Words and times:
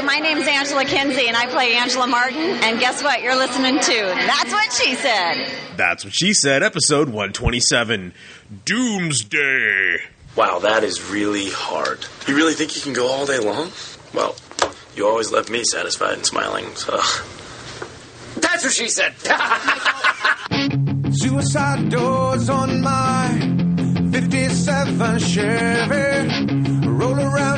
Hey, 0.00 0.06
my 0.06 0.16
name's 0.16 0.48
Angela 0.48 0.86
Kinsey, 0.86 1.28
and 1.28 1.36
I 1.36 1.44
play 1.44 1.74
Angela 1.74 2.06
Martin. 2.06 2.38
And 2.38 2.80
guess 2.80 3.02
what? 3.02 3.20
You're 3.20 3.36
listening 3.36 3.78
to 3.80 3.92
That's 3.92 4.50
What 4.50 4.72
She 4.72 4.94
Said. 4.94 5.46
That's 5.76 6.06
what 6.06 6.14
she 6.14 6.32
said, 6.32 6.62
episode 6.62 7.08
127 7.08 8.14
Doomsday. 8.64 9.98
Wow, 10.36 10.60
that 10.60 10.84
is 10.84 11.10
really 11.10 11.50
hard. 11.50 12.06
You 12.26 12.34
really 12.34 12.54
think 12.54 12.74
you 12.76 12.80
can 12.80 12.94
go 12.94 13.12
all 13.12 13.26
day 13.26 13.40
long? 13.40 13.72
Well, 14.14 14.36
you 14.96 15.06
always 15.06 15.30
left 15.32 15.50
me 15.50 15.64
satisfied 15.64 16.14
and 16.14 16.24
smiling, 16.24 16.74
so. 16.76 16.92
That's 18.36 18.64
what 18.64 18.72
she 18.72 18.88
said! 18.88 19.12
Suicide 21.12 21.90
doors 21.90 22.48
on 22.48 22.80
my 22.80 24.08
57 24.12 25.18
Chevy. 25.18 26.79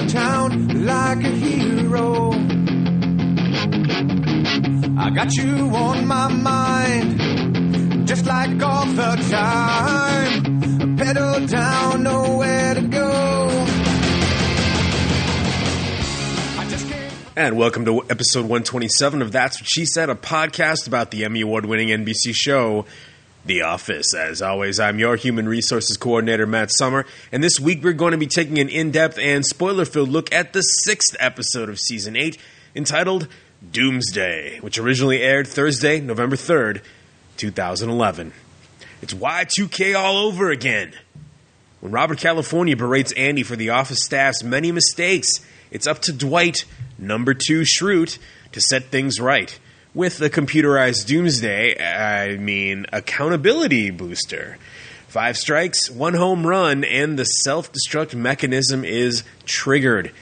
Around 0.02 0.10
town 0.10 0.84
like 0.84 1.18
a 1.18 1.28
hero. 1.28 2.32
I 4.98 5.10
got 5.10 5.32
you 5.34 5.70
on 5.76 6.08
my 6.08 6.28
mind, 6.28 8.08
just 8.08 8.26
like 8.26 8.60
all 8.62 8.86
the 8.86 9.16
time. 9.30 10.96
Pedal 10.96 11.46
down, 11.46 12.02
nowhere 12.02 12.74
to 12.74 12.82
go. 12.82 13.66
And 17.36 17.56
welcome 17.56 17.84
to 17.84 18.02
episode 18.10 18.42
127 18.42 19.22
of 19.22 19.30
That's 19.30 19.60
What 19.60 19.68
She 19.68 19.84
Said, 19.84 20.10
a 20.10 20.16
podcast 20.16 20.88
about 20.88 21.12
the 21.12 21.24
Emmy 21.24 21.42
Award 21.42 21.64
winning 21.64 21.88
NBC 21.88 22.34
show, 22.34 22.86
The 23.44 23.62
Office. 23.62 24.14
As 24.14 24.40
always, 24.40 24.78
I'm 24.78 25.00
your 25.00 25.16
Human 25.16 25.48
Resources 25.48 25.96
Coordinator, 25.96 26.46
Matt 26.46 26.70
Summer, 26.72 27.04
and 27.32 27.42
this 27.42 27.58
week 27.58 27.82
we're 27.82 27.92
going 27.92 28.12
to 28.12 28.18
be 28.18 28.28
taking 28.28 28.60
an 28.60 28.68
in 28.68 28.92
depth 28.92 29.18
and 29.18 29.44
spoiler 29.44 29.84
filled 29.84 30.10
look 30.10 30.32
at 30.32 30.52
the 30.52 30.62
sixth 30.62 31.16
episode 31.18 31.68
of 31.68 31.80
season 31.80 32.14
8, 32.14 32.38
entitled 32.76 33.26
Doomsday, 33.72 34.60
which 34.60 34.78
originally 34.78 35.22
aired 35.22 35.48
Thursday, 35.48 36.00
November 36.00 36.36
3rd, 36.36 36.82
2011. 37.36 38.32
It's 39.02 39.14
Y2K 39.14 39.98
all 39.98 40.18
over 40.18 40.52
again. 40.52 40.92
When 41.80 41.90
Robert 41.90 42.18
California 42.18 42.76
berates 42.76 43.10
Andy 43.12 43.42
for 43.42 43.56
the 43.56 43.70
office 43.70 44.04
staff's 44.04 44.44
many 44.44 44.70
mistakes, 44.70 45.28
it's 45.72 45.88
up 45.88 45.98
to 46.02 46.12
Dwight, 46.12 46.64
number 46.96 47.34
two 47.34 47.62
Schrute, 47.62 48.18
to 48.52 48.60
set 48.60 48.84
things 48.84 49.18
right. 49.18 49.58
With 49.94 50.16
the 50.16 50.30
computerized 50.30 51.06
doomsday, 51.06 51.78
I 51.78 52.38
mean 52.38 52.86
accountability 52.94 53.90
booster. 53.90 54.56
Five 55.08 55.36
strikes, 55.36 55.90
one 55.90 56.14
home 56.14 56.46
run, 56.46 56.82
and 56.82 57.18
the 57.18 57.26
self 57.26 57.70
destruct 57.70 58.14
mechanism 58.14 58.86
is 58.86 59.22
triggered. 59.44 60.12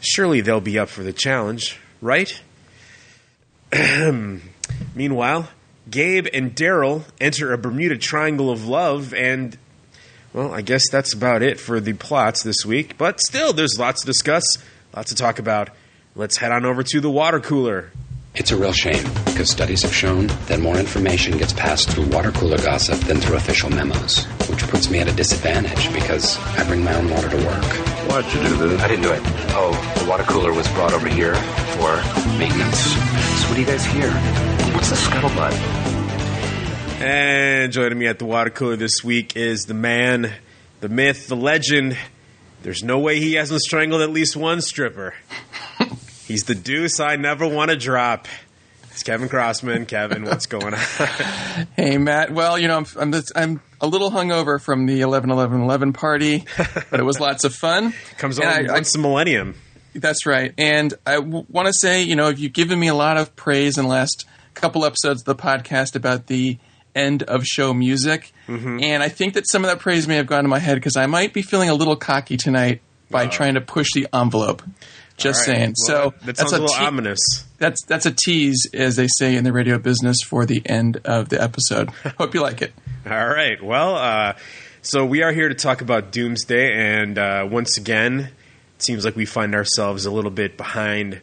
Surely 0.00 0.40
they'll 0.40 0.60
be 0.60 0.80
up 0.80 0.88
for 0.88 1.04
the 1.04 1.12
challenge, 1.12 1.78
right? 2.00 2.42
Meanwhile, 4.96 5.48
Gabe 5.88 6.26
and 6.32 6.56
Darryl 6.56 7.04
enter 7.20 7.52
a 7.52 7.58
Bermuda 7.58 7.96
Triangle 7.96 8.50
of 8.50 8.66
love, 8.66 9.14
and 9.14 9.56
well, 10.32 10.52
I 10.52 10.62
guess 10.62 10.90
that's 10.90 11.12
about 11.12 11.44
it 11.44 11.60
for 11.60 11.78
the 11.78 11.92
plots 11.92 12.42
this 12.42 12.66
week. 12.66 12.98
But 12.98 13.20
still, 13.20 13.52
there's 13.52 13.78
lots 13.78 14.00
to 14.00 14.06
discuss, 14.06 14.42
lots 14.96 15.10
to 15.10 15.16
talk 15.16 15.38
about. 15.38 15.70
Let's 16.16 16.38
head 16.38 16.50
on 16.50 16.64
over 16.64 16.82
to 16.82 17.00
the 17.00 17.10
water 17.10 17.38
cooler. 17.38 17.92
It's 18.36 18.50
a 18.50 18.56
real 18.56 18.72
shame 18.72 19.04
because 19.26 19.48
studies 19.48 19.82
have 19.82 19.94
shown 19.94 20.26
that 20.46 20.58
more 20.58 20.76
information 20.76 21.38
gets 21.38 21.52
passed 21.52 21.88
through 21.88 22.06
water 22.06 22.32
cooler 22.32 22.56
gossip 22.56 22.98
than 23.06 23.20
through 23.20 23.36
official 23.36 23.70
memos, 23.70 24.24
which 24.50 24.66
puts 24.66 24.90
me 24.90 24.98
at 24.98 25.06
a 25.08 25.12
disadvantage 25.12 25.92
because 25.92 26.36
I 26.58 26.66
bring 26.66 26.82
my 26.82 26.92
own 26.94 27.08
water 27.10 27.28
to 27.28 27.36
work. 27.36 27.64
Why'd 28.10 28.24
you 28.34 28.42
do 28.42 28.56
this? 28.56 28.82
I 28.82 28.88
didn't 28.88 29.04
do 29.04 29.12
it. 29.12 29.20
Oh, 29.54 29.70
the 30.02 30.10
water 30.10 30.24
cooler 30.24 30.52
was 30.52 30.66
brought 30.70 30.92
over 30.92 31.06
here 31.06 31.36
for 31.36 31.94
maintenance. 32.36 32.80
So 32.80 33.48
what 33.48 33.54
do 33.54 33.60
you 33.60 33.66
guys 33.68 33.84
hear? 33.86 34.10
What's 34.74 34.90
the 34.90 34.96
scuttlebutt? 34.96 35.52
And 37.00 37.72
joining 37.72 38.00
me 38.00 38.08
at 38.08 38.18
the 38.18 38.24
water 38.24 38.50
cooler 38.50 38.74
this 38.74 39.04
week 39.04 39.36
is 39.36 39.66
the 39.66 39.74
man, 39.74 40.32
the 40.80 40.88
myth, 40.88 41.28
the 41.28 41.36
legend. 41.36 41.96
There's 42.62 42.82
no 42.82 42.98
way 42.98 43.20
he 43.20 43.34
hasn't 43.34 43.60
strangled 43.60 44.02
at 44.02 44.10
least 44.10 44.34
one 44.34 44.60
stripper. 44.60 45.14
He's 46.26 46.44
the 46.44 46.54
deuce 46.54 47.00
I 47.00 47.16
never 47.16 47.46
want 47.46 47.70
to 47.70 47.76
drop. 47.76 48.26
It's 48.90 49.02
Kevin 49.02 49.28
Crossman. 49.28 49.86
Kevin, 49.86 50.24
what's 50.24 50.46
going 50.46 50.72
on? 50.74 50.80
Hey 51.76 51.98
Matt, 51.98 52.32
well, 52.32 52.58
you 52.58 52.68
know, 52.68 52.78
I'm 52.78 52.86
I'm, 53.14 53.22
I'm 53.36 53.60
a 53.80 53.86
little 53.86 54.10
hungover 54.10 54.60
from 54.60 54.86
the 54.86 55.00
11 55.02 55.30
11 55.30 55.60
11 55.62 55.92
party, 55.92 56.44
but 56.90 57.00
it 57.00 57.04
was 57.04 57.18
lots 57.20 57.44
of 57.44 57.54
fun. 57.54 57.92
Comes 58.18 58.38
And 58.38 58.48
on 58.48 58.52
I- 58.52 58.70
I- 58.70 58.72
once 58.74 58.94
a 58.94 58.98
millennium. 58.98 59.54
That's 59.96 60.26
right. 60.26 60.52
And 60.58 60.92
I 61.06 61.16
w- 61.16 61.46
want 61.48 61.68
to 61.68 61.72
say, 61.72 62.02
you 62.02 62.16
know, 62.16 62.28
you've 62.28 62.52
given 62.52 62.80
me 62.80 62.88
a 62.88 62.94
lot 62.94 63.16
of 63.16 63.36
praise 63.36 63.78
in 63.78 63.84
the 63.84 63.90
last 63.90 64.24
couple 64.54 64.84
episodes 64.84 65.20
of 65.22 65.24
the 65.26 65.36
podcast 65.36 65.94
about 65.94 66.26
the 66.26 66.58
end 66.96 67.22
of 67.24 67.44
show 67.44 67.72
music. 67.72 68.32
Mm-hmm. 68.48 68.80
And 68.82 69.02
I 69.04 69.08
think 69.08 69.34
that 69.34 69.48
some 69.48 69.64
of 69.64 69.70
that 69.70 69.78
praise 69.78 70.08
may 70.08 70.16
have 70.16 70.26
gone 70.26 70.42
to 70.42 70.48
my 70.48 70.58
head 70.58 70.74
because 70.74 70.96
I 70.96 71.06
might 71.06 71.32
be 71.32 71.42
feeling 71.42 71.68
a 71.70 71.74
little 71.74 71.94
cocky 71.94 72.36
tonight 72.36 72.80
by 73.08 73.28
trying 73.28 73.54
to 73.54 73.60
push 73.60 73.86
the 73.94 74.08
envelope. 74.12 74.62
Just 75.16 75.46
right. 75.46 75.56
saying. 75.56 75.74
Well, 75.86 76.10
so 76.10 76.14
that 76.24 76.36
sounds 76.36 76.50
that's 76.50 76.52
a 76.52 76.60
little 76.60 76.76
te- 76.76 76.84
ominous. 76.84 77.44
That's 77.58 77.84
that's 77.84 78.06
a 78.06 78.10
tease, 78.10 78.68
as 78.74 78.96
they 78.96 79.06
say 79.06 79.36
in 79.36 79.44
the 79.44 79.52
radio 79.52 79.78
business, 79.78 80.18
for 80.22 80.44
the 80.44 80.62
end 80.66 81.00
of 81.04 81.28
the 81.28 81.40
episode. 81.40 81.90
Hope 82.18 82.34
you 82.34 82.42
like 82.42 82.62
it. 82.62 82.72
All 83.08 83.28
right. 83.28 83.62
Well, 83.62 83.94
uh, 83.94 84.34
so 84.82 85.06
we 85.06 85.22
are 85.22 85.32
here 85.32 85.48
to 85.48 85.54
talk 85.54 85.80
about 85.80 86.10
Doomsday, 86.10 86.72
and 86.72 87.16
uh, 87.16 87.46
once 87.50 87.78
again, 87.78 88.30
it 88.76 88.82
seems 88.82 89.04
like 89.04 89.16
we 89.16 89.24
find 89.24 89.54
ourselves 89.54 90.04
a 90.04 90.10
little 90.10 90.30
bit 90.30 90.56
behind 90.56 91.20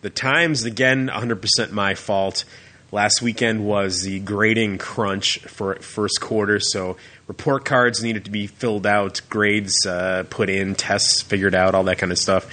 the 0.00 0.10
times. 0.10 0.64
Again, 0.64 1.08
100% 1.08 1.70
my 1.70 1.94
fault. 1.94 2.44
Last 2.92 3.22
weekend 3.22 3.66
was 3.66 4.02
the 4.02 4.20
grading 4.20 4.78
crunch 4.78 5.38
for 5.40 5.76
first 5.76 6.20
quarter, 6.20 6.60
so 6.60 6.96
report 7.26 7.64
cards 7.64 8.02
needed 8.02 8.24
to 8.24 8.30
be 8.30 8.46
filled 8.46 8.86
out, 8.86 9.20
grades 9.28 9.84
uh, 9.86 10.24
put 10.30 10.48
in, 10.48 10.74
tests 10.74 11.22
figured 11.22 11.54
out, 11.54 11.74
all 11.74 11.84
that 11.84 11.98
kind 11.98 12.12
of 12.12 12.18
stuff. 12.18 12.46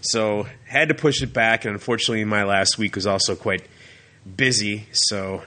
So 0.00 0.46
had 0.64 0.88
to 0.88 0.94
push 0.94 1.22
it 1.22 1.32
back, 1.32 1.64
and 1.64 1.74
unfortunately, 1.74 2.24
my 2.24 2.44
last 2.44 2.78
week 2.78 2.94
was 2.96 3.06
also 3.06 3.36
quite 3.36 3.62
busy. 4.36 4.86
So 4.92 5.42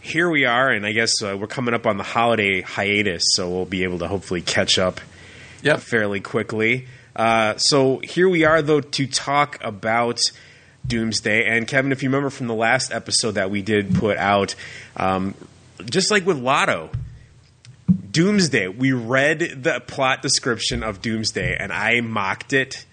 here 0.00 0.28
we 0.28 0.44
are, 0.44 0.70
and 0.70 0.84
I 0.84 0.92
guess 0.92 1.22
uh, 1.22 1.36
we're 1.38 1.46
coming 1.46 1.74
up 1.74 1.86
on 1.86 1.96
the 1.96 2.04
holiday 2.04 2.60
hiatus, 2.60 3.22
so 3.32 3.48
we'll 3.48 3.64
be 3.64 3.84
able 3.84 3.98
to 4.00 4.08
hopefully 4.08 4.42
catch 4.42 4.78
up 4.78 5.00
Yep. 5.62 5.80
fairly 5.80 6.20
quickly. 6.20 6.86
Uh, 7.16 7.56
so 7.56 7.98
here 8.00 8.28
we 8.28 8.44
are, 8.44 8.60
though, 8.60 8.80
to 8.82 9.06
talk 9.06 9.56
about 9.62 10.20
Doomsday. 10.86 11.46
And 11.46 11.66
Kevin, 11.66 11.90
if 11.92 12.02
you 12.02 12.10
remember 12.10 12.28
from 12.28 12.48
the 12.48 12.54
last 12.54 12.92
episode 12.92 13.32
that 13.32 13.50
we 13.50 13.62
did 13.62 13.94
put 13.94 14.18
out, 14.18 14.54
um, 14.96 15.34
just 15.86 16.10
like 16.10 16.26
with 16.26 16.36
Lotto, 16.36 16.90
Doomsday, 18.10 18.68
we 18.68 18.92
read 18.92 19.62
the 19.62 19.80
plot 19.86 20.22
description 20.22 20.82
of 20.82 21.00
Doomsday, 21.00 21.56
and 21.58 21.72
I 21.72 22.00
mocked 22.00 22.52
it 22.52 22.84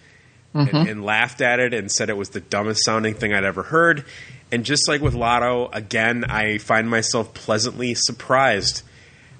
and, 0.53 0.73
and 0.73 1.05
laughed 1.05 1.41
at 1.41 1.59
it 1.59 1.73
and 1.73 1.91
said 1.91 2.09
it 2.09 2.17
was 2.17 2.29
the 2.29 2.41
dumbest 2.41 2.83
sounding 2.83 3.13
thing 3.13 3.33
I'd 3.33 3.43
ever 3.43 3.63
heard. 3.63 4.05
And 4.51 4.65
just 4.65 4.87
like 4.87 5.01
with 5.01 5.13
Lotto, 5.13 5.69
again, 5.71 6.25
I 6.25 6.57
find 6.57 6.89
myself 6.89 7.33
pleasantly 7.33 7.93
surprised 7.95 8.83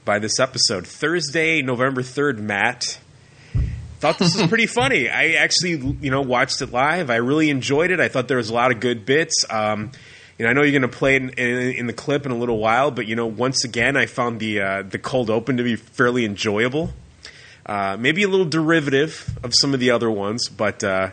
by 0.06 0.20
this 0.20 0.40
episode. 0.40 0.88
Thursday, 0.88 1.62
November 1.62 2.02
3rd, 2.02 2.40
Matt. 2.40 3.00
Thought 4.00 4.20
this 4.20 4.36
was 4.36 4.48
pretty 4.50 4.68
funny. 4.68 5.10
I 5.10 5.34
actually, 5.34 5.98
you 6.02 6.12
know, 6.12 6.22
watched 6.22 6.62
it 6.62 6.72
live. 6.72 7.10
I 7.10 7.18
really 7.18 7.50
enjoyed 7.50 7.92
it. 7.92 8.00
I 8.00 8.08
thought 8.08 8.28
there 8.28 8.38
was 8.38 8.50
a 8.50 8.54
lot 8.54 8.72
of 8.72 8.80
good 8.80 9.06
bits. 9.06 9.46
Um, 9.50 9.92
you 10.40 10.46
know, 10.46 10.50
I 10.50 10.54
know 10.54 10.64
you're 10.64 10.72
going 10.72 10.90
to 10.90 10.98
play 10.98 11.18
it 11.18 11.22
in, 11.22 11.30
in, 11.38 11.76
in 11.76 11.88
the 11.88 11.94
clip 11.94 12.26
in 12.26 12.32
a 12.32 12.38
little 12.38 12.58
while, 12.58 12.90
but 12.90 13.06
you 13.06 13.16
know, 13.16 13.28
once 13.28 13.64
again, 13.64 13.96
I 13.96 14.08
found 14.08 14.40
the 14.40 14.62
uh, 14.62 14.82
the 14.84 14.98
cold 14.98 15.30
open 15.30 15.58
to 15.58 15.64
be 15.64 15.76
fairly 15.76 16.26
enjoyable. 16.26 16.92
Uh, 17.66 17.96
maybe 18.00 18.24
a 18.24 18.28
little 18.28 18.46
derivative 18.46 19.38
of 19.44 19.54
some 19.54 19.74
of 19.74 19.80
the 19.80 19.92
other 19.92 20.10
ones, 20.10 20.50
but 20.50 20.84
uh, 20.84 21.12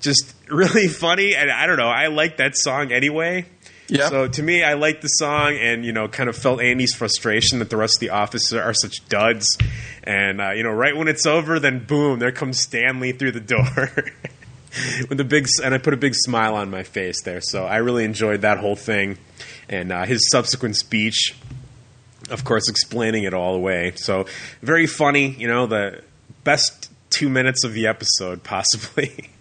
just 0.00 0.34
really 0.48 0.88
funny. 0.88 1.34
And 1.34 1.50
I 1.50 1.66
don't 1.66 1.76
know, 1.76 1.88
I 1.88 2.08
like 2.08 2.38
that 2.38 2.56
song 2.56 2.92
anyway. 2.92 3.46
Yeah. 3.88 4.08
So 4.08 4.28
to 4.28 4.42
me, 4.42 4.62
I 4.62 4.74
liked 4.74 5.02
the 5.02 5.08
song, 5.08 5.58
and 5.60 5.84
you 5.84 5.92
know, 5.92 6.08
kind 6.08 6.28
of 6.30 6.36
felt 6.36 6.60
Andy's 6.62 6.94
frustration 6.94 7.58
that 7.58 7.68
the 7.68 7.76
rest 7.76 7.96
of 7.96 8.00
the 8.00 8.10
office 8.10 8.52
are 8.52 8.72
such 8.72 9.06
duds. 9.08 9.58
And 10.02 10.40
uh, 10.40 10.52
you 10.52 10.62
know, 10.62 10.70
right 10.70 10.96
when 10.96 11.06
it's 11.06 11.26
over, 11.26 11.60
then 11.60 11.84
boom, 11.84 12.18
there 12.18 12.32
comes 12.32 12.58
Stanley 12.58 13.12
through 13.12 13.32
the 13.32 13.40
door 13.40 13.90
with 15.08 15.20
a 15.20 15.24
big, 15.24 15.48
and 15.62 15.74
I 15.74 15.78
put 15.78 15.92
a 15.92 15.98
big 15.98 16.14
smile 16.14 16.54
on 16.54 16.70
my 16.70 16.82
face 16.82 17.22
there. 17.22 17.40
So 17.42 17.66
I 17.66 17.76
really 17.76 18.04
enjoyed 18.04 18.40
that 18.40 18.58
whole 18.58 18.76
thing, 18.76 19.18
and 19.68 19.92
uh, 19.92 20.06
his 20.06 20.30
subsequent 20.30 20.76
speech 20.76 21.34
of 22.30 22.44
course, 22.44 22.68
explaining 22.68 23.24
it 23.24 23.34
all 23.34 23.54
away. 23.54 23.92
So 23.96 24.26
very 24.62 24.86
funny, 24.86 25.30
you 25.30 25.48
know, 25.48 25.66
the 25.66 26.02
best 26.44 26.90
two 27.10 27.28
minutes 27.28 27.64
of 27.64 27.72
the 27.72 27.86
episode, 27.86 28.42
possibly. 28.42 29.30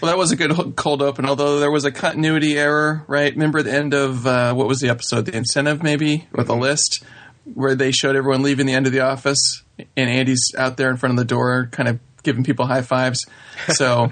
Well, 0.00 0.10
that 0.10 0.16
was 0.16 0.30
a 0.32 0.36
good 0.36 0.76
cold 0.76 1.02
open, 1.02 1.26
although 1.26 1.58
there 1.60 1.70
was 1.70 1.84
a 1.84 1.92
continuity 1.92 2.56
error, 2.56 3.04
right? 3.06 3.30
Remember 3.30 3.62
the 3.62 3.70
end 3.74 3.92
of 3.92 4.26
uh, 4.26 4.54
what 4.54 4.66
was 4.66 4.80
the 4.80 4.88
episode? 4.88 5.26
The 5.26 5.36
incentive, 5.36 5.82
maybe, 5.82 6.26
with 6.32 6.48
a 6.48 6.54
list 6.54 7.04
where 7.52 7.74
they 7.74 7.90
showed 7.90 8.16
everyone 8.16 8.42
leaving 8.42 8.64
the 8.64 8.72
end 8.72 8.86
of 8.86 8.92
the 8.92 9.00
office, 9.00 9.62
and 9.94 10.08
Andy's 10.08 10.40
out 10.56 10.78
there 10.78 10.88
in 10.88 10.96
front 10.96 11.12
of 11.12 11.18
the 11.18 11.26
door, 11.26 11.68
kind 11.70 11.86
of 11.86 12.00
giving 12.22 12.44
people 12.44 12.64
high 12.64 12.80
fives. 12.80 13.26
So 13.68 14.10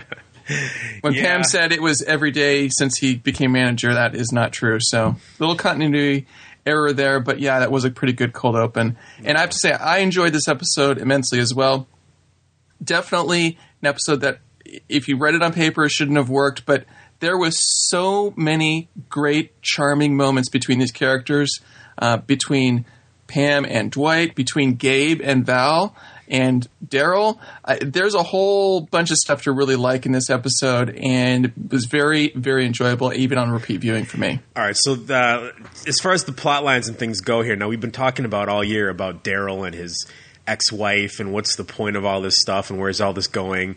when 1.00 1.14
Yeah. 1.14 1.22
Pam 1.22 1.44
said 1.44 1.72
it 1.72 1.80
was 1.80 2.02
every 2.02 2.32
day 2.32 2.68
since 2.68 2.98
he 2.98 3.14
became 3.16 3.52
manager, 3.52 3.94
that 3.94 4.14
is 4.14 4.32
not 4.32 4.52
true. 4.52 4.76
So 4.80 5.16
little 5.38 5.56
continuity 5.56 6.26
error 6.66 6.92
there, 6.92 7.20
but 7.20 7.38
yeah, 7.38 7.60
that 7.60 7.70
was 7.70 7.84
a 7.84 7.90
pretty 7.90 8.12
good 8.12 8.32
cold 8.32 8.56
open. 8.56 8.98
And 9.24 9.38
I 9.38 9.40
have 9.40 9.50
to 9.50 9.58
say, 9.58 9.72
I 9.72 9.98
enjoyed 9.98 10.32
this 10.32 10.48
episode 10.48 10.98
immensely 10.98 11.38
as 11.38 11.54
well. 11.54 11.86
Definitely 12.82 13.56
an 13.80 13.88
episode 13.88 14.20
that, 14.22 14.40
if 14.88 15.06
you 15.06 15.16
read 15.16 15.34
it 15.34 15.42
on 15.42 15.52
paper, 15.52 15.84
it 15.84 15.90
shouldn't 15.90 16.16
have 16.16 16.28
worked, 16.28 16.66
but 16.66 16.84
there 17.20 17.38
was 17.38 17.56
so 17.88 18.34
many 18.36 18.88
great, 19.08 19.62
charming 19.62 20.16
moments 20.16 20.50
between 20.50 20.78
these 20.78 20.92
characters, 20.92 21.60
uh, 21.98 22.18
between 22.18 22.84
Pam 23.26 23.64
and 23.64 23.90
Dwight, 23.90 24.34
between 24.34 24.74
Gabe 24.74 25.20
and 25.22 25.46
Val 25.46 25.96
and 26.28 26.66
Darryl. 26.84 27.38
There's 27.80 28.14
a 28.14 28.22
whole 28.22 28.80
bunch 28.80 29.10
of 29.10 29.16
stuff 29.18 29.42
to 29.42 29.52
really 29.52 29.76
like 29.76 30.06
in 30.06 30.12
this 30.12 30.30
episode, 30.30 30.90
and 30.96 31.46
it 31.46 31.52
was 31.70 31.86
very, 31.86 32.32
very 32.34 32.66
enjoyable, 32.66 33.12
even 33.12 33.38
on 33.38 33.50
repeat 33.50 33.80
viewing 33.80 34.04
for 34.04 34.18
me. 34.18 34.40
All 34.54 34.62
right, 34.62 34.76
so 34.76 34.94
the, 34.94 35.52
as 35.86 35.98
far 36.00 36.12
as 36.12 36.24
the 36.24 36.32
plot 36.32 36.64
lines 36.64 36.88
and 36.88 36.98
things 36.98 37.20
go 37.20 37.42
here, 37.42 37.56
now 37.56 37.68
we've 37.68 37.80
been 37.80 37.92
talking 37.92 38.24
about 38.24 38.48
all 38.48 38.64
year 38.64 38.88
about 38.88 39.24
Darryl 39.24 39.66
and 39.66 39.74
his 39.74 40.06
ex-wife 40.46 41.18
and 41.20 41.32
what's 41.32 41.56
the 41.56 41.64
point 41.64 41.96
of 41.96 42.04
all 42.04 42.20
this 42.20 42.40
stuff 42.40 42.70
and 42.70 42.78
where's 42.78 43.00
all 43.00 43.12
this 43.12 43.26
going. 43.26 43.76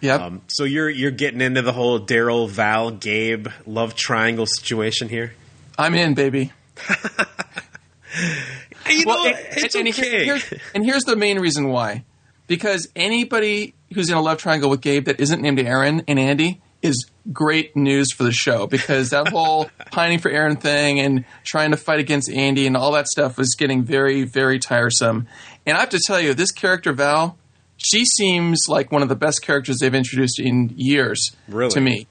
Yep. 0.00 0.20
Um, 0.20 0.42
so 0.46 0.64
you're 0.64 0.88
you're 0.88 1.10
getting 1.10 1.40
into 1.42 1.62
the 1.62 1.72
whole 1.72 2.00
Darryl, 2.00 2.48
Val, 2.48 2.90
Gabe 2.90 3.48
love 3.66 3.94
triangle 3.94 4.46
situation 4.46 5.08
here. 5.08 5.34
I'm 5.78 5.94
in, 5.94 6.14
baby. 6.14 6.52
You 8.88 9.04
Well, 9.06 9.24
know, 9.24 9.30
and, 9.30 9.38
it's 9.64 9.74
and- 9.74 9.88
okay. 9.88 10.24
here's, 10.24 10.54
and 10.74 10.84
here's 10.84 11.04
the 11.04 11.16
main 11.16 11.38
reason 11.38 11.68
why. 11.68 12.04
Because 12.46 12.88
anybody 12.96 13.74
who's 13.94 14.08
in 14.10 14.16
a 14.16 14.20
love 14.22 14.38
triangle 14.38 14.70
with 14.70 14.80
Gabe 14.80 15.04
that 15.06 15.20
isn't 15.20 15.40
named 15.40 15.60
Erin 15.60 16.02
and 16.08 16.18
Andy 16.18 16.60
is 16.82 17.06
great 17.32 17.76
news 17.76 18.10
for 18.12 18.24
the 18.24 18.32
show 18.32 18.66
because 18.66 19.10
that 19.10 19.28
whole 19.28 19.70
pining 19.92 20.18
for 20.18 20.30
Erin 20.30 20.56
thing 20.56 20.98
and 20.98 21.24
trying 21.44 21.70
to 21.72 21.76
fight 21.76 22.00
against 22.00 22.30
Andy 22.30 22.66
and 22.66 22.76
all 22.76 22.92
that 22.92 23.06
stuff 23.06 23.36
was 23.36 23.54
getting 23.54 23.82
very, 23.84 24.24
very 24.24 24.58
tiresome. 24.58 25.28
And 25.66 25.76
I 25.76 25.80
have 25.80 25.90
to 25.90 26.00
tell 26.04 26.20
you, 26.20 26.32
this 26.34 26.50
character, 26.50 26.92
Val, 26.92 27.36
she 27.76 28.04
seems 28.04 28.60
like 28.68 28.90
one 28.90 29.02
of 29.02 29.08
the 29.08 29.14
best 29.16 29.42
characters 29.42 29.78
they've 29.78 29.94
introduced 29.94 30.40
in 30.40 30.72
years 30.76 31.30
Really? 31.48 31.70
to 31.72 31.80
me. 31.80 32.06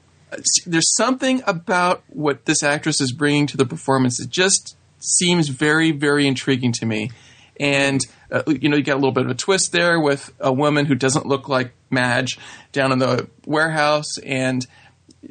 There's 0.64 0.94
something 0.96 1.42
about 1.46 2.02
what 2.08 2.44
this 2.46 2.62
actress 2.62 3.00
is 3.00 3.12
bringing 3.12 3.46
to 3.48 3.56
the 3.56 3.66
performance 3.66 4.18
that 4.18 4.30
just 4.30 4.76
seems 5.00 5.48
very, 5.48 5.92
very 5.92 6.26
intriguing 6.26 6.72
to 6.72 6.86
me. 6.86 7.10
And 7.58 8.00
uh, 8.32 8.42
you 8.46 8.68
know, 8.68 8.76
you 8.76 8.82
get 8.82 8.94
a 8.94 8.98
little 8.98 9.12
bit 9.12 9.24
of 9.24 9.30
a 9.30 9.34
twist 9.34 9.72
there 9.72 10.00
with 10.00 10.32
a 10.40 10.52
woman 10.52 10.86
who 10.86 10.94
doesn't 10.94 11.26
look 11.26 11.48
like 11.48 11.72
Madge 11.90 12.38
down 12.72 12.92
in 12.92 12.98
the 12.98 13.28
warehouse, 13.44 14.18
and 14.18 14.66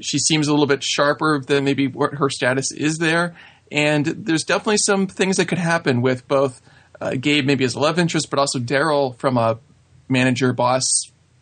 she 0.01 0.19
seems 0.19 0.48
a 0.48 0.51
little 0.51 0.68
bit 0.68 0.83
sharper 0.83 1.39
than 1.39 1.63
maybe 1.63 1.88
what 1.88 2.16
her 2.16 2.30
status 2.30 2.71
is 2.71 2.98
there. 2.98 3.36
And 3.71 4.06
there's 4.06 4.44
definitely 4.44 4.77
some 4.77 5.07
things 5.07 5.38
that 5.38 5.48
could 5.48 5.57
happen 5.57 6.01
with 6.01 6.27
both 6.27 6.62
uh, 7.01 7.16
Gabe, 7.19 7.45
maybe 7.45 7.63
as 7.63 7.75
a 7.75 7.80
love 7.80 7.98
interest, 7.98 8.30
but 8.30 8.39
also 8.39 8.60
Darryl 8.60 9.18
from 9.18 9.38
a 9.38 9.60
manager 10.07 10.54
boss 10.54 10.86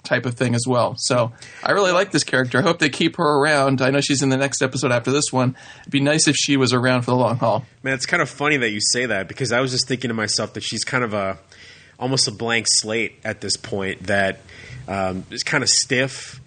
type 0.07 0.25
of 0.25 0.35
thing 0.35 0.55
as 0.55 0.65
well. 0.67 0.95
So 0.97 1.33
I 1.63 1.71
really 1.71 1.91
like 1.91 2.11
this 2.11 2.23
character. 2.23 2.59
I 2.59 2.61
hope 2.61 2.79
they 2.79 2.89
keep 2.89 3.17
her 3.17 3.23
around. 3.23 3.81
I 3.81 3.89
know 3.91 4.01
she's 4.01 4.23
in 4.23 4.29
the 4.29 4.37
next 4.37 4.61
episode 4.61 4.91
after 4.91 5.11
this 5.11 5.31
one. 5.31 5.55
It'd 5.81 5.91
be 5.91 5.99
nice 5.99 6.27
if 6.27 6.35
she 6.35 6.57
was 6.57 6.73
around 6.73 7.01
for 7.01 7.11
the 7.11 7.17
long 7.17 7.37
haul. 7.37 7.65
Man, 7.83 7.93
it's 7.93 8.05
kind 8.05 8.21
of 8.21 8.29
funny 8.29 8.57
that 8.57 8.69
you 8.69 8.79
say 8.81 9.05
that 9.05 9.27
because 9.27 9.51
I 9.51 9.59
was 9.59 9.71
just 9.71 9.87
thinking 9.87 10.07
to 10.07 10.13
myself 10.13 10.53
that 10.53 10.63
she's 10.63 10.83
kind 10.83 11.03
of 11.03 11.13
a 11.13 11.37
almost 11.99 12.27
a 12.27 12.31
blank 12.31 12.67
slate 12.69 13.19
at 13.23 13.41
this 13.41 13.57
point 13.57 14.03
that 14.03 14.39
um, 14.87 15.25
is 15.31 15.43
kind 15.43 15.63
of 15.63 15.69
stiff 15.69 16.39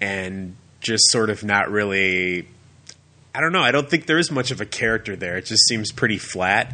and 0.00 0.56
just 0.80 1.10
sort 1.10 1.30
of 1.30 1.44
not 1.44 1.70
really. 1.70 2.48
I 3.36 3.40
don't 3.40 3.50
know. 3.50 3.62
I 3.62 3.72
don't 3.72 3.90
think 3.90 4.06
there 4.06 4.18
is 4.18 4.30
much 4.30 4.52
of 4.52 4.60
a 4.60 4.66
character 4.66 5.16
there. 5.16 5.36
It 5.36 5.46
just 5.46 5.66
seems 5.66 5.90
pretty 5.90 6.18
flat. 6.18 6.72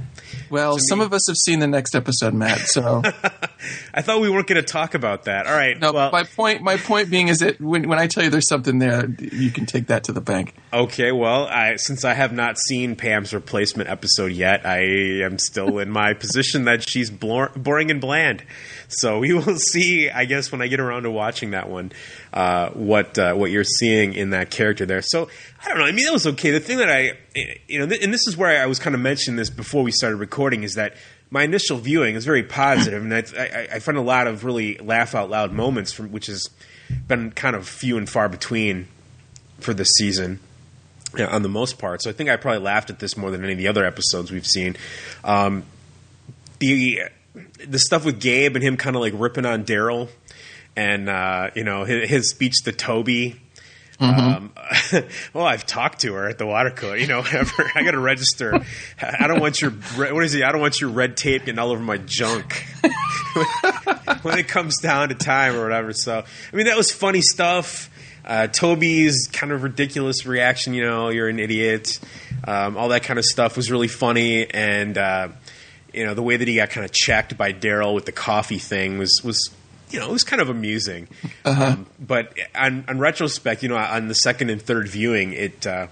Well, 0.51 0.77
some 0.79 1.01
of 1.01 1.15
us 1.15 1.27
have 1.27 1.39
seen 1.39 1.59
the 1.59 1.67
next 1.67 1.95
episode, 1.95 2.35
Matt. 2.35 2.59
So 2.69 3.03
I 3.95 4.03
thought 4.03 4.21
we 4.21 4.31
weren't 4.31 4.47
going 4.47 4.61
to 4.61 4.67
talk 4.67 4.95
about 4.95 5.25
that. 5.25 5.47
All 5.47 5.53
right. 5.53 5.79
no, 5.79 5.93
well, 5.93 6.11
my 6.11 6.25
point 6.25 6.63
my 6.63 6.77
point 6.77 7.11
being 7.11 7.29
is 7.29 7.39
that 7.39 7.61
when 7.61 7.89
when 7.89 7.99
I 7.99 8.07
tell 8.07 8.25
you 8.25 8.31
there's 8.31 8.49
something 8.49 8.79
there, 8.79 9.09
you 9.19 9.51
can 9.51 9.67
take 9.67 9.89
that 9.89 10.05
to 10.05 10.13
the 10.13 10.21
bank. 10.21 10.55
Okay, 10.73 11.13
well, 11.13 11.47
I, 11.47 11.77
since 11.77 12.05
I 12.05 12.15
have 12.15 12.33
not 12.33 12.59
seen 12.59 12.97
Pam's 12.97 13.35
replacement 13.35 13.89
episode 13.89 14.33
yet, 14.33 14.65
I 14.65 14.81
am 15.25 15.39
still 15.39 15.79
in 15.79 15.91
my 15.91 16.15
position 16.21 16.65
that 16.65 16.89
she's 16.89 17.11
blor- 17.11 17.55
boring 17.61 17.91
and 17.91 18.01
bland. 18.01 18.45
So 18.89 19.19
we 19.21 19.33
will 19.35 19.57
see, 19.57 20.11
I 20.11 20.25
guess, 20.25 20.53
when 20.53 20.63
I 20.63 20.69
get 20.69 20.81
around 20.81 21.03
to 21.05 21.11
watching 21.11 21.51
that 21.51 21.69
one, 21.69 21.93
uh, 22.33 22.71
what 22.71 23.19
uh, 23.19 23.35
what 23.35 23.51
you're 23.51 23.65
seeing 23.65 24.15
in 24.15 24.31
that 24.31 24.51
character 24.51 24.87
there. 24.87 25.03
So 25.03 25.29
I 25.65 25.69
don't 25.69 25.79
know. 25.79 25.85
I 25.85 25.93
mean, 25.93 26.05
that 26.05 26.13
was 26.13 26.27
okay. 26.27 26.51
The 26.51 26.61
thing 26.61 26.79
that 26.79 26.91
I, 26.91 27.19
you 27.69 27.79
know, 27.79 27.87
th- 27.87 28.03
and 28.03 28.13
this 28.13 28.27
is 28.27 28.37
where 28.37 28.63
I 28.63 28.67
was 28.67 28.79
kind 28.79 28.95
of 28.95 29.01
mentioning 29.01 29.37
this 29.37 29.51
before 29.51 29.83
we 29.83 29.93
started 29.93 30.17
recording 30.17 30.63
is 30.63 30.75
that 30.75 30.95
my 31.31 31.45
initial 31.45 31.79
viewing 31.79 32.17
is 32.17 32.25
very 32.25 32.43
positive, 32.43 33.03
and 33.03 33.15
I, 33.15 33.25
I, 33.39 33.69
I 33.75 33.79
find 33.79 33.97
a 33.97 34.03
lot 34.03 34.27
of 34.27 34.45
really 34.45 34.77
laugh 34.79 35.15
out 35.15 35.31
loud 35.31 35.53
moments 35.53 35.93
from 35.93 36.11
which 36.11 36.27
has 36.27 36.51
been 37.07 37.31
kind 37.31 37.55
of 37.55 37.69
few 37.69 37.97
and 37.97 38.09
far 38.09 38.29
between 38.29 38.89
for 39.61 39.73
this 39.73 39.89
season 39.97 40.41
yeah, 41.17 41.27
on 41.27 41.43
the 41.43 41.49
most 41.49 41.79
part. 41.79 42.03
So 42.03 42.11
I 42.11 42.13
think 42.13 42.31
I 42.31 42.37
probably 42.37 42.61
laughed 42.61 42.91
at 42.91 42.99
this 42.99 43.17
more 43.17 43.31
than 43.31 43.43
any 43.43 43.53
of 43.53 43.59
the 43.59 43.69
other 43.69 43.85
episodes 43.85 44.31
we've 44.31 44.47
seen. 44.47 44.77
Um, 45.25 45.65
the 46.59 47.03
the 47.67 47.79
stuff 47.79 48.05
with 48.05 48.21
Gabe 48.21 48.57
and 48.57 48.63
him 48.63 48.77
kind 48.77 48.97
of 48.97 49.03
like 49.03 49.15
ripping 49.17 49.47
on 49.47 49.65
Darryl, 49.65 50.09
and 50.77 51.09
uh, 51.09 51.51
you 51.55 51.65
know 51.65 51.85
his, 51.85 52.09
his 52.09 52.31
speech 52.31 52.63
to 52.65 52.73
Toby. 52.73 53.41
Um, 54.01 54.53
well, 55.35 55.45
I've 55.45 55.67
talked 55.67 56.01
to 56.01 56.15
her 56.15 56.29
at 56.29 56.39
the 56.39 56.47
water 56.47 56.71
cooler. 56.71 56.97
You 56.97 57.07
know, 57.07 57.19
whatever. 57.23 57.71
I 57.75 57.83
got 57.83 57.93
to 57.93 58.01
register. 58.01 58.65
I 59.01 59.27
don't 59.27 59.41
want 59.41 59.61
your 59.61 59.71
what 59.71 60.25
is 60.25 60.33
he? 60.33 60.43
I 60.43 60.53
don't 60.53 60.61
want 60.61 60.81
your 60.81 60.91
red 60.91 61.17
tape 61.17 61.45
getting 61.45 61.59
all 61.59 61.71
over 61.71 61.83
my 61.83 61.99
junk 61.99 62.65
when 64.23 64.39
it 64.39 64.49
comes 64.49 64.79
down 64.81 65.11
to 65.11 65.15
time 65.15 65.55
or 65.55 65.63
whatever. 65.63 65.93
So, 65.93 66.25
I 66.53 66.57
mean, 66.57 66.67
that 66.67 66.77
was 66.77 66.91
funny 66.91 67.21
stuff. 67.21 67.91
Uh, 68.25 68.47
Toby's 68.47 69.29
kind 69.33 69.53
of 69.53 69.63
ridiculous 69.63 70.27
reaction, 70.27 70.75
you 70.75 70.85
know, 70.85 71.09
you're 71.09 71.29
an 71.29 71.39
idiot. 71.39 71.99
Um, 72.45 72.77
all 72.77 72.89
that 72.89 73.03
kind 73.03 73.19
of 73.19 73.25
stuff 73.25 73.57
was 73.57 73.71
really 73.71 73.89
funny, 73.89 74.49
and 74.49 74.97
uh, 74.97 75.29
you 75.93 76.05
know 76.05 76.15
the 76.15 76.23
way 76.23 76.37
that 76.37 76.47
he 76.47 76.57
got 76.57 76.71
kind 76.71 76.85
of 76.85 76.93
checked 76.93 77.37
by 77.37 77.53
Darryl 77.53 77.95
with 77.95 78.07
the 78.07 78.13
coffee 78.13 78.59
thing 78.59 78.99
was 78.99 79.21
was 79.25 79.51
you 79.91 80.01
know 80.01 80.09
it 80.09 80.13
was 80.13 80.25
kind 80.25 80.41
of 80.41 80.49
amusing. 80.49 81.09
Um, 81.45 81.87
but 81.99 82.37
on, 82.55 82.85
on 82.89 82.99
retrospect, 82.99 83.63
you 83.63 83.69
know, 83.69 83.77
on 83.77 84.09
the 84.09 84.15
second 84.15 84.51
and 84.51 84.61
third 84.61 84.89
viewing, 84.89 85.33
it. 85.33 85.67
Uh, 85.67 85.89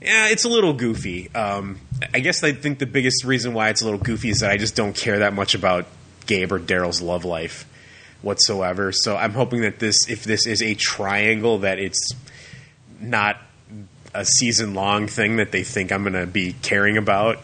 yeah, 0.00 0.28
it's 0.28 0.44
a 0.44 0.48
little 0.50 0.74
goofy. 0.74 1.34
Um, 1.34 1.80
I 2.12 2.20
guess 2.20 2.44
I 2.44 2.52
think 2.52 2.78
the 2.78 2.86
biggest 2.86 3.24
reason 3.24 3.54
why 3.54 3.70
it's 3.70 3.80
a 3.80 3.84
little 3.86 4.00
goofy 4.00 4.28
is 4.28 4.40
that 4.40 4.50
I 4.50 4.58
just 4.58 4.76
don't 4.76 4.94
care 4.94 5.20
that 5.20 5.32
much 5.32 5.54
about 5.54 5.86
Gabe 6.26 6.52
or 6.52 6.58
Darryl's 6.58 7.00
love 7.00 7.24
life 7.24 7.66
whatsoever. 8.20 8.92
So 8.92 9.16
I'm 9.16 9.32
hoping 9.32 9.62
that 9.62 9.78
this, 9.78 10.08
if 10.08 10.24
this 10.24 10.46
is 10.46 10.62
a 10.62 10.74
triangle, 10.74 11.58
that 11.60 11.78
it's 11.78 12.12
not 13.00 13.40
a 14.12 14.24
season 14.24 14.74
long 14.74 15.06
thing 15.06 15.36
that 15.36 15.52
they 15.52 15.64
think 15.64 15.90
I'm 15.92 16.02
going 16.02 16.14
to 16.14 16.26
be 16.26 16.54
caring 16.62 16.96
about. 16.96 17.38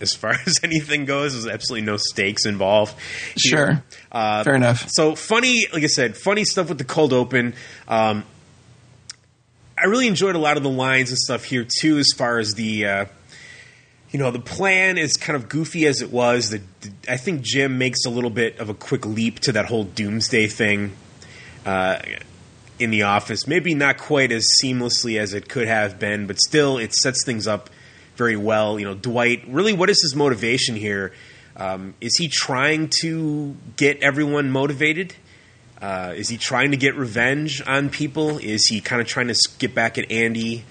As 0.00 0.14
far 0.14 0.30
as 0.46 0.58
anything 0.62 1.04
goes, 1.04 1.32
there's 1.32 1.46
absolutely 1.52 1.86
no 1.86 1.96
stakes 1.96 2.46
involved. 2.46 2.94
here. 3.36 3.66
Sure. 3.66 3.84
Uh, 4.10 4.42
Fair 4.44 4.54
enough. 4.54 4.88
so 4.88 5.14
funny, 5.14 5.66
like 5.72 5.84
I 5.84 5.88
said, 5.88 6.16
funny 6.16 6.44
stuff 6.44 6.68
with 6.68 6.78
the 6.78 6.84
cold 6.84 7.12
open. 7.12 7.54
Um, 7.88 8.24
I 9.76 9.84
really 9.86 10.08
enjoyed 10.08 10.36
a 10.36 10.38
lot 10.38 10.56
of 10.56 10.62
the 10.62 10.68
lines 10.70 11.10
and 11.10 11.18
stuff 11.18 11.44
here 11.44 11.66
too, 11.80 11.98
as 11.98 12.08
far 12.16 12.38
as 12.38 12.52
the. 12.52 12.86
Uh, 12.86 13.04
you 14.12 14.18
know, 14.18 14.32
the 14.32 14.40
plan 14.40 14.98
is 14.98 15.16
kind 15.16 15.36
of 15.36 15.48
goofy 15.48 15.86
as 15.86 16.02
it 16.02 16.10
was. 16.10 16.50
The, 16.50 16.60
the- 16.80 17.12
I 17.12 17.16
think 17.16 17.42
Jim 17.42 17.78
makes 17.78 18.04
a 18.04 18.10
little 18.10 18.28
bit 18.30 18.58
of 18.58 18.68
a 18.68 18.74
quick 18.74 19.06
leap 19.06 19.38
to 19.40 19.52
that 19.52 19.66
whole 19.66 19.84
doomsday 19.84 20.48
thing 20.48 20.92
uh, 21.64 22.00
in 22.80 22.90
the 22.90 23.02
office. 23.04 23.46
Maybe 23.46 23.72
not 23.72 23.98
quite 23.98 24.32
as 24.32 24.48
seamlessly 24.60 25.16
as 25.16 25.32
it 25.32 25.48
could 25.48 25.68
have 25.68 26.00
been, 26.00 26.26
but 26.26 26.40
still, 26.40 26.76
it 26.76 26.92
sets 26.92 27.24
things 27.24 27.46
up 27.46 27.70
very 28.20 28.36
well. 28.36 28.78
You 28.78 28.84
know, 28.84 28.94
Dwight. 28.94 29.44
Really, 29.48 29.72
what 29.72 29.88
is 29.88 30.02
his 30.02 30.14
motivation 30.14 30.76
here? 30.76 31.14
Um, 31.56 31.94
is 32.02 32.16
he 32.18 32.28
trying 32.28 32.90
to 33.00 33.56
get 33.78 34.02
everyone 34.02 34.50
motivated? 34.50 35.14
Uh, 35.80 36.12
is 36.14 36.28
he 36.28 36.36
trying 36.36 36.72
to 36.72 36.76
get 36.76 36.94
revenge 36.96 37.62
on 37.66 37.88
people? 37.88 38.36
Is 38.36 38.66
he 38.66 38.82
kind 38.82 39.00
of 39.00 39.08
trying 39.08 39.28
to 39.28 39.48
get 39.58 39.74
back 39.74 39.96
at 39.96 40.12
Andy 40.12 40.64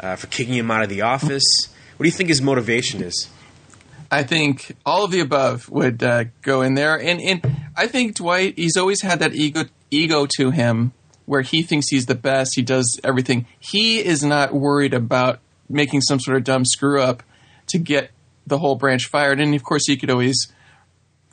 uh, 0.00 0.16
for 0.16 0.28
kicking 0.28 0.54
him 0.54 0.70
out 0.70 0.82
of 0.82 0.88
the 0.88 1.02
office? 1.02 1.44
What 1.96 2.04
do 2.04 2.08
you 2.08 2.16
think 2.16 2.30
his 2.30 2.40
motivation 2.40 3.02
is? 3.02 3.28
I 4.10 4.22
think 4.22 4.74
all 4.86 5.04
of 5.04 5.10
the 5.10 5.20
above 5.20 5.68
would 5.68 6.02
uh, 6.02 6.24
go 6.40 6.62
in 6.62 6.72
there, 6.72 6.98
and 6.98 7.20
and 7.20 7.56
I 7.76 7.86
think 7.86 8.14
Dwight 8.16 8.54
he's 8.56 8.78
always 8.78 9.02
had 9.02 9.18
that 9.18 9.34
ego 9.34 9.64
ego 9.90 10.26
to 10.38 10.50
him 10.50 10.92
where 11.26 11.42
he 11.42 11.62
thinks 11.62 11.88
he's 11.90 12.06
the 12.06 12.14
best. 12.14 12.52
He 12.54 12.62
does 12.62 12.98
everything. 13.04 13.46
He 13.60 13.98
is 13.98 14.22
not 14.22 14.54
worried 14.54 14.94
about 14.94 15.40
making 15.68 16.00
some 16.02 16.20
sort 16.20 16.36
of 16.36 16.44
dumb 16.44 16.64
screw 16.64 17.00
up 17.00 17.22
to 17.68 17.78
get 17.78 18.10
the 18.46 18.58
whole 18.58 18.76
branch 18.76 19.06
fired. 19.06 19.40
And 19.40 19.54
of 19.54 19.62
course, 19.62 19.86
he 19.86 19.96
could 19.96 20.10
always 20.10 20.52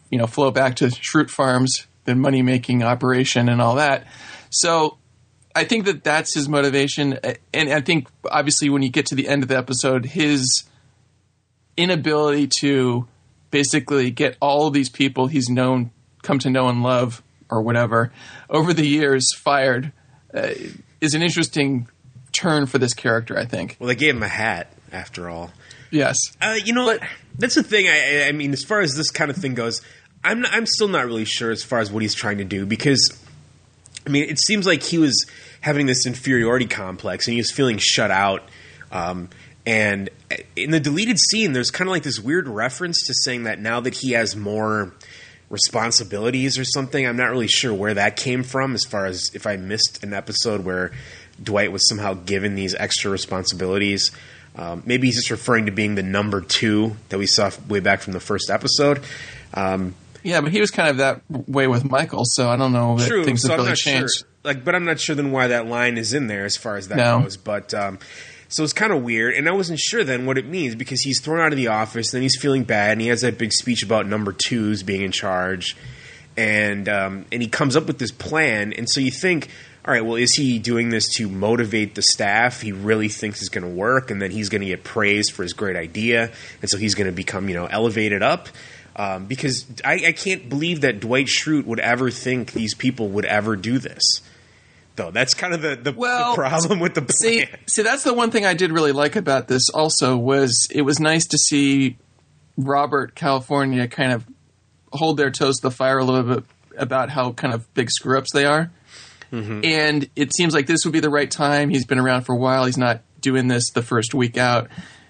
you 0.10 0.18
know 0.18 0.28
flow 0.28 0.52
back 0.52 0.76
to 0.78 0.86
Schrute 0.88 1.30
Farms, 1.30 1.88
the 2.06 2.16
money 2.16 2.42
making 2.42 2.84
operation, 2.84 3.50
and 3.50 3.62
all 3.62 3.76
that. 3.76 4.06
So 4.50 4.98
I 5.56 5.64
think 5.64 5.86
that 5.86 6.04
that's 6.04 6.34
his 6.34 6.48
motivation, 6.48 7.18
and 7.54 7.70
I 7.70 7.82
think 7.82 8.08
obviously 8.30 8.70
when 8.70 8.82
you 8.82 8.90
get 8.90 9.08
to 9.08 9.16
the 9.16 9.28
end 9.28 9.44
of 9.44 9.50
the 9.50 9.58
episode, 9.58 10.06
his 10.06 10.64
inability 11.78 12.50
to 12.60 13.08
basically 13.50 14.12
get 14.12 14.38
all 14.42 14.68
of 14.68 14.74
these 14.74 14.90
people 14.90 15.28
he's 15.28 15.50
known, 15.50 15.92
come 16.22 16.40
to 16.40 16.50
know 16.50 16.70
and 16.70 16.84
love, 16.84 17.24
or 17.50 17.62
whatever, 17.62 18.12
over 18.50 18.74
the 18.74 18.88
years 18.88 19.34
fired, 19.34 19.92
uh, 20.34 20.52
is 21.02 21.14
an 21.14 21.22
interesting 21.22 21.88
turn 22.32 22.66
for 22.66 22.78
this 22.78 22.94
character. 22.94 23.38
I 23.38 23.46
think. 23.46 23.78
Well, 23.80 23.88
they 23.88 23.96
gave 23.96 24.16
him 24.16 24.24
a 24.24 24.28
hat 24.28 24.72
after 24.92 25.30
all. 25.30 25.52
Yes. 25.90 26.18
Uh, 26.42 26.58
you 26.64 26.74
know, 26.74 26.86
But- 26.86 27.02
that's 27.38 27.56
the 27.56 27.64
thing. 27.64 27.88
I, 27.88 28.24
I- 28.24 28.28
I 28.30 28.32
mean, 28.32 28.54
as 28.54 28.64
far 28.64 28.80
as 28.82 28.94
this 28.96 29.10
kind 29.12 29.30
of 29.32 29.38
thing 29.38 29.54
goes, 29.56 29.82
I'm 30.24 30.42
not, 30.42 30.54
I'm 30.54 30.66
still 30.66 30.88
not 30.88 31.06
really 31.06 31.26
sure 31.26 31.52
as 31.52 31.64
far 31.64 31.80
as 31.80 31.92
what 31.92 32.02
he's 32.02 32.14
trying 32.14 32.38
to 32.38 32.44
do 32.44 32.66
because, 32.66 33.10
I 34.06 34.10
mean, 34.10 34.30
it 34.30 34.40
seems 34.40 34.66
like 34.68 34.84
he 34.84 34.98
was 34.98 35.26
having 35.62 35.88
this 35.88 36.06
inferiority 36.06 36.66
complex 36.68 37.28
and 37.28 37.34
he 37.34 37.40
was 37.40 37.52
feeling 37.52 37.78
shut 37.80 38.10
out. 38.12 38.44
Um, 38.92 39.30
and 39.66 40.10
in 40.56 40.72
the 40.72 40.80
deleted 40.80 41.20
scene, 41.20 41.54
there's 41.54 41.72
kind 41.72 41.88
of 41.90 41.92
like 41.92 42.04
this 42.04 42.20
weird 42.20 42.48
reference 42.48 43.06
to 43.08 43.14
saying 43.14 43.44
that 43.44 43.60
now 43.60 43.80
that 43.82 43.94
he 43.96 44.12
has 44.12 44.36
more 44.36 44.94
responsibilities 45.50 46.58
or 46.58 46.64
something. 46.64 47.06
I'm 47.06 47.18
not 47.18 47.30
really 47.30 47.48
sure 47.48 47.74
where 47.74 47.94
that 47.94 48.16
came 48.16 48.44
from. 48.44 48.74
As 48.74 48.86
far 48.86 49.06
as 49.06 49.32
if 49.34 49.46
I 49.46 49.58
missed 49.58 50.04
an 50.04 50.14
episode 50.14 50.64
where 50.64 50.92
Dwight 51.44 51.72
was 51.72 51.88
somehow 51.88 52.14
given 52.14 52.56
these 52.56 52.76
extra 52.76 53.10
responsibilities. 53.12 54.12
Um, 54.56 54.84
maybe 54.86 55.08
he's 55.08 55.16
just 55.16 55.32
referring 55.32 55.66
to 55.68 55.72
being 55.72 55.96
the 55.96 56.04
number 56.04 56.42
two 56.42 56.96
that 57.10 57.18
we 57.18 57.26
saw 57.26 57.52
way 57.70 57.80
back 57.80 58.02
from 58.02 58.14
the 58.14 58.20
first 58.20 58.50
episode. 58.50 59.02
Um, 59.54 59.96
Yeah, 60.24 60.42
but 60.42 60.52
he 60.52 60.60
was 60.60 60.72
kind 60.72 60.90
of 60.90 60.98
that 60.98 61.22
way 61.30 61.68
with 61.68 61.84
Michael, 61.90 62.24
so 62.26 62.50
I 62.50 62.58
don't 62.58 62.74
know 62.74 62.98
that 62.98 63.08
true, 63.08 63.24
things 63.24 63.42
so 63.42 63.50
have 63.52 63.60
I'm 63.60 63.66
really 63.66 63.76
changed. 63.78 64.14
sure. 64.20 64.28
Like, 64.44 64.64
but 64.66 64.76
I'm 64.76 64.86
not 64.86 65.00
sure 65.00 65.16
then 65.16 65.32
why 65.32 65.48
that 65.48 65.68
line 65.68 65.98
is 65.98 66.14
in 66.14 66.28
there 66.28 66.46
as 66.46 66.58
far 66.58 66.76
as 66.76 66.88
that 66.90 66.98
No. 66.98 67.22
goes. 67.22 67.38
But 67.38 67.74
um, 67.74 67.98
so 68.50 68.64
it's 68.64 68.74
kind 68.74 68.92
of 68.92 69.04
weird, 69.04 69.36
and 69.36 69.48
I 69.48 69.52
wasn't 69.54 69.80
sure 69.80 70.04
then 70.04 70.26
what 70.26 70.38
it 70.38 70.46
means 70.46 70.76
because 70.76 71.02
he's 71.02 71.22
thrown 71.22 71.40
out 71.40 71.54
of 71.54 71.58
the 71.58 71.68
office, 71.70 72.12
and 72.12 72.18
then 72.18 72.24
he's 72.24 72.38
feeling 72.40 72.64
bad, 72.64 72.92
and 72.94 73.02
he 73.02 73.08
has 73.08 73.22
that 73.22 73.38
big 73.38 73.54
speech 73.54 73.84
about 73.84 74.06
number 74.08 74.34
twos 74.34 74.84
being 74.84 75.02
in 75.02 75.12
charge, 75.12 75.78
and 76.38 76.90
um, 76.90 77.26
and 77.32 77.42
he 77.42 77.48
comes 77.48 77.76
up 77.76 77.86
with 77.88 78.00
this 78.00 78.12
plan, 78.12 78.74
and 78.74 78.90
so 78.90 79.00
you 79.00 79.12
think. 79.12 79.48
All 79.84 79.94
right. 79.94 80.06
Well, 80.06 80.16
is 80.16 80.34
he 80.34 80.60
doing 80.60 80.90
this 80.90 81.08
to 81.16 81.28
motivate 81.28 81.96
the 81.96 82.04
staff? 82.04 82.62
He 82.62 82.72
really 82.72 83.10
thinks 83.10 83.40
it's 83.42 83.50
going 83.50 83.64
to 83.64 83.76
work, 83.76 84.12
and 84.12 84.22
then 84.22 84.30
he's 84.32 84.50
going 84.50 84.62
to 84.62 84.68
get 84.68 84.84
praised 84.84 85.32
for 85.32 85.44
his 85.44 85.54
great 85.54 85.76
idea, 85.76 86.32
and 86.62 86.70
so 86.70 86.78
he's 86.78 86.94
going 86.94 87.08
to 87.08 87.12
become, 87.12 87.50
you 87.50 87.56
know, 87.56 87.66
elevated 87.66 88.22
up. 88.22 88.50
Um, 88.96 89.26
because 89.26 89.66
I, 89.86 89.94
I 90.08 90.12
can't 90.12 90.50
believe 90.50 90.82
that 90.82 91.00
Dwight 91.00 91.28
Schrute 91.28 91.66
would 91.66 91.80
ever 91.80 92.12
think 92.12 92.52
these 92.52 92.76
people 92.76 93.08
would 93.10 93.26
ever 93.26 93.56
do 93.56 93.80
this. 93.80 94.22
Though 94.98 95.10
that's 95.10 95.34
kind 95.34 95.54
of 95.54 95.62
the, 95.62 95.78
the, 95.78 95.94
Well, 95.94 96.32
the 96.32 96.36
problem 96.36 96.80
with 96.80 96.94
the 96.94 97.02
plan. 97.02 97.14
See, 97.14 97.46
see, 97.66 97.82
that's 97.82 98.04
the 98.04 98.14
one 98.14 98.30
thing 98.30 98.46
I 98.46 98.54
did 98.54 98.72
really 98.72 98.92
like 98.92 99.16
about 99.16 99.48
this. 99.48 99.70
Also, 99.70 100.18
was 100.18 100.68
it 100.70 100.82
was 100.82 101.00
nice 101.00 101.26
to 101.28 101.38
see 101.38 101.98
Robert 102.58 103.16
California 103.16 103.88
kind 103.88 104.12
of 104.12 104.28
hold 104.92 105.16
their 105.18 105.32
toes 105.32 105.58
to 105.58 105.64
the 105.64 105.72
fire 105.72 105.98
a 105.98 106.04
little 106.04 106.36
bit 106.36 106.44
about 106.78 107.10
how 107.10 107.32
kind 107.32 107.54
of 107.54 107.74
big 107.74 107.90
screw 107.90 108.18
ups 108.18 108.32
they 108.34 108.46
are. 108.46 108.70
And 109.64 110.10
it 110.16 110.36
seems 110.36 110.54
like 110.54 110.68
this 110.68 110.80
would 110.86 110.94
be 110.94 111.00
the 111.00 111.10
right 111.10 111.30
time. 111.30 111.70
He's 111.70 111.86
been 111.86 112.00
around 112.00 112.24
for 112.24 112.34
a 112.34 112.38
while. 112.38 112.66
He's 112.66 112.78
not 112.78 113.02
doing 113.22 113.48
this 113.48 113.70
the 113.72 113.82
first 113.82 114.14
week 114.14 114.38
out. 114.38 114.70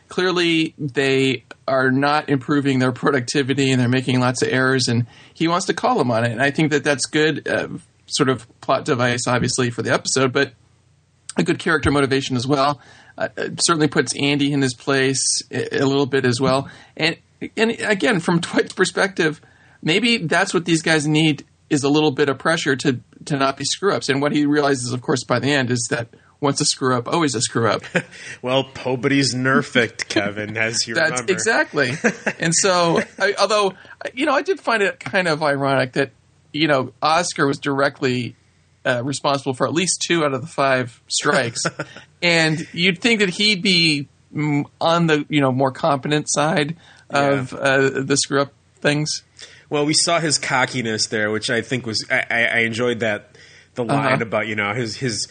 Clearly, 0.09 0.73
they 0.77 1.45
are 1.67 1.89
not 1.89 2.29
improving 2.29 2.79
their 2.79 2.91
productivity 2.91 3.71
and 3.71 3.79
they're 3.79 3.89
making 3.89 4.19
lots 4.19 4.41
of 4.41 4.49
errors. 4.49 4.87
And 4.87 5.07
he 5.33 5.47
wants 5.47 5.65
to 5.67 5.73
call 5.73 5.97
them 5.97 6.11
on 6.11 6.25
it. 6.25 6.31
And 6.31 6.41
I 6.41 6.51
think 6.51 6.71
that 6.71 6.83
that's 6.83 7.05
good, 7.05 7.47
uh, 7.47 7.69
sort 8.07 8.29
of 8.29 8.45
plot 8.61 8.85
device, 8.85 9.25
obviously, 9.27 9.69
for 9.69 9.81
the 9.81 9.93
episode. 9.93 10.33
But 10.33 10.53
a 11.37 11.43
good 11.43 11.59
character 11.59 11.91
motivation 11.91 12.35
as 12.35 12.45
well. 12.45 12.81
Uh, 13.17 13.29
certainly 13.59 13.87
puts 13.87 14.13
Andy 14.15 14.51
in 14.51 14.61
his 14.61 14.73
place 14.73 15.23
a, 15.51 15.81
a 15.81 15.85
little 15.85 16.05
bit 16.05 16.25
as 16.25 16.39
well. 16.39 16.69
And 16.97 17.17
and 17.57 17.71
again, 17.81 18.19
from 18.19 18.39
Dwight's 18.41 18.73
perspective, 18.73 19.41
maybe 19.81 20.17
that's 20.17 20.53
what 20.53 20.65
these 20.65 20.81
guys 20.81 21.07
need 21.07 21.45
is 21.71 21.83
a 21.85 21.89
little 21.89 22.11
bit 22.11 22.29
of 22.29 22.37
pressure 22.37 22.75
to 22.75 22.99
to 23.25 23.37
not 23.37 23.57
be 23.57 23.63
screw 23.63 23.95
ups. 23.95 24.09
And 24.09 24.21
what 24.21 24.33
he 24.33 24.45
realizes, 24.45 24.91
of 24.91 25.01
course, 25.01 25.23
by 25.23 25.39
the 25.39 25.51
end 25.51 25.71
is 25.71 25.87
that 25.89 26.09
once 26.41 26.59
a 26.59 26.65
screw 26.65 26.95
up, 26.95 27.07
always 27.07 27.33
a 27.33 27.41
screw 27.41 27.69
up. 27.69 27.83
well, 28.41 28.65
Pobody's 28.65 29.33
nerfed, 29.33 30.07
Kevin, 30.09 30.57
as 30.57 30.87
you 30.87 30.95
That's 30.95 31.11
remember. 31.11 31.31
exactly. 31.31 31.91
and 32.39 32.53
so, 32.53 33.01
I, 33.17 33.35
although 33.39 33.73
you 34.13 34.25
know, 34.25 34.33
I 34.33 34.41
did 34.41 34.59
find 34.59 34.83
it 34.83 34.99
kind 34.99 35.27
of 35.27 35.41
ironic 35.41 35.93
that 35.93 36.11
you 36.51 36.67
know 36.67 36.93
Oscar 37.01 37.47
was 37.47 37.57
directly 37.57 38.35
uh, 38.85 39.01
responsible 39.03 39.53
for 39.53 39.65
at 39.65 39.73
least 39.73 40.01
two 40.01 40.25
out 40.25 40.33
of 40.33 40.41
the 40.41 40.47
five 40.47 41.01
strikes, 41.07 41.61
and 42.21 42.67
you'd 42.73 42.99
think 42.99 43.21
that 43.21 43.29
he'd 43.29 43.61
be 43.61 44.09
mm, 44.35 44.65
on 44.81 45.07
the 45.07 45.25
you 45.29 45.39
know 45.39 45.53
more 45.53 45.71
competent 45.71 46.29
side 46.29 46.75
of 47.09 47.53
uh, 47.53 48.01
the 48.01 48.17
screw 48.17 48.41
up 48.41 48.51
things. 48.81 49.23
Well, 49.71 49.85
we 49.87 49.93
saw 49.95 50.19
his 50.19 50.37
cockiness 50.37 51.07
there, 51.07 51.31
which 51.31 51.49
I 51.49 51.61
think 51.61 51.87
was 51.87 52.05
I, 52.11 52.25
I, 52.29 52.59
enjoyed 52.59 52.99
that 52.99 53.35
the 53.75 53.83
line 53.85 54.13
Uh-huh. 54.13 54.21
about 54.21 54.47
you 54.47 54.55
know 54.55 54.73
his 54.75 54.97
his 54.97 55.27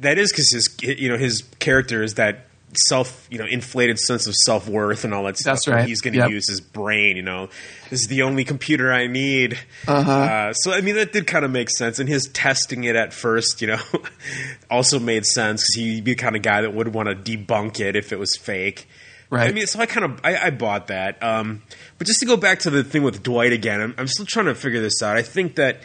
that 0.00 0.16
is 0.18 0.30
because 0.30 0.50
his 0.52 0.74
you 0.82 1.08
know 1.10 1.18
his 1.18 1.42
character 1.58 2.02
is 2.02 2.14
that 2.14 2.46
self 2.74 3.26
you 3.30 3.38
know 3.38 3.46
inflated 3.46 3.98
sense 3.98 4.26
of 4.28 4.34
self 4.36 4.68
worth 4.68 5.04
and 5.04 5.12
all 5.12 5.24
that 5.24 5.36
stuff. 5.36 5.54
That's 5.56 5.66
right. 5.68 5.88
He's 5.88 6.00
going 6.00 6.14
to 6.14 6.20
Yep. 6.20 6.30
use 6.30 6.48
his 6.48 6.60
brain. 6.60 7.16
You 7.16 7.22
know, 7.22 7.48
this 7.90 8.02
is 8.02 8.06
the 8.06 8.22
only 8.22 8.44
computer 8.44 8.92
I 8.92 9.08
need. 9.08 9.58
Uh-huh. 9.88 10.10
Uh, 10.12 10.52
so 10.52 10.72
I 10.72 10.80
mean 10.80 10.94
that 10.94 11.12
did 11.12 11.26
kind 11.26 11.44
of 11.44 11.50
make 11.50 11.68
sense, 11.70 11.98
and 11.98 12.08
his 12.08 12.30
testing 12.32 12.84
it 12.84 12.94
at 12.94 13.12
first, 13.12 13.60
you 13.60 13.66
know, 13.66 13.80
also 14.70 14.98
made 15.00 15.26
sense 15.26 15.62
because 15.62 15.74
he'd 15.74 16.04
be 16.04 16.12
the 16.12 16.16
kind 16.22 16.36
of 16.36 16.42
guy 16.42 16.60
that 16.62 16.72
would 16.72 16.94
want 16.94 17.08
to 17.08 17.14
debunk 17.16 17.80
it 17.80 17.96
if 17.96 18.12
it 18.12 18.18
was 18.18 18.36
fake. 18.36 18.88
Right. 19.28 19.48
I 19.48 19.52
mean, 19.52 19.66
so 19.66 19.80
I 19.80 19.86
kind 19.86 20.04
of 20.04 20.20
I, 20.24 20.36
I 20.36 20.50
bought 20.50 20.86
that. 20.88 21.22
Um, 21.22 21.62
but 21.98 22.06
just 22.06 22.20
to 22.20 22.26
go 22.26 22.36
back 22.36 22.60
to 22.60 22.70
the 22.70 22.84
thing 22.84 23.02
with 23.02 23.22
Dwight 23.22 23.52
again, 23.52 23.80
I'm, 23.80 23.94
I'm 23.98 24.06
still 24.06 24.26
trying 24.26 24.46
to 24.46 24.54
figure 24.54 24.80
this 24.80 25.02
out. 25.02 25.16
I 25.16 25.22
think 25.22 25.56
that 25.56 25.80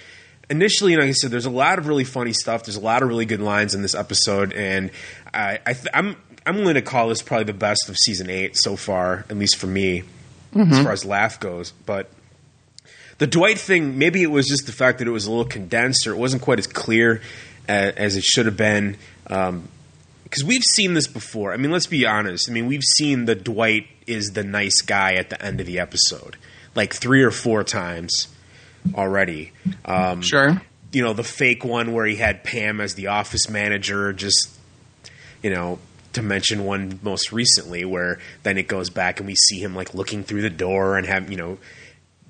initially, 0.49 0.95
like 0.95 1.05
I 1.05 1.11
said, 1.11 1.31
there's 1.31 1.45
a 1.45 1.49
lot 1.51 1.79
of 1.79 1.87
really 1.87 2.03
funny 2.03 2.33
stuff. 2.33 2.63
There's 2.65 2.75
a 2.75 2.81
lot 2.81 3.01
of 3.01 3.09
really 3.09 3.25
good 3.25 3.41
lines 3.41 3.73
in 3.73 3.81
this 3.81 3.95
episode, 3.95 4.53
and 4.53 4.91
I, 5.33 5.59
I 5.65 5.73
th- 5.73 5.87
I'm 5.93 6.17
I'm 6.45 6.57
willing 6.57 6.75
to 6.75 6.81
call 6.81 7.09
this 7.09 7.21
probably 7.21 7.45
the 7.45 7.53
best 7.53 7.89
of 7.89 7.97
season 7.97 8.29
eight 8.29 8.57
so 8.57 8.75
far, 8.75 9.25
at 9.29 9.37
least 9.37 9.57
for 9.57 9.67
me, 9.67 10.03
as 10.55 10.83
far 10.83 10.91
as 10.91 11.05
laugh 11.05 11.39
goes. 11.39 11.71
But 11.85 12.09
the 13.17 13.27
Dwight 13.27 13.59
thing, 13.59 13.97
maybe 13.97 14.23
it 14.23 14.31
was 14.31 14.47
just 14.47 14.65
the 14.65 14.71
fact 14.71 14.99
that 14.99 15.07
it 15.07 15.11
was 15.11 15.25
a 15.25 15.29
little 15.29 15.45
condensed 15.45 16.07
or 16.07 16.13
it 16.13 16.17
wasn't 16.17 16.41
quite 16.41 16.59
as 16.59 16.67
clear 16.67 17.21
as, 17.67 17.93
as 17.95 18.15
it 18.17 18.23
should 18.23 18.47
have 18.47 18.57
been. 18.57 18.97
Um, 19.27 19.67
because 20.31 20.45
we've 20.45 20.63
seen 20.63 20.93
this 20.93 21.07
before. 21.07 21.51
I 21.53 21.57
mean, 21.57 21.71
let's 21.71 21.87
be 21.87 22.05
honest. 22.05 22.49
I 22.49 22.53
mean, 22.53 22.65
we've 22.65 22.85
seen 22.85 23.25
the 23.25 23.35
Dwight 23.35 23.85
is 24.07 24.31
the 24.31 24.45
nice 24.45 24.81
guy 24.81 25.15
at 25.15 25.29
the 25.29 25.43
end 25.43 25.59
of 25.59 25.67
the 25.67 25.77
episode, 25.77 26.37
like 26.73 26.93
three 26.93 27.21
or 27.21 27.31
four 27.31 27.65
times 27.65 28.29
already. 28.95 29.51
Um, 29.83 30.21
Sure. 30.21 30.61
you 30.93 31.03
know, 31.03 31.11
the 31.11 31.25
fake 31.25 31.65
one 31.65 31.91
where 31.91 32.05
he 32.05 32.15
had 32.15 32.45
Pam 32.45 32.79
as 32.79 32.95
the 32.95 33.07
office 33.07 33.49
manager, 33.49 34.13
just 34.13 34.49
you 35.43 35.49
know, 35.49 35.79
to 36.13 36.21
mention 36.21 36.63
one 36.63 36.97
most 37.03 37.33
recently 37.33 37.83
where 37.83 38.19
then 38.43 38.57
it 38.57 38.69
goes 38.69 38.89
back 38.89 39.19
and 39.19 39.27
we 39.27 39.35
see 39.35 39.61
him 39.61 39.75
like 39.75 39.93
looking 39.93 40.23
through 40.23 40.43
the 40.43 40.49
door 40.49 40.97
and 40.97 41.07
have 41.07 41.29
you 41.29 41.37
know 41.37 41.57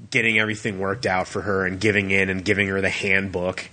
getting 0.09 0.39
everything 0.39 0.79
worked 0.79 1.05
out 1.05 1.27
for 1.27 1.41
her 1.41 1.67
and 1.67 1.79
giving 1.79 2.09
in 2.09 2.29
and 2.29 2.43
giving 2.43 2.67
her 2.67 2.81
the 2.81 2.89
handbook. 2.89 3.69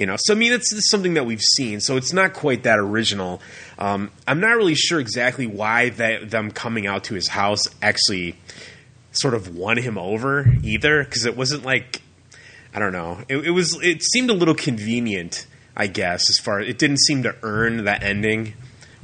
You 0.00 0.06
know, 0.06 0.16
so 0.18 0.32
I 0.32 0.36
mean, 0.38 0.54
it's, 0.54 0.72
it's 0.72 0.88
something 0.88 1.12
that 1.12 1.26
we've 1.26 1.42
seen, 1.42 1.80
so 1.80 1.98
it's 1.98 2.14
not 2.14 2.32
quite 2.32 2.62
that 2.62 2.78
original. 2.78 3.42
Um, 3.78 4.10
I'm 4.26 4.40
not 4.40 4.56
really 4.56 4.74
sure 4.74 4.98
exactly 4.98 5.46
why 5.46 5.90
that 5.90 6.30
them 6.30 6.52
coming 6.52 6.86
out 6.86 7.04
to 7.04 7.14
his 7.14 7.28
house 7.28 7.68
actually 7.82 8.34
sort 9.12 9.34
of 9.34 9.54
won 9.54 9.76
him 9.76 9.98
over 9.98 10.54
either, 10.62 11.04
because 11.04 11.26
it 11.26 11.36
wasn't 11.36 11.66
like 11.66 12.00
I 12.72 12.78
don't 12.78 12.94
know. 12.94 13.18
It, 13.28 13.48
it 13.48 13.50
was. 13.50 13.78
It 13.82 14.02
seemed 14.02 14.30
a 14.30 14.32
little 14.32 14.54
convenient, 14.54 15.46
I 15.76 15.86
guess. 15.86 16.30
As 16.30 16.38
far 16.38 16.62
it 16.62 16.78
didn't 16.78 17.00
seem 17.00 17.24
to 17.24 17.36
earn 17.42 17.84
that 17.84 18.02
ending 18.02 18.54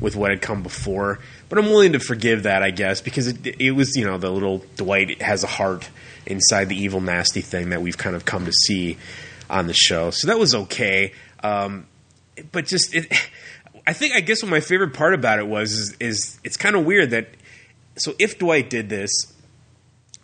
with 0.00 0.17
what 0.17 0.31
had 0.31 0.41
come 0.41 0.62
before. 0.62 1.19
But 1.50 1.59
I'm 1.59 1.67
willing 1.67 1.93
to 1.93 2.00
forgive 2.00 2.45
that, 2.45 2.62
I 2.62 2.71
guess, 2.71 3.03
because 3.03 3.26
it, 3.26 3.61
it 3.61 3.73
was 3.73 3.95
you 3.97 4.07
know 4.07 4.17
the 4.17 4.31
little 4.31 4.65
Dwight 4.76 5.21
has 5.21 5.45
a 5.45 5.47
heart 5.47 5.91
inside 6.25 6.71
the 6.71 6.83
evil, 6.83 7.03
nasty 7.03 7.43
thing 7.43 7.69
that 7.69 7.83
we've 7.83 7.99
kind 7.99 8.17
of 8.17 8.25
come 8.25 8.47
to 8.47 8.53
see 8.53 8.97
on 9.49 9.67
the 9.67 9.75
show. 9.75 10.11
So 10.11 10.29
that 10.29 10.38
was 10.38 10.55
okay. 10.55 11.12
Um, 11.43 11.87
but 12.53 12.67
just 12.67 12.95
it, 12.95 13.07
I 13.87 13.93
think 13.93 14.15
I 14.15 14.21
guess 14.21 14.43
what 14.43 14.50
my 14.50 14.61
favorite 14.61 14.95
part 14.95 15.15
about 15.15 15.38
it 15.38 15.47
was 15.47 15.73
is, 15.73 15.97
is 16.00 16.41
it's 16.43 16.57
kind 16.57 16.75
of 16.76 16.85
weird 16.85 17.11
that 17.11 17.29
so 17.97 18.15
if 18.19 18.38
Dwight 18.38 18.69
did 18.69 18.88
this 18.88 19.11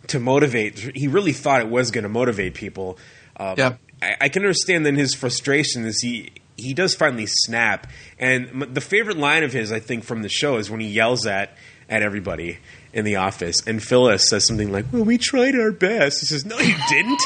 to 0.07 0.19
motivate, 0.19 0.77
he 0.95 1.07
really 1.07 1.31
thought 1.33 1.61
it 1.61 1.69
was 1.69 1.89
going 1.91 2.03
to 2.03 2.09
motivate 2.09 2.53
people. 2.53 2.97
Um, 3.37 3.55
Yep. 3.57 3.79
I, 4.01 4.15
I 4.21 4.29
can 4.29 4.41
understand 4.43 4.85
then 4.85 4.95
his 4.95 5.13
frustration 5.15 5.85
is 5.85 6.01
he 6.01 6.31
he 6.57 6.73
does 6.73 6.93
finally 6.93 7.25
snap, 7.25 7.87
and 8.19 8.47
m- 8.63 8.73
the 8.73 8.81
favorite 8.81 9.17
line 9.17 9.43
of 9.43 9.53
his 9.53 9.71
I 9.71 9.79
think 9.79 10.03
from 10.03 10.21
the 10.21 10.29
show 10.29 10.57
is 10.57 10.69
when 10.69 10.81
he 10.81 10.87
yells 10.87 11.25
at 11.25 11.57
at 11.89 12.01
everybody 12.03 12.59
in 12.93 13.05
the 13.05 13.15
office, 13.17 13.57
and 13.65 13.81
Phyllis 13.81 14.29
says 14.29 14.45
something 14.47 14.71
like, 14.71 14.85
"Well, 14.91 15.03
we 15.03 15.17
tried 15.17 15.55
our 15.55 15.71
best." 15.71 16.19
He 16.19 16.25
says, 16.27 16.45
"No, 16.45 16.57
you 16.59 16.75
didn't." 16.89 17.21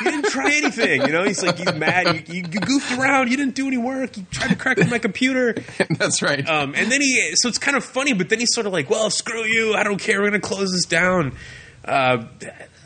you 0.00 0.10
didn't 0.10 0.30
try 0.30 0.52
anything. 0.54 1.02
You 1.02 1.12
know, 1.12 1.22
he's 1.24 1.42
like 1.44 1.58
he's 1.58 1.72
mad. 1.74 2.06
You, 2.28 2.34
you, 2.34 2.42
you 2.50 2.60
goofed 2.60 2.98
around. 2.98 3.30
You 3.30 3.36
didn't 3.36 3.54
do 3.54 3.68
any 3.68 3.78
work. 3.78 4.16
You 4.16 4.26
tried 4.32 4.48
to 4.48 4.56
crack 4.56 4.78
my 4.90 4.98
computer. 4.98 5.54
That's 5.90 6.22
right. 6.22 6.44
Um, 6.48 6.74
and 6.74 6.90
then 6.90 7.00
he, 7.00 7.36
so 7.36 7.48
it's 7.48 7.58
kind 7.58 7.76
of 7.76 7.84
funny, 7.84 8.12
but 8.12 8.28
then 8.28 8.40
he's 8.40 8.52
sort 8.52 8.66
of 8.66 8.72
like, 8.72 8.90
well, 8.90 9.10
screw 9.10 9.44
you. 9.44 9.74
I 9.74 9.84
don't 9.84 9.98
care. 10.00 10.20
We're 10.20 10.30
going 10.30 10.40
to 10.40 10.48
close 10.48 10.72
this 10.72 10.86
down. 10.86 11.36
Uh, 11.84 12.24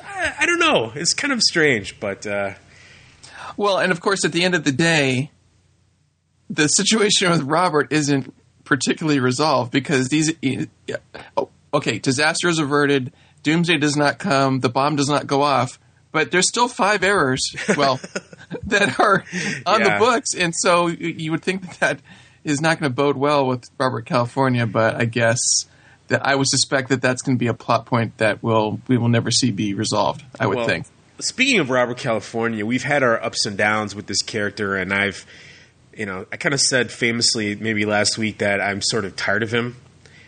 I, 0.04 0.35
I 0.40 0.47
don't 0.47 0.59
know. 0.59 0.92
It's 0.95 1.14
kind 1.14 1.33
of 1.33 1.40
strange, 1.40 1.99
but 2.00 2.26
uh, 2.26 2.54
Well, 3.56 3.78
and 3.78 3.92
of 3.92 4.00
course, 4.00 4.25
at 4.26 4.33
the 4.33 4.45
end 4.45 4.54
of 4.54 4.64
the 4.64 4.73
day, 4.73 5.30
the 6.50 6.66
situation 6.68 7.30
with 7.30 7.42
Robert 7.42 7.92
isn't 7.92 8.35
particularly 8.64 9.21
resolved 9.21 9.71
because 9.73 10.09
these. 10.09 10.33
yeah, 10.42 10.97
Oh, 11.37 11.49
okay, 11.76 11.99
disaster 11.99 12.49
is 12.49 12.59
averted. 12.59 13.12
Doomsday 13.42 13.78
does 13.78 13.97
not 13.97 14.18
come. 14.18 14.61
The 14.61 14.68
bomb 14.68 14.97
does 14.97 15.09
not 15.09 15.26
go 15.26 15.42
off. 15.42 15.78
But 16.12 16.30
there's 16.30 16.49
still 16.49 16.68
five 16.68 17.02
errors. 17.04 17.42
Well, 17.76 18.00
that 18.64 18.99
are 18.99 19.25
on 19.66 19.80
Yeah. 19.80 19.99
the 19.99 20.04
books, 20.04 20.35
and 20.35 20.54
so 20.54 20.87
you 20.87 21.30
would 21.33 21.42
think 21.42 21.62
that 21.62 21.80
that 21.80 22.00
is 22.42 22.61
not 22.61 22.80
going 22.80 22.90
to 22.90 22.95
bode 22.95 23.16
well 23.16 23.47
with 23.47 23.64
Robert 23.78 24.06
California. 24.06 24.66
But 24.66 24.95
I 24.97 25.04
guess 25.04 25.38
that 26.09 26.25
I 26.25 26.35
would 26.35 26.49
suspect 26.49 26.88
that 26.88 27.02
that's 27.02 27.21
going 27.23 27.37
to 27.37 27.38
be 27.38 27.49
a 27.49 27.54
plot 27.54 27.85
point 27.87 28.16
that 28.18 28.42
will 28.42 28.80
we 28.88 28.97
will 28.97 29.09
never 29.09 29.30
see 29.30 29.50
be 29.50 29.75
resolved. 29.75 30.25
I 30.40 30.47
would 30.47 30.56
Well, 30.59 30.66
think. 30.66 30.87
Speaking 31.18 31.61
of 31.61 31.71
Robert 31.71 31.99
California, 31.99 32.64
we've 32.64 32.83
had 32.85 33.02
our 33.02 33.23
ups 33.23 33.45
and 33.47 33.56
downs 33.56 33.95
with 33.95 34.06
this 34.06 34.23
character, 34.23 34.76
and 34.76 34.92
I've, 34.95 35.25
you 35.97 36.04
know, 36.06 36.26
I 36.33 36.37
kind 36.37 36.54
of 36.54 36.61
said 36.61 36.90
famously 36.90 37.56
maybe 37.56 37.85
last 37.85 38.16
week 38.18 38.38
that 38.38 38.61
I'm 38.61 38.80
sort 38.83 39.04
of 39.04 39.16
tired 39.16 39.42
of 39.42 39.50
him 39.52 39.76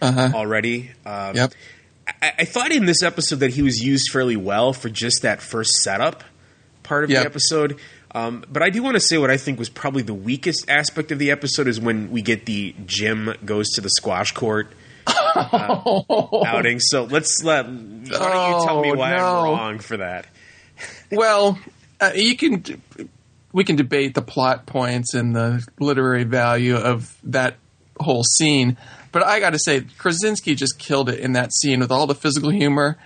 already. 0.02 0.90
Um, 1.04 1.12
Uh-huh. 1.12 1.32
Yep. 1.34 1.52
I, 2.22 2.32
I 2.38 2.44
thought 2.44 2.72
in 2.72 2.86
this 2.86 3.02
episode 3.02 3.36
that 3.40 3.50
he 3.50 3.62
was 3.62 3.82
used 3.82 4.10
fairly 4.10 4.36
well 4.36 4.72
for 4.72 4.88
just 4.88 5.22
that 5.22 5.42
first 5.42 5.72
setup 5.82 6.24
part 6.82 7.04
of 7.04 7.10
Yep. 7.10 7.20
the 7.22 7.26
episode. 7.26 7.78
Um, 8.14 8.44
but 8.50 8.62
I 8.62 8.70
do 8.70 8.82
want 8.82 8.94
to 8.94 9.00
say 9.00 9.18
what 9.18 9.30
I 9.30 9.36
think 9.36 9.58
was 9.58 9.68
probably 9.68 10.02
the 10.02 10.14
weakest 10.14 10.70
aspect 10.70 11.12
of 11.12 11.18
the 11.18 11.30
episode 11.30 11.68
is 11.68 11.78
when 11.78 12.10
we 12.10 12.22
get 12.22 12.46
the 12.46 12.74
Jim 12.86 13.34
goes 13.44 13.68
to 13.74 13.82
the 13.82 13.90
squash 13.90 14.32
court 14.32 14.72
uh, 15.06 16.00
outing. 16.46 16.80
So 16.80 17.04
let's 17.04 17.42
let. 17.44 17.66
Why 17.66 17.72
don't 17.72 18.60
you 18.60 18.66
tell 18.66 18.80
me 18.80 18.92
Oh, 18.92 18.94
why 18.96 19.10
no. 19.16 19.16
I'm 19.24 19.44
wrong 19.44 19.78
for 19.78 19.98
that? 19.98 20.26
Well, 21.10 21.58
uh, 22.00 22.12
you 22.14 22.36
can 22.36 22.62
we 23.52 23.64
can 23.64 23.76
debate 23.76 24.14
the 24.14 24.22
plot 24.22 24.66
points 24.66 25.14
and 25.14 25.34
the 25.34 25.66
literary 25.80 26.24
value 26.24 26.76
of 26.76 27.16
that 27.24 27.56
whole 27.98 28.22
scene, 28.22 28.76
but 29.18 29.26
I 29.26 29.40
got 29.40 29.50
to 29.50 29.58
say 29.58 29.80
Krasinski 29.80 30.54
just 30.54 30.78
killed 30.78 31.08
it 31.08 31.18
in 31.18 31.32
that 31.32 31.52
scene 31.52 31.80
with 31.80 31.90
all 31.90 32.06
the 32.06 32.14
physical 32.14 32.50
humor. 32.50 32.98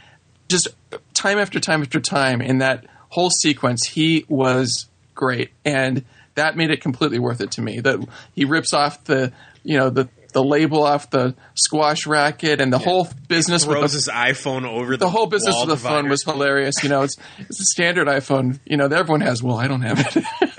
Just 0.50 0.69
time 1.14 1.38
after 1.38 1.59
time 1.59 1.81
after 1.81 2.00
time 2.00 2.42
in 2.42 2.59
that 2.59 2.85
whole 3.09 3.31
sequence, 3.31 3.87
he 3.87 4.26
was 4.28 4.88
great, 5.14 5.52
and 5.64 6.04
that 6.35 6.54
made 6.54 6.71
it 6.71 6.83
completely 6.83 7.19
worth 7.19 7.40
it 7.40 7.52
to 7.52 7.62
me. 7.62 7.81
That 7.81 8.07
he 8.35 8.45
rips 8.45 8.75
off 8.75 9.04
the 9.04 9.33
you 9.64 9.78
know 9.78 9.88
the 9.88 10.11
the 10.35 10.45
label 10.45 10.83
off 10.83 11.09
the 11.09 11.35
squash 11.54 12.07
racket 12.07 12.61
and 12.61 12.71
the 12.71 12.78
whole 12.78 13.09
business 13.28 13.66
with 13.66 13.78
Throws 13.78 13.92
the 13.92 13.97
his 13.97 14.09
iPhone 14.09 14.66
over 14.66 14.99
the 14.99 15.07
the 15.07 15.11
whole 15.11 15.26
business 15.26 15.57
of 15.62 15.69
the 15.69 15.78
phone 15.78 16.11
was 16.11 16.23
hilarious. 16.25 16.83
You 16.83 16.90
know, 16.90 17.04
it's 17.04 17.16
it's 17.38 17.59
a 17.59 17.64
standard 17.64 18.07
iPhone. 18.07 18.61
You 18.66 18.76
know, 18.76 18.85
everyone 18.85 19.23
has. 19.23 19.42
Well, 19.42 19.57
I 19.57 19.66
don't 19.66 19.81
have 19.81 19.99
it. 19.99 20.25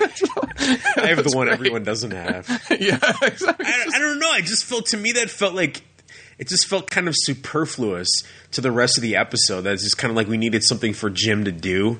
I 0.58 1.06
have 1.08 1.24
the 1.24 1.32
one 1.34 1.46
great. 1.46 1.54
everyone 1.54 1.84
doesn't 1.84 2.12
have. 2.12 2.48
yeah, 2.80 2.98
exactly. 3.22 3.66
I, 3.66 3.90
I 3.94 3.98
don't 3.98 4.18
know. 4.18 4.30
I 4.30 4.40
just 4.40 4.64
felt 4.64 4.86
to 4.86 4.96
me 4.96 5.12
that 5.12 5.30
felt 5.30 5.54
like 5.54 5.82
it 6.38 6.48
just 6.48 6.66
felt 6.66 6.90
kind 6.90 7.08
of 7.08 7.14
superfluous 7.16 8.08
to 8.52 8.60
the 8.60 8.72
rest 8.72 8.98
of 8.98 9.02
the 9.02 9.16
episode. 9.16 9.62
That's 9.62 9.82
just 9.82 9.98
kind 9.98 10.10
of 10.10 10.16
like 10.16 10.28
we 10.28 10.36
needed 10.36 10.64
something 10.64 10.92
for 10.92 11.10
Jim 11.10 11.44
to 11.44 11.52
do. 11.52 11.98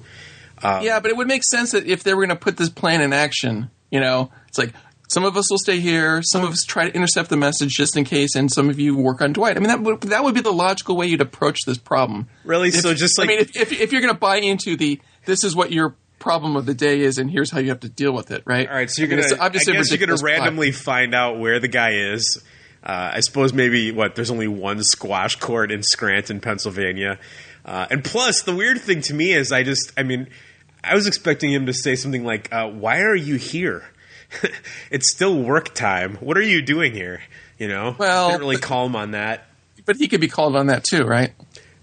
Um, 0.62 0.82
yeah, 0.82 1.00
but 1.00 1.10
it 1.10 1.16
would 1.16 1.28
make 1.28 1.42
sense 1.44 1.72
that 1.72 1.86
if 1.86 2.02
they 2.02 2.14
were 2.14 2.24
going 2.24 2.36
to 2.36 2.42
put 2.42 2.56
this 2.56 2.68
plan 2.68 3.00
in 3.00 3.12
action, 3.12 3.70
you 3.90 4.00
know, 4.00 4.30
it's 4.48 4.58
like 4.58 4.72
some 5.08 5.24
of 5.24 5.36
us 5.36 5.50
will 5.50 5.58
stay 5.58 5.80
here, 5.80 6.22
some 6.22 6.42
of 6.42 6.50
us 6.50 6.64
try 6.64 6.88
to 6.88 6.94
intercept 6.94 7.28
the 7.28 7.36
message 7.36 7.70
just 7.70 7.96
in 7.96 8.04
case, 8.04 8.34
and 8.34 8.50
some 8.50 8.70
of 8.70 8.78
you 8.80 8.96
work 8.96 9.20
on 9.20 9.32
Dwight. 9.32 9.56
I 9.56 9.60
mean, 9.60 9.68
that 9.68 9.80
would 9.82 10.00
that 10.02 10.24
would 10.24 10.34
be 10.34 10.40
the 10.40 10.52
logical 10.52 10.96
way 10.96 11.06
you'd 11.06 11.20
approach 11.20 11.58
this 11.66 11.78
problem. 11.78 12.28
Really? 12.44 12.68
If- 12.68 12.76
so 12.76 12.94
just 12.94 13.18
like 13.18 13.28
I 13.28 13.32
mean, 13.32 13.40
if, 13.40 13.56
if, 13.56 13.72
if 13.72 13.92
you're 13.92 14.00
going 14.00 14.14
to 14.14 14.18
buy 14.18 14.36
into 14.36 14.76
the 14.76 15.00
this 15.26 15.44
is 15.44 15.54
what 15.54 15.72
your 15.72 15.94
problem 16.24 16.56
of 16.56 16.66
the 16.66 16.74
day 16.74 17.00
is, 17.00 17.18
and 17.18 17.30
here's 17.30 17.50
how 17.50 17.60
you 17.60 17.68
have 17.68 17.80
to 17.80 17.88
deal 17.88 18.12
with 18.12 18.30
it, 18.32 18.42
right? 18.46 18.66
all 18.68 18.74
right, 18.74 18.90
so 18.90 19.02
you're 19.02 19.12
I 19.12 19.16
mean, 19.16 19.20
gonna. 19.24 19.32
it's 19.34 19.40
obviously 19.40 19.74
I 19.74 19.76
a 19.76 19.78
guess 19.80 19.90
you're 19.90 19.98
gonna 19.98 20.12
ridiculous 20.14 20.20
plot. 20.22 20.30
randomly 20.40 20.72
find 20.72 21.14
out 21.14 21.38
where 21.38 21.60
the 21.60 21.68
guy 21.68 21.90
is. 21.92 22.42
Uh, 22.82 23.12
I 23.14 23.20
suppose 23.20 23.52
maybe 23.52 23.92
what 23.92 24.14
there's 24.14 24.30
only 24.30 24.48
one 24.48 24.82
squash 24.82 25.36
court 25.36 25.70
in 25.70 25.82
Scranton, 25.82 26.40
Pennsylvania, 26.40 27.18
uh, 27.64 27.86
and 27.90 28.02
plus 28.04 28.42
the 28.42 28.54
weird 28.54 28.80
thing 28.80 29.00
to 29.02 29.14
me 29.14 29.32
is 29.32 29.52
I 29.52 29.62
just 29.62 29.92
I 29.96 30.02
mean 30.02 30.28
I 30.82 30.94
was 30.94 31.06
expecting 31.06 31.50
him 31.52 31.66
to 31.66 31.72
say 31.72 31.94
something 31.96 32.24
like, 32.24 32.52
uh, 32.52 32.68
"Why 32.68 33.00
are 33.00 33.14
you 33.14 33.36
here? 33.36 33.84
it's 34.90 35.10
still 35.12 35.40
work 35.42 35.74
time. 35.74 36.16
What 36.16 36.36
are 36.36 36.42
you 36.42 36.60
doing 36.62 36.92
here?" 36.92 37.22
You 37.58 37.68
know, 37.68 37.94
Well, 37.98 38.28
didn't 38.30 38.40
really 38.40 38.56
but- 38.56 38.62
call 38.64 38.86
him 38.86 38.96
on 38.96 39.12
that. 39.12 39.46
But 39.86 39.96
he 39.96 40.08
could 40.08 40.20
be 40.20 40.28
called 40.28 40.56
on 40.56 40.66
that 40.68 40.82
too, 40.84 41.04
right? 41.04 41.32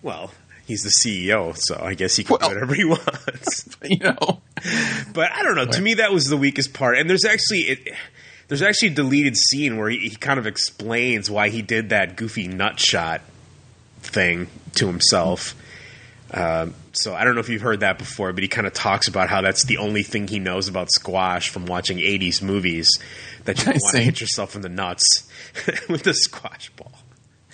Well, 0.01 0.31
he's 0.71 0.83
the 0.83 0.89
CEO, 0.89 1.55
so 1.57 1.79
I 1.81 1.93
guess 1.93 2.15
he 2.15 2.23
can 2.23 2.37
Well- 2.39 2.49
do 2.49 2.55
whatever 2.55 2.73
he 2.73 2.85
wants. 2.85 3.67
You 3.83 3.97
know. 3.97 4.41
But 5.13 5.31
I 5.31 5.41
don't 5.43 5.55
know. 5.55 5.65
To 5.65 5.81
me, 5.81 5.95
that 5.95 6.11
was 6.11 6.25
the 6.25 6.37
weakest 6.37 6.71
part. 6.73 6.97
And 6.99 7.09
there's 7.09 7.25
actually 7.25 7.61
it, 7.61 7.89
there's 8.47 8.61
actually 8.61 8.89
a 8.89 8.93
deleted 8.93 9.35
scene 9.37 9.77
where 9.77 9.89
he, 9.89 9.97
he 10.09 10.15
kind 10.15 10.37
of 10.39 10.45
explains 10.45 11.29
why 11.31 11.49
he 11.49 11.61
did 11.63 11.89
that 11.89 12.15
goofy 12.15 12.47
nut 12.47 12.79
shot 12.79 13.21
thing 14.01 14.47
to 14.75 14.85
himself. 14.87 15.55
Um, 16.33 16.75
so 16.93 17.13
I 17.15 17.23
don't 17.23 17.33
know 17.33 17.41
if 17.41 17.49
you've 17.49 17.61
heard 17.63 17.79
that 17.81 17.97
before, 17.97 18.31
but 18.33 18.43
he 18.43 18.47
kind 18.47 18.67
of 18.67 18.73
talks 18.73 19.07
about 19.07 19.29
how 19.29 19.41
that's 19.41 19.65
the 19.65 19.77
only 19.77 20.03
thing 20.03 20.27
he 20.27 20.39
knows 20.39 20.67
about 20.67 20.91
squash 20.91 21.49
from 21.49 21.65
watching 21.65 21.97
'80s 21.97 22.41
movies 22.41 22.87
that 23.45 23.59
you 23.59 23.65
want 23.71 23.81
to 23.91 23.99
hit 23.99 24.21
yourself 24.21 24.55
in 24.55 24.61
the 24.61 24.69
nuts 24.69 25.27
with 25.89 26.03
the 26.03 26.13
squash 26.13 26.69
ball. 26.71 26.90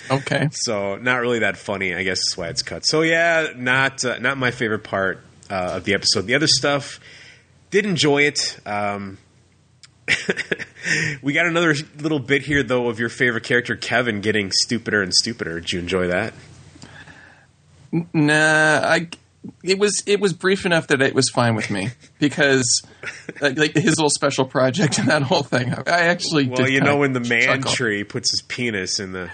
Okay. 0.09 0.49
So 0.51 0.95
not 0.95 1.17
really 1.17 1.39
that 1.39 1.57
funny, 1.57 1.93
I 1.93 2.03
guess 2.03 2.19
is 2.19 2.37
why 2.37 2.47
it's 2.47 2.61
cut. 2.63 2.85
So 2.85 3.01
yeah, 3.01 3.47
not 3.55 4.03
uh, 4.05 4.19
not 4.19 4.37
my 4.37 4.51
favorite 4.51 4.83
part 4.83 5.19
uh, 5.49 5.73
of 5.75 5.83
the 5.83 5.93
episode. 5.93 6.27
The 6.27 6.35
other 6.35 6.47
stuff, 6.47 6.99
did 7.71 7.85
enjoy 7.85 8.23
it. 8.23 8.59
Um, 8.65 9.17
we 11.21 11.33
got 11.33 11.45
another 11.45 11.75
little 11.99 12.19
bit 12.19 12.43
here 12.43 12.63
though 12.63 12.87
of 12.87 12.99
your 12.99 13.09
favorite 13.09 13.43
character 13.43 13.75
Kevin 13.75 14.21
getting 14.21 14.51
stupider 14.51 15.01
and 15.01 15.13
stupider. 15.13 15.59
Did 15.59 15.73
you 15.73 15.79
enjoy 15.79 16.07
that? 16.07 16.33
Nah, 18.13 18.81
I. 18.83 19.09
It 19.63 19.79
was 19.79 20.03
it 20.05 20.19
was 20.19 20.33
brief 20.33 20.65
enough 20.65 20.87
that 20.87 21.01
it 21.01 21.15
was 21.15 21.29
fine 21.29 21.55
with 21.55 21.69
me 21.69 21.89
because 22.19 22.83
like, 23.39 23.57
like 23.57 23.73
his 23.75 23.97
little 23.97 24.09
special 24.09 24.43
project 24.43 24.99
and 24.99 25.07
that 25.07 25.21
whole 25.21 25.43
thing. 25.43 25.73
I 25.73 26.07
actually 26.07 26.49
Well, 26.49 26.67
you 26.67 26.81
know 26.81 26.97
when 26.97 27.13
the 27.13 27.21
man 27.21 27.43
chuckle. 27.61 27.71
tree 27.71 28.03
puts 28.03 28.31
his 28.31 28.41
penis 28.41 28.99
in 28.99 29.13
the. 29.13 29.29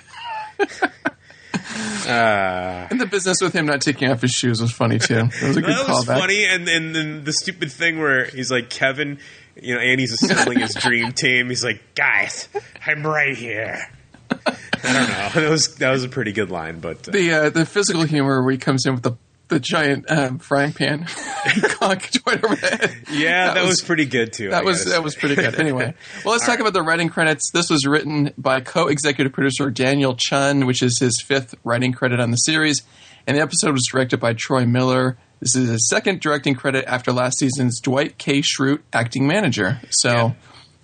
Uh, 2.07 2.87
and 2.89 2.99
the 2.99 3.05
business 3.05 3.37
with 3.41 3.53
him 3.53 3.65
not 3.65 3.81
taking 3.81 4.09
off 4.09 4.21
his 4.21 4.31
shoes 4.31 4.61
was 4.61 4.71
funny 4.71 4.99
too. 4.99 5.29
It 5.41 5.43
was 5.47 5.57
a 5.57 5.61
good 5.61 5.69
that 5.71 5.87
was 5.87 6.05
callback. 6.05 6.19
funny, 6.19 6.45
and 6.45 6.67
and 6.67 6.95
then 6.95 7.23
the 7.23 7.33
stupid 7.33 7.71
thing 7.71 7.99
where 7.99 8.25
he's 8.25 8.51
like 8.51 8.69
Kevin, 8.69 9.19
you 9.61 9.73
know, 9.75 9.79
Andy's 9.81 10.11
assembling 10.13 10.59
his 10.59 10.73
dream 10.73 11.11
team. 11.13 11.49
He's 11.49 11.63
like, 11.63 11.81
guys, 11.95 12.47
I'm 12.85 13.05
right 13.05 13.35
here. 13.35 13.79
I 14.31 14.53
don't 14.83 15.09
know. 15.09 15.29
That 15.41 15.49
was 15.49 15.75
that 15.75 15.91
was 15.91 16.03
a 16.03 16.09
pretty 16.09 16.33
good 16.33 16.51
line, 16.51 16.79
but 16.79 17.07
uh, 17.07 17.11
The 17.11 17.31
uh, 17.33 17.49
the 17.49 17.65
physical 17.65 18.03
humor 18.03 18.41
where 18.43 18.51
he 18.51 18.57
comes 18.57 18.85
in 18.85 18.93
with 18.93 19.03
the 19.03 19.13
the 19.49 19.59
giant 19.59 20.09
um, 20.09 20.39
frying 20.39 20.73
pan, 20.73 21.01
right 21.81 22.43
over 22.43 22.55
the 22.55 22.77
head. 22.79 22.95
yeah, 23.11 23.53
that, 23.53 23.61
was, 23.61 23.71
was- 23.71 23.81
pretty 23.81 24.05
good 24.05 24.33
too. 24.33 24.47
I 24.47 24.51
That 24.51 24.65
was 24.65 24.79
gotta 24.79 24.89
that 24.91 25.03
was 25.03 25.15
pretty 25.15 25.35
good. 25.35 25.59
Anyway, 25.59 25.93
well, 26.25 26.33
let's 26.33 26.45
talk 26.45 26.59
about 26.59 26.73
the 26.73 26.81
writing 26.81 27.09
credits. 27.09 27.51
This 27.51 27.69
was 27.69 27.85
written 27.85 28.31
by 28.37 28.61
co-executive 28.61 29.33
producer 29.33 29.69
Daniel 29.69 30.15
Chun, 30.15 30.65
which 30.65 30.81
is 30.81 30.99
his 30.99 31.21
fifth 31.25 31.55
writing 31.63 31.91
credit 31.93 32.19
on 32.19 32.31
the 32.31 32.37
series, 32.37 32.81
and 33.27 33.37
the 33.37 33.41
episode 33.41 33.73
was 33.73 33.87
directed 33.91 34.19
by 34.19 34.33
Troy 34.33 34.65
Miller. 34.65 35.17
This 35.39 35.55
is 35.55 35.69
his 35.69 35.89
second 35.89 36.21
directing 36.21 36.55
credit 36.55 36.85
after 36.87 37.11
last 37.11 37.37
season's 37.39 37.81
Dwight 37.81 38.17
K. 38.17 38.41
Schrute 38.41 38.79
acting 38.93 39.27
manager. 39.27 39.81
So, 39.89 40.09
Yeah. 40.09 40.31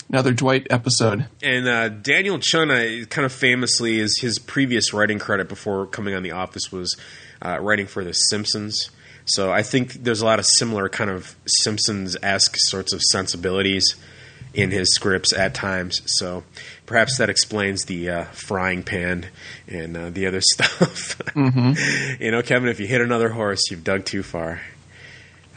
another 0.09 0.33
Dwight 0.33 0.67
episode. 0.69 1.27
And 1.41 1.65
uh, 1.65 1.87
Daniel 1.87 2.39
Chun, 2.39 2.69
uh, 2.69 3.05
kind 3.09 3.25
of 3.25 3.31
famously, 3.31 3.99
is 3.99 4.19
his 4.19 4.37
previous 4.37 4.91
writing 4.93 5.17
credit 5.17 5.47
before 5.47 5.85
coming 5.87 6.13
on 6.13 6.23
The 6.23 6.31
Office 6.31 6.73
was 6.73 6.93
uh, 7.41 7.59
writing 7.59 7.87
for 7.87 8.03
The 8.03 8.13
Simpsons. 8.13 8.89
So 9.25 9.51
I 9.51 9.61
think 9.61 9.93
there's 9.93 10.21
a 10.21 10.25
lot 10.25 10.39
of 10.39 10.45
similar 10.45 10.89
kind 10.89 11.09
of 11.09 11.35
Simpsons 11.45 12.17
esque 12.23 12.57
sorts 12.57 12.93
of 12.93 13.01
sensibilities 13.01 13.95
in 14.53 14.71
his 14.71 14.93
scripts 14.93 15.33
at 15.33 15.53
times. 15.53 16.01
So 16.05 16.43
perhaps 16.85 17.17
that 17.17 17.29
explains 17.29 17.85
the 17.85 18.09
uh, 18.09 18.23
frying 18.25 18.83
pan 18.83 19.27
and 19.67 19.95
uh, 19.95 20.09
the 20.09 20.25
other 20.25 20.41
stuff. 20.53 21.21
you 21.35 22.31
know, 22.31 22.41
Kevin, 22.41 22.69
if 22.69 22.79
you 22.79 22.87
hit 22.87 23.01
another 23.01 23.29
horse, 23.29 23.69
you've 23.69 23.83
dug 23.83 24.05
too 24.05 24.23
far. 24.23 24.61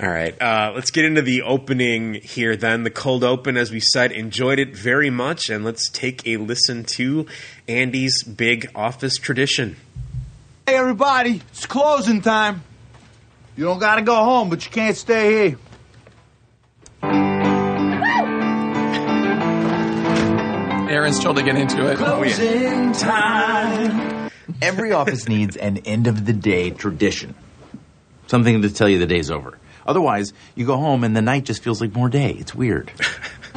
All 0.01 0.09
right, 0.09 0.41
uh, 0.43 0.73
let's 0.75 0.91
get 0.91 1.05
into 1.05 1.23
the 1.23 1.43
opening 1.43 2.15
here 2.15 2.57
then. 2.57 2.83
The 2.83 2.91
cold 2.91 3.23
open, 3.23 3.57
as 3.57 3.71
we 3.71 3.79
said, 3.79 4.11
enjoyed 4.11 4.59
it 4.59 4.75
very 4.75 5.11
much, 5.11 5.49
and 5.49 5.65
let's 5.65 5.89
take 5.89 6.27
a 6.27 6.39
listen 6.39 6.83
to 6.85 7.27
Andy's 7.69 8.25
big 8.25 8.69
office 8.75 9.17
tradition. 9.17 9.77
Hey, 10.65 10.77
everybody, 10.77 11.41
it's 11.51 11.67
closing 11.67 12.23
time. 12.23 12.63
You 13.57 13.65
don't 13.65 13.81
gotta 13.81 14.03
go 14.03 14.15
home, 14.15 14.49
but 14.49 14.65
you 14.65 14.71
can't 14.71 14.97
stay 14.97 15.49
here. 15.49 15.59
Erin's 20.89 21.19
trying 21.19 21.35
to 21.35 21.43
get 21.43 21.57
into 21.57 21.91
it. 21.91 21.99
Oh, 22.01 22.19
closing 22.19 22.93
time. 22.93 24.31
Every 24.61 24.93
office 24.93 25.27
needs 25.29 25.57
an 25.57 25.79
end 25.79 26.07
of 26.07 26.27
the 26.27 26.33
day 26.33 26.71
tradition. 26.71 27.35
Something 28.29 28.63
to 28.63 28.73
tell 28.73 28.89
you 28.89 29.01
the 29.01 29.07
day's 29.07 29.33
over. 29.33 29.59
Otherwise, 29.85 30.33
you 30.55 30.65
go 30.65 30.77
home 30.77 31.03
and 31.03 31.17
the 31.17 31.23
night 31.23 31.45
just 31.45 31.65
feels 31.65 31.81
like 31.81 31.93
more 31.93 32.09
day. 32.09 32.31
It's 32.39 32.55
weird. 32.55 32.93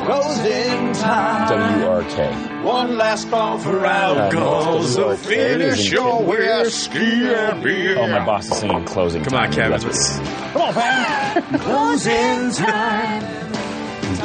Closing 0.05 0.93
time. 0.93 1.81
WRK. 1.81 2.63
One 2.63 2.97
last 2.97 3.29
call 3.29 3.57
for 3.57 3.85
uh, 3.85 3.89
alcohol. 3.89 4.83
So 4.83 5.15
finish 5.15 5.91
your 5.91 6.23
whiskey 6.23 6.97
and 7.25 7.63
beer. 7.63 7.97
Oh, 7.99 8.07
my 8.07 8.23
boss 8.25 8.45
is 8.49 8.57
singing 8.57 8.85
closing. 8.85 9.23
Time. 9.23 9.31
Come 9.31 9.39
on. 9.39 9.53
Kevin. 9.53 9.71
Let's- 9.71 9.85
Let's- 9.85 10.19
Come 10.53 10.61
on, 10.61 10.73
fam. 10.73 11.59
Closing 11.59 12.51
time. 12.65 13.51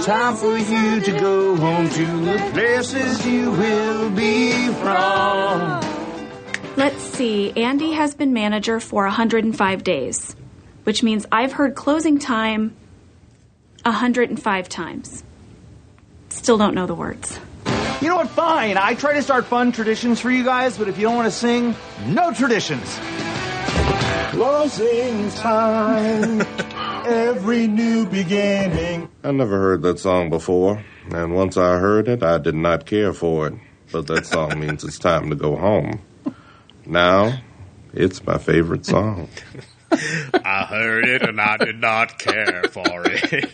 Time 0.05 0.37
for 0.37 0.57
you 0.57 1.01
to 1.01 1.13
go 1.19 1.57
home 1.57 1.89
to 1.89 2.07
the 2.25 2.51
places 2.53 3.27
you 3.27 3.51
will 3.51 4.11
be 4.11 4.53
from. 4.75 5.81
Let's 6.77 7.03
see. 7.03 7.53
Andy 7.57 7.93
has 7.93 8.15
been 8.15 8.33
manager 8.33 8.81
for 8.81 9.05
105 9.05 9.83
days, 9.83 10.37
which 10.85 11.03
means 11.03 11.27
I've 11.33 11.53
heard 11.53 11.75
closing 11.75 12.19
time 12.19 12.77
105 13.85 14.69
times. 14.69 15.25
Still 16.31 16.59
don't 16.59 16.75
know 16.75 16.87
the 16.87 16.95
words. 16.95 17.39
You 18.01 18.09
know 18.09 18.17
what? 18.17 18.31
Fine. 18.31 18.79
I 18.79 18.95
try 18.95 19.13
to 19.15 19.23
start 19.23 19.45
fun 19.45 19.73
traditions 19.73 20.21
for 20.21 20.31
you 20.31 20.43
guys, 20.43 20.79
but 20.79 20.89
if 20.89 20.97
you 20.97 21.03
don't 21.03 21.17
want 21.17 21.27
to 21.27 21.37
sing, 21.37 21.75
no 22.07 22.33
traditions. 22.33 22.99
Closing 24.31 25.31
time. 25.33 26.41
Every 27.07 27.67
new 27.67 28.07
beginning. 28.07 29.09
I 29.23 29.33
never 29.33 29.59
heard 29.59 29.83
that 29.83 29.99
song 29.99 30.31
before, 30.31 30.83
and 31.11 31.35
once 31.35 31.57
I 31.57 31.79
heard 31.79 32.09
it, 32.09 32.23
I 32.23 32.39
did 32.39 32.55
not 32.55 32.87
care 32.87 33.13
for 33.13 33.49
it. 33.49 33.55
But 33.93 34.07
that 34.07 34.27
song 34.27 34.61
means 34.61 34.85
it's 34.85 34.99
time 34.99 35.31
to 35.31 35.37
go 35.37 35.57
home. 35.57 36.01
Now, 36.87 37.41
it's 37.93 38.25
my 38.25 38.39
favorite 38.39 38.87
song. 38.87 39.29
I 39.93 40.65
heard 40.69 41.05
it 41.05 41.23
and 41.23 41.41
I 41.41 41.57
did 41.57 41.81
not 41.81 42.19
care 42.19 42.63
for 42.71 43.03
it. 43.05 43.51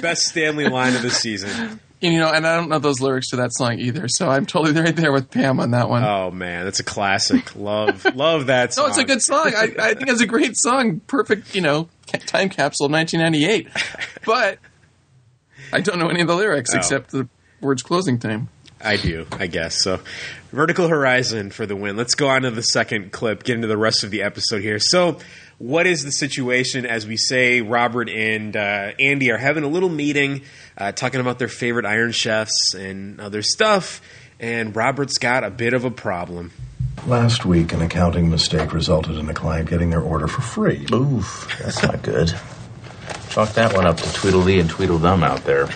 Best 0.00 0.26
Stanley 0.28 0.68
line 0.68 0.94
of 0.96 1.02
the 1.02 1.10
season. 1.10 1.80
You 2.00 2.18
know, 2.18 2.32
and 2.32 2.46
I 2.46 2.56
don't 2.56 2.70
know 2.70 2.78
those 2.78 3.00
lyrics 3.00 3.28
to 3.28 3.36
that 3.36 3.52
song 3.52 3.78
either, 3.78 4.08
so 4.08 4.26
I'm 4.30 4.46
totally 4.46 4.80
right 4.80 4.96
there 4.96 5.12
with 5.12 5.30
Pam 5.30 5.60
on 5.60 5.72
that 5.72 5.90
one. 5.90 6.02
Oh 6.02 6.30
man, 6.30 6.64
that's 6.64 6.80
a 6.80 6.84
classic. 6.84 7.54
Love, 7.54 8.06
love 8.16 8.46
that 8.46 8.72
song. 8.72 8.84
no, 8.84 8.88
it's 8.88 8.98
a 8.98 9.04
good 9.04 9.20
song. 9.20 9.52
I, 9.54 9.74
I 9.78 9.94
think 9.94 10.08
it's 10.08 10.22
a 10.22 10.26
great 10.26 10.56
song. 10.56 11.00
Perfect, 11.06 11.54
you 11.54 11.60
know, 11.60 11.90
time 12.26 12.48
capsule 12.48 12.86
of 12.86 12.92
1998. 12.92 13.68
But 14.24 14.58
I 15.74 15.80
don't 15.82 15.98
know 15.98 16.08
any 16.08 16.22
of 16.22 16.26
the 16.28 16.34
lyrics 16.36 16.70
Oh. 16.74 16.78
except 16.78 17.10
the 17.10 17.28
words 17.60 17.82
closing 17.82 18.18
time. 18.18 18.48
I 18.82 18.96
do, 18.96 19.26
I 19.32 19.46
guess. 19.46 19.82
So, 19.84 20.00
Vertical 20.52 20.88
Horizon 20.88 21.50
for 21.50 21.66
the 21.66 21.76
win. 21.76 21.98
Let's 21.98 22.14
go 22.14 22.28
on 22.28 22.42
to 22.42 22.50
the 22.50 22.62
second 22.62 23.12
clip, 23.12 23.42
get 23.42 23.56
into 23.56 23.68
the 23.68 23.76
rest 23.76 24.04
of 24.04 24.10
the 24.10 24.22
episode 24.22 24.62
here. 24.62 24.78
So, 24.78 25.18
what 25.60 25.86
is 25.86 26.02
the 26.02 26.10
situation 26.10 26.86
as 26.86 27.06
we 27.06 27.18
say 27.18 27.60
Robert 27.60 28.08
and 28.08 28.56
uh, 28.56 28.92
Andy 28.98 29.30
are 29.30 29.36
having 29.36 29.62
a 29.62 29.68
little 29.68 29.90
meeting, 29.90 30.40
uh, 30.78 30.90
talking 30.92 31.20
about 31.20 31.38
their 31.38 31.48
favorite 31.48 31.84
Iron 31.84 32.12
Chefs 32.12 32.72
and 32.72 33.20
other 33.20 33.42
stuff, 33.42 34.00
and 34.40 34.74
Robert's 34.74 35.18
got 35.18 35.44
a 35.44 35.50
bit 35.50 35.74
of 35.74 35.84
a 35.84 35.90
problem. 35.90 36.50
Last 37.06 37.44
week, 37.44 37.74
an 37.74 37.82
accounting 37.82 38.30
mistake 38.30 38.72
resulted 38.72 39.16
in 39.16 39.28
a 39.28 39.34
client 39.34 39.68
getting 39.68 39.90
their 39.90 40.00
order 40.00 40.26
for 40.26 40.40
free. 40.40 40.86
Oof, 40.92 41.54
that's 41.62 41.82
not 41.82 42.02
good. 42.02 42.34
Chalk 43.28 43.52
that 43.52 43.74
one 43.74 43.86
up 43.86 43.98
to 43.98 44.12
Tweedledee 44.14 44.60
and 44.60 44.70
Tweedledum 44.70 45.22
out 45.22 45.44
there. 45.44 45.66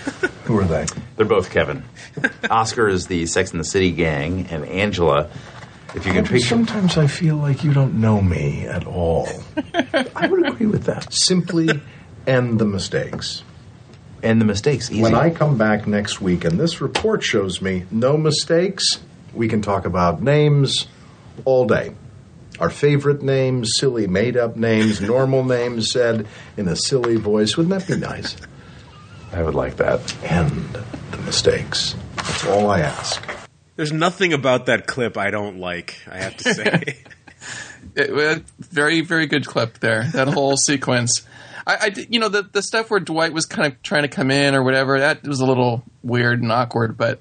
Who 0.45 0.59
are 0.59 0.65
they? 0.65 0.87
They're 1.17 1.27
both 1.27 1.51
Kevin. 1.51 1.85
Oscar 2.51 2.89
is 2.89 3.07
the 3.07 3.27
Sex 3.27 3.51
and 3.51 3.61
the 3.61 3.65
City 3.65 3.93
gang, 3.93 4.47
and 4.47 4.65
Angela, 4.65 5.31
if 5.95 6.07
you 6.07 6.13
can 6.13 6.25
picture. 6.25 6.47
Sometimes 6.47 6.99
I 6.99 7.07
feel 7.07 7.37
like 7.37 7.65
you 7.65 7.73
don't 7.73 7.95
know 8.01 8.21
me 8.21 8.67
at 8.67 8.87
all. 8.87 9.29
I 10.15 10.27
would 10.27 10.47
agree 10.47 10.67
with 10.67 10.85
that. 10.85 11.13
Simply 11.13 11.69
end 12.27 12.59
the 12.59 12.65
mistakes. 12.65 13.43
And 14.23 14.41
the 14.41 14.47
mistakes, 14.47 14.91
easy. 14.91 15.03
When 15.03 15.15
I 15.15 15.29
come 15.31 15.59
back 15.59 15.87
next 15.87 16.21
week 16.21 16.45
and 16.45 16.59
this 16.59 16.81
report 16.81 17.23
shows 17.23 17.61
me 17.61 17.85
no 17.91 18.17
mistakes, 18.17 18.85
we 19.35 19.49
can 19.49 19.61
talk 19.61 19.85
about 19.85 20.23
names 20.23 20.87
all 21.45 21.67
day. 21.67 21.95
Our 22.59 22.71
favorite 22.71 23.23
names, 23.23 23.73
silly 23.79 24.07
made 24.07 24.37
up 24.37 24.57
names, 24.57 25.01
normal 25.03 25.45
names 25.45 25.91
said 25.91 26.27
in 26.57 26.69
a 26.69 26.77
silly 26.77 27.17
voice. 27.17 27.57
Wouldn't 27.57 27.79
that 27.79 27.93
be 27.93 28.01
nice? 28.01 28.37
I 29.33 29.43
would 29.43 29.55
like 29.55 29.77
that. 29.77 30.01
End 30.25 30.79
the 31.11 31.19
mistakes. 31.19 31.95
That's 32.17 32.47
all 32.47 32.71
I 32.71 32.81
ask. 32.81 33.44
There's 33.77 33.93
nothing 33.93 34.33
about 34.33 34.67
that 34.67 34.87
clip 34.87 35.17
I 35.19 35.31
don't 35.31 35.59
like, 35.59 35.97
I 36.11 36.19
have 36.19 36.37
to 36.39 36.55
say. 36.55 36.99
It, 37.97 38.11
it- 38.11 38.45
very, 38.59 39.03
very 39.03 39.27
good 39.27 39.47
clip 39.47 39.79
there. 39.79 40.05
That 40.15 40.27
whole 40.27 40.57
sequence. 40.57 41.23
I, 41.67 41.75
I 41.77 42.07
you 42.09 42.19
know, 42.19 42.29
the 42.29 42.43
the 42.43 42.63
stuff 42.63 42.91
where 42.91 42.99
Dwight 42.99 43.33
was 43.33 43.45
kind 43.47 43.71
of 43.71 43.81
trying 43.83 44.03
to 44.03 44.09
come 44.09 44.31
in 44.31 44.55
or 44.55 44.65
whatever. 44.65 44.99
That 44.99 45.23
was 45.25 45.41
a 45.41 45.47
little 45.47 45.85
weird 46.03 46.43
and 46.43 46.51
awkward, 46.51 46.97
but 46.97 47.21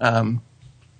um, 0.00 0.42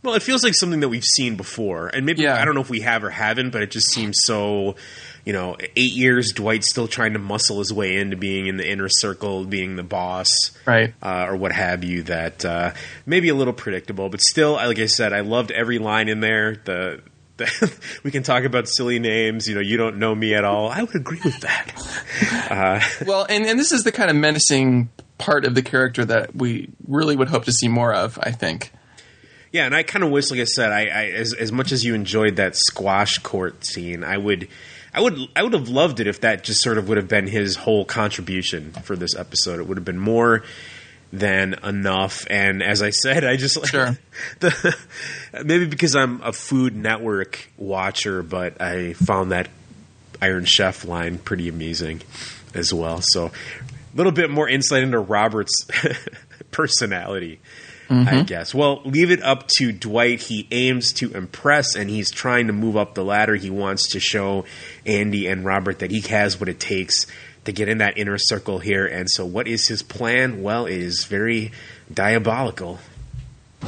Well, 0.02 0.14
it 0.14 0.22
feels 0.22 0.42
like 0.44 0.54
something 0.54 0.80
that 0.80 0.88
we've 0.88 1.04
seen 1.04 1.36
before, 1.36 1.88
and 1.88 2.06
maybe 2.06 2.26
I 2.28 2.44
don't 2.44 2.54
know 2.54 2.60
if 2.62 2.70
we 2.70 2.80
have 2.80 3.02
or 3.04 3.10
haven't, 3.10 3.50
but 3.50 3.62
it 3.62 3.70
just 3.72 3.88
seems 3.90 4.18
so. 4.22 4.76
You 5.24 5.32
know, 5.32 5.56
eight 5.76 5.92
years, 5.92 6.32
Dwight's 6.32 6.70
still 6.70 6.88
trying 6.88 7.12
to 7.12 7.18
muscle 7.18 7.58
his 7.58 7.72
way 7.72 7.96
into 7.96 8.16
being 8.16 8.46
in 8.46 8.56
the 8.56 8.68
inner 8.68 8.88
circle, 8.88 9.44
being 9.44 9.76
the 9.76 9.82
boss, 9.82 10.28
right, 10.66 10.94
uh, 11.02 11.26
or 11.28 11.36
what 11.36 11.52
have 11.52 11.84
you. 11.84 12.02
That 12.04 12.44
uh, 12.44 12.72
maybe 13.06 13.28
a 13.28 13.34
little 13.34 13.52
predictable, 13.52 14.08
but 14.08 14.20
still, 14.20 14.52
like 14.54 14.78
I 14.78 14.86
said, 14.86 15.12
I 15.12 15.20
loved 15.20 15.50
every 15.50 15.78
line 15.78 16.08
in 16.08 16.20
there. 16.20 16.56
The, 16.56 17.02
the 17.36 17.78
we 18.02 18.10
can 18.10 18.22
talk 18.22 18.44
about 18.44 18.68
silly 18.68 18.98
names. 18.98 19.46
You 19.46 19.54
know, 19.54 19.60
you 19.60 19.76
don't 19.76 19.98
know 19.98 20.14
me 20.14 20.34
at 20.34 20.44
all. 20.44 20.68
I 20.68 20.82
would 20.82 20.96
agree 20.96 21.20
with 21.24 21.40
that. 21.40 21.72
Uh, 22.50 22.80
well, 23.06 23.24
and 23.28 23.46
and 23.46 23.60
this 23.60 23.70
is 23.70 23.84
the 23.84 23.92
kind 23.92 24.10
of 24.10 24.16
menacing 24.16 24.90
part 25.18 25.44
of 25.44 25.54
the 25.54 25.62
character 25.62 26.04
that 26.04 26.34
we 26.34 26.68
really 26.88 27.14
would 27.14 27.28
hope 27.28 27.44
to 27.44 27.52
see 27.52 27.68
more 27.68 27.94
of. 27.94 28.18
I 28.20 28.32
think. 28.32 28.72
Yeah, 29.52 29.66
and 29.66 29.74
I 29.74 29.82
kind 29.82 30.04
of 30.04 30.10
wish, 30.10 30.30
like 30.30 30.40
I 30.40 30.44
said, 30.44 30.70
I, 30.70 30.86
I 30.86 31.04
as 31.10 31.32
as 31.32 31.50
much 31.50 31.72
as 31.72 31.84
you 31.84 31.94
enjoyed 31.94 32.36
that 32.36 32.56
squash 32.56 33.18
court 33.18 33.64
scene, 33.64 34.04
I 34.04 34.16
would, 34.16 34.48
I 34.92 35.00
would, 35.00 35.18
I 35.36 35.42
would 35.42 35.52
have 35.52 35.68
loved 35.68 36.00
it 36.00 36.06
if 36.06 36.20
that 36.22 36.44
just 36.44 36.62
sort 36.62 36.78
of 36.78 36.88
would 36.88 36.96
have 36.96 37.08
been 37.08 37.26
his 37.26 37.56
whole 37.56 37.84
contribution 37.84 38.72
for 38.72 38.96
this 38.96 39.14
episode. 39.16 39.60
It 39.60 39.66
would 39.66 39.76
have 39.76 39.84
been 39.84 39.98
more 40.00 40.42
than 41.12 41.54
enough. 41.64 42.26
And 42.30 42.62
as 42.62 42.82
I 42.82 42.90
said, 42.90 43.24
I 43.24 43.36
just 43.36 43.66
sure 43.66 43.98
the 44.40 44.76
maybe 45.44 45.66
because 45.66 45.96
I'm 45.96 46.20
a 46.22 46.32
Food 46.32 46.76
Network 46.76 47.48
watcher, 47.56 48.22
but 48.22 48.60
I 48.60 48.92
found 48.94 49.32
that 49.32 49.48
Iron 50.22 50.44
Chef 50.44 50.84
line 50.84 51.18
pretty 51.18 51.48
amusing 51.48 52.02
as 52.54 52.72
well. 52.72 53.00
So 53.02 53.26
a 53.26 53.96
little 53.96 54.12
bit 54.12 54.30
more 54.30 54.48
insight 54.48 54.82
into 54.82 54.98
Robert's 54.98 55.66
personality. 56.50 57.40
I 57.90 57.94
Mhm. 57.94 58.26
guess. 58.26 58.54
Well, 58.54 58.82
leave 58.84 59.10
it 59.10 59.20
up 59.22 59.48
to 59.58 59.72
Dwight. 59.72 60.20
He 60.22 60.46
aims 60.52 60.92
to 60.94 61.10
impress 61.12 61.74
and 61.74 61.90
he's 61.90 62.08
trying 62.10 62.46
to 62.46 62.52
move 62.52 62.76
up 62.76 62.94
the 62.94 63.04
ladder. 63.04 63.34
He 63.34 63.50
wants 63.50 63.88
to 63.88 63.98
show 64.00 64.44
Andy 64.86 65.26
and 65.26 65.44
Robert 65.44 65.80
that 65.80 65.90
he 65.90 66.00
has 66.02 66.38
what 66.38 66.48
it 66.48 66.60
takes 66.60 67.06
to 67.46 67.52
get 67.52 67.68
in 67.68 67.78
that 67.78 67.98
inner 67.98 68.16
circle 68.16 68.60
here. 68.60 68.86
And 68.86 69.10
so, 69.10 69.26
what 69.26 69.48
is 69.48 69.66
his 69.66 69.82
plan? 69.82 70.40
Well, 70.40 70.66
it 70.66 70.76
is 70.78 71.04
very 71.04 71.50
diabolical. 71.92 72.78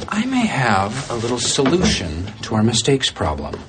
I 0.07 0.25
may 0.25 0.45
have 0.45 1.11
a 1.11 1.15
little 1.15 1.37
solution 1.39 2.27
to 2.43 2.55
our 2.55 2.63
mistakes 2.63 3.11
problem. 3.11 3.59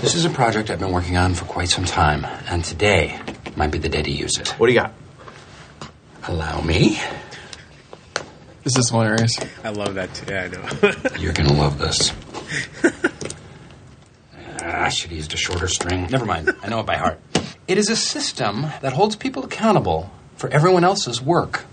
This 0.00 0.14
is 0.14 0.24
a 0.24 0.30
project 0.30 0.70
I've 0.70 0.80
been 0.80 0.92
working 0.92 1.16
on 1.18 1.34
for 1.34 1.44
quite 1.44 1.68
some 1.68 1.84
time, 1.84 2.26
and 2.48 2.64
today 2.64 3.18
might 3.54 3.70
be 3.70 3.78
the 3.78 3.88
day 3.90 4.02
to 4.02 4.10
use 4.10 4.38
it. 4.38 4.48
What 4.58 4.66
do 4.68 4.72
you 4.72 4.80
got? 4.80 4.94
Allow 6.26 6.62
me. 6.62 6.98
This 8.64 8.76
is 8.76 8.90
hilarious. 8.90 9.36
I 9.64 9.70
love 9.70 9.94
that. 9.94 10.14
Too. 10.14 10.32
Yeah, 10.32 10.44
I 10.44 10.48
know. 10.48 11.16
You're 11.18 11.32
gonna 11.32 11.52
love 11.54 11.78
this. 11.78 12.12
Ah, 14.64 14.84
I 14.84 14.88
should 14.90 15.10
have 15.10 15.16
used 15.16 15.34
a 15.34 15.36
shorter 15.36 15.66
string. 15.66 16.06
Never 16.08 16.24
mind. 16.24 16.48
I 16.62 16.68
know 16.68 16.78
it 16.78 16.86
by 16.86 16.96
heart. 16.96 17.18
It 17.66 17.78
is 17.78 17.90
a 17.90 17.96
system 17.96 18.62
that 18.80 18.92
holds 18.92 19.16
people 19.16 19.44
accountable 19.44 20.08
for 20.36 20.48
everyone 20.50 20.84
else's 20.84 21.20
work. 21.20 21.64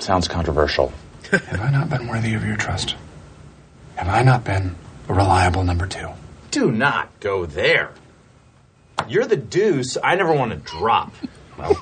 Sounds 0.00 0.26
controversial. 0.26 0.92
Have 1.30 1.60
I 1.60 1.70
not 1.70 1.90
been 1.90 2.08
worthy 2.08 2.34
of 2.34 2.44
your 2.44 2.56
trust? 2.56 2.96
Have 3.94 4.08
I 4.08 4.22
not 4.24 4.42
been 4.42 4.74
a 5.08 5.14
reliable 5.14 5.62
number 5.62 5.86
two? 5.86 6.08
Do 6.50 6.72
not 6.72 7.08
go 7.20 7.46
there. 7.46 7.92
You're 9.08 9.26
the 9.26 9.36
deuce 9.36 9.96
I 10.02 10.16
never 10.16 10.32
want 10.32 10.50
to 10.50 10.56
drop. 10.56 11.12
Well, 11.56 11.76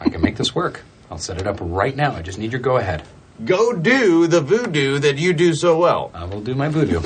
I 0.00 0.10
can 0.10 0.20
make 0.20 0.36
this 0.36 0.54
work. 0.54 0.82
I'll 1.10 1.16
set 1.16 1.40
it 1.40 1.46
up 1.46 1.56
right 1.62 1.96
now. 1.96 2.12
I 2.14 2.20
just 2.20 2.38
need 2.38 2.52
your 2.52 2.60
go 2.60 2.76
ahead. 2.76 3.02
Go 3.44 3.72
do 3.72 4.26
the 4.26 4.40
voodoo 4.40 4.98
that 4.98 5.16
you 5.18 5.32
do 5.32 5.54
so 5.54 5.78
well. 5.78 6.10
I 6.12 6.24
will 6.24 6.40
do 6.40 6.54
my 6.54 6.68
voodoo. 6.68 7.00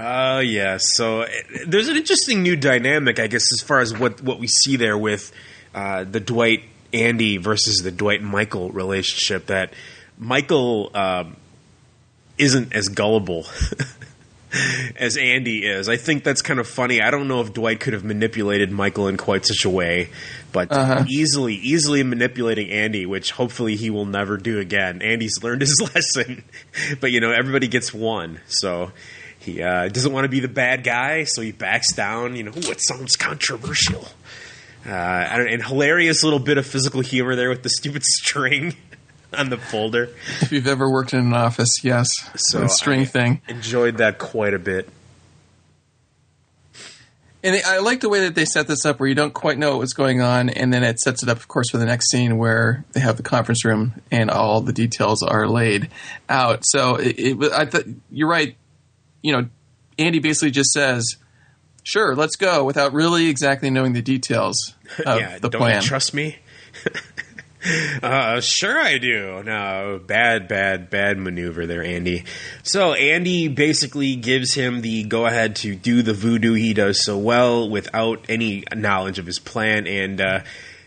Oh 0.00 0.38
yes. 0.38 0.94
So 0.94 1.22
uh, 1.22 1.28
there's 1.66 1.88
an 1.88 1.96
interesting 1.96 2.42
new 2.42 2.56
dynamic, 2.56 3.18
I 3.18 3.26
guess, 3.26 3.52
as 3.52 3.60
far 3.60 3.80
as 3.80 3.98
what 3.98 4.22
what 4.22 4.38
we 4.38 4.46
see 4.46 4.76
there 4.76 4.96
with 4.96 5.32
uh, 5.74 6.04
the 6.04 6.20
Dwight 6.20 6.62
Andy 6.92 7.36
versus 7.36 7.78
the 7.78 7.90
Dwight 7.90 8.22
Michael 8.22 8.70
relationship. 8.70 9.46
That 9.46 9.72
Michael 10.16 10.90
um, 10.94 11.36
isn't 12.38 12.72
as 12.74 12.88
gullible 12.88 13.46
as 14.96 15.16
Andy 15.16 15.66
is. 15.66 15.88
I 15.88 15.96
think 15.96 16.24
that's 16.24 16.42
kind 16.42 16.60
of 16.60 16.68
funny. 16.68 17.00
I 17.00 17.10
don't 17.10 17.28
know 17.28 17.40
if 17.40 17.52
Dwight 17.52 17.80
could 17.80 17.92
have 17.92 18.04
manipulated 18.04 18.70
Michael 18.70 19.08
in 19.08 19.16
quite 19.16 19.46
such 19.46 19.64
a 19.64 19.70
way, 19.70 20.10
but 20.52 20.70
Uh-huh. 20.72 21.04
easily, 21.08 21.54
easily 21.54 22.02
manipulating 22.02 22.70
Andy, 22.70 23.06
which 23.06 23.32
hopefully 23.32 23.76
he 23.76 23.90
will 23.90 24.06
never 24.06 24.36
do 24.36 24.58
again. 24.58 25.02
Andy's 25.02 25.38
learned 25.42 25.60
his 25.62 25.74
lesson, 25.94 26.44
but 27.00 27.10
you 27.12 27.20
know 27.20 27.30
everybody 27.32 27.68
gets 27.68 27.92
one, 27.94 28.40
so. 28.46 28.92
He 29.40 29.62
uh, 29.62 29.88
doesn't 29.88 30.12
want 30.12 30.24
to 30.24 30.28
be 30.28 30.40
the 30.40 30.48
bad 30.48 30.82
guy, 30.84 31.24
so 31.24 31.40
he 31.40 31.52
backs 31.52 31.94
down. 31.94 32.34
You 32.36 32.42
know, 32.42 32.52
it 32.54 32.82
sounds 32.82 33.16
controversial. 33.16 34.06
Uh, 34.84 34.90
and 34.90 35.48
and 35.48 35.64
hilarious 35.64 36.22
little 36.24 36.40
bit 36.40 36.58
of 36.58 36.66
physical 36.66 37.00
humor 37.00 37.34
there 37.36 37.48
with 37.48 37.62
the 37.62 37.70
stupid 37.70 38.02
string 38.04 38.74
on 39.32 39.48
the 39.48 39.56
folder. 39.56 40.10
If 40.42 40.52
you've 40.52 40.66
ever 40.66 40.90
worked 40.90 41.14
in 41.14 41.20
an 41.20 41.32
office, 41.34 41.82
yes. 41.82 42.08
So 42.36 42.60
the 42.62 42.68
string 42.68 43.02
I 43.02 43.04
thing. 43.06 43.40
Enjoyed 43.48 43.98
that 43.98 44.18
quite 44.18 44.52
a 44.54 44.58
bit. 44.58 44.88
And 47.42 47.56
I 47.64 47.78
like 47.78 48.00
the 48.00 48.08
way 48.08 48.20
that 48.20 48.34
they 48.34 48.44
set 48.44 48.66
this 48.66 48.84
up 48.84 48.98
where 48.98 49.08
you 49.08 49.14
don't 49.14 49.32
quite 49.32 49.58
know 49.58 49.76
what's 49.76 49.92
going 49.92 50.20
on, 50.20 50.48
and 50.48 50.72
then 50.72 50.82
it 50.82 50.98
sets 50.98 51.22
it 51.22 51.28
up, 51.28 51.36
of 51.36 51.46
course, 51.46 51.70
for 51.70 51.78
the 51.78 51.86
next 51.86 52.10
scene 52.10 52.36
where 52.36 52.84
they 52.92 53.00
have 53.00 53.16
the 53.16 53.22
conference 53.22 53.64
room 53.64 53.94
and 54.10 54.28
all 54.28 54.60
the 54.60 54.72
details 54.72 55.22
are 55.22 55.46
laid 55.46 55.88
out. 56.28 56.62
So 56.64 56.96
it, 56.96 57.16
it 57.18 57.52
I 57.52 57.66
thought 57.66 57.84
you're 58.10 58.28
right. 58.28 58.56
You 59.22 59.32
know, 59.32 59.48
Andy 59.98 60.18
basically 60.18 60.50
just 60.50 60.70
says, 60.70 61.16
"Sure, 61.84 62.16
let's 62.16 62.34
go," 62.34 62.64
without 62.64 62.92
really 62.92 63.28
exactly 63.28 63.70
knowing 63.70 63.92
the 63.92 64.02
details 64.02 64.74
of 65.06 65.20
yeah, 65.20 65.38
the 65.38 65.48
don't 65.48 65.60
plan. 65.60 65.82
trust 65.82 66.12
me? 66.14 66.38
uh, 68.02 68.40
sure 68.40 68.78
I 68.78 68.98
do. 68.98 69.42
No, 69.42 70.00
bad, 70.04 70.48
bad, 70.48 70.90
bad 70.90 71.18
maneuver 71.18 71.66
there, 71.66 71.82
Andy. 71.82 72.24
So 72.62 72.92
Andy 72.92 73.48
basically 73.48 74.16
gives 74.16 74.54
him 74.54 74.80
the 74.80 75.04
go 75.04 75.26
ahead 75.26 75.56
to 75.56 75.74
do 75.74 76.02
the 76.02 76.14
voodoo 76.14 76.54
he 76.54 76.74
does 76.74 77.04
so 77.04 77.18
well 77.18 77.68
without 77.68 78.24
any 78.28 78.64
knowledge 78.74 79.18
of 79.18 79.26
his 79.26 79.38
plan. 79.40 79.86
And 79.86 80.20
uh, 80.20 80.40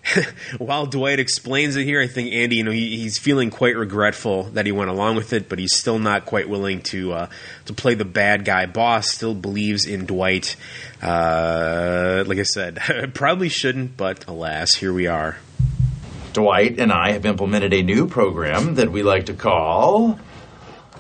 while 0.58 0.86
Dwight 0.86 1.20
explains 1.20 1.76
it 1.76 1.84
here, 1.84 2.02
I 2.02 2.08
think 2.08 2.32
Andy, 2.34 2.58
you 2.58 2.64
know, 2.64 2.72
he, 2.72 2.98
he's 2.98 3.18
feeling 3.18 3.50
quite 3.50 3.76
regretful 3.76 4.44
that 4.52 4.66
he 4.66 4.72
went 4.72 4.90
along 4.90 5.18
with 5.18 5.34
it, 5.34 5.50
but 5.50 5.60
he's 5.60 5.76
still 5.76 6.00
not 6.00 6.26
quite 6.26 6.48
willing 6.48 6.82
to 6.84 7.14
uh, 7.14 7.30
to 7.66 7.74
play 7.74 7.96
the 7.96 8.06
bad 8.06 8.46
guy 8.46 8.66
boss. 8.66 9.10
Still 9.10 9.36
believes 9.36 9.86
in 9.86 10.06
Dwight. 10.06 10.56
Uh, 11.02 12.24
like 12.26 12.40
I 12.40 12.44
said, 12.44 12.80
probably 13.14 13.50
shouldn't, 13.50 13.98
but 13.98 14.28
alas, 14.28 14.76
here 14.76 14.94
we 14.94 15.08
are. 15.08 15.38
Dwight 16.34 16.80
and 16.80 16.92
I 16.92 17.12
have 17.12 17.26
implemented 17.26 17.74
a 17.74 17.84
new 17.84 18.08
program 18.08 18.76
that 18.76 18.92
we 18.92 19.04
like 19.04 19.26
to 19.26 19.34
call. 19.34 20.20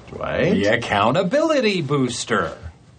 Dwight? 0.09 0.53
The 0.53 0.65
Accountability 0.65 1.81
Booster. 1.81 2.57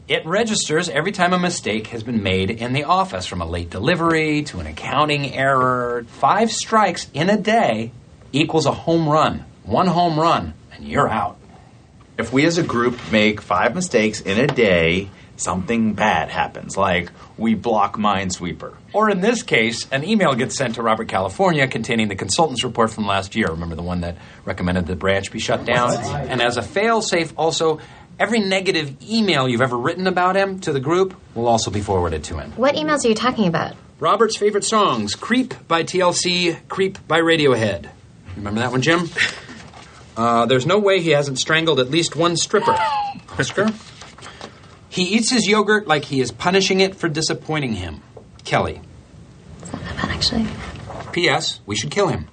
It 0.08 0.26
registers 0.26 0.88
every 0.88 1.12
time 1.12 1.32
a 1.32 1.38
mistake 1.38 1.88
has 1.88 2.02
been 2.02 2.22
made 2.22 2.50
in 2.50 2.72
the 2.72 2.84
office, 2.84 3.26
from 3.26 3.40
a 3.40 3.46
late 3.46 3.70
delivery 3.70 4.42
to 4.44 4.60
an 4.60 4.66
accounting 4.66 5.32
error. 5.32 6.04
Five 6.08 6.50
strikes 6.50 7.08
in 7.14 7.30
a 7.30 7.36
day 7.36 7.92
equals 8.32 8.66
a 8.66 8.72
home 8.72 9.08
run. 9.08 9.44
One 9.64 9.86
home 9.86 10.18
run, 10.18 10.54
and 10.74 10.86
you're 10.86 11.08
out. 11.08 11.38
If 12.18 12.32
we 12.32 12.44
as 12.46 12.58
a 12.58 12.62
group 12.62 12.98
make 13.10 13.40
five 13.40 13.74
mistakes 13.74 14.20
in 14.20 14.38
a 14.38 14.46
day, 14.46 15.08
something 15.42 15.94
bad 15.94 16.30
happens, 16.30 16.76
like 16.76 17.10
we 17.36 17.54
block 17.54 17.96
Minesweeper. 17.96 18.74
Or 18.92 19.10
in 19.10 19.20
this 19.20 19.42
case, 19.42 19.86
an 19.90 20.04
email 20.04 20.34
gets 20.34 20.56
sent 20.56 20.76
to 20.76 20.82
Robert 20.82 21.08
California 21.08 21.66
containing 21.66 22.08
the 22.08 22.16
consultant's 22.16 22.64
report 22.64 22.90
from 22.90 23.06
last 23.06 23.34
year. 23.34 23.48
Remember 23.48 23.74
the 23.74 23.82
one 23.82 24.02
that 24.02 24.16
recommended 24.44 24.86
the 24.86 24.96
branch 24.96 25.32
be 25.32 25.38
shut 25.38 25.64
down? 25.64 25.96
And 25.96 26.40
as 26.40 26.56
a 26.56 26.62
failsafe, 26.62 27.32
also, 27.36 27.80
every 28.18 28.40
negative 28.40 28.96
email 29.02 29.48
you've 29.48 29.62
ever 29.62 29.76
written 29.76 30.06
about 30.06 30.36
him 30.36 30.60
to 30.60 30.72
the 30.72 30.80
group 30.80 31.14
will 31.34 31.46
also 31.46 31.70
be 31.70 31.80
forwarded 31.80 32.24
to 32.24 32.38
him. 32.38 32.52
What 32.52 32.74
emails 32.74 33.04
are 33.04 33.08
you 33.08 33.14
talking 33.14 33.46
about? 33.46 33.74
Robert's 33.98 34.36
favorite 34.36 34.64
songs 34.64 35.14
Creep 35.14 35.54
by 35.68 35.84
TLC, 35.84 36.58
Creep 36.68 37.06
by 37.06 37.20
Radiohead. 37.20 37.88
Remember 38.36 38.60
that 38.60 38.70
one, 38.70 38.82
Jim? 38.82 39.08
Uh, 40.14 40.44
there's 40.44 40.66
no 40.66 40.78
way 40.78 41.00
he 41.00 41.08
hasn't 41.10 41.38
strangled 41.38 41.80
at 41.80 41.90
least 41.90 42.14
one 42.14 42.36
stripper. 42.36 42.76
Oscar? 43.38 43.70
He 44.92 45.04
eats 45.04 45.30
his 45.30 45.46
yogurt 45.48 45.86
like 45.86 46.04
he 46.04 46.20
is 46.20 46.30
punishing 46.30 46.80
it 46.80 46.94
for 46.96 47.08
disappointing 47.08 47.72
him. 47.72 48.02
Kelly. 48.44 48.82
Actually. 49.96 50.46
P.S. 51.12 51.60
We 51.64 51.76
should 51.76 51.90
kill 51.90 52.08
him. 52.08 52.28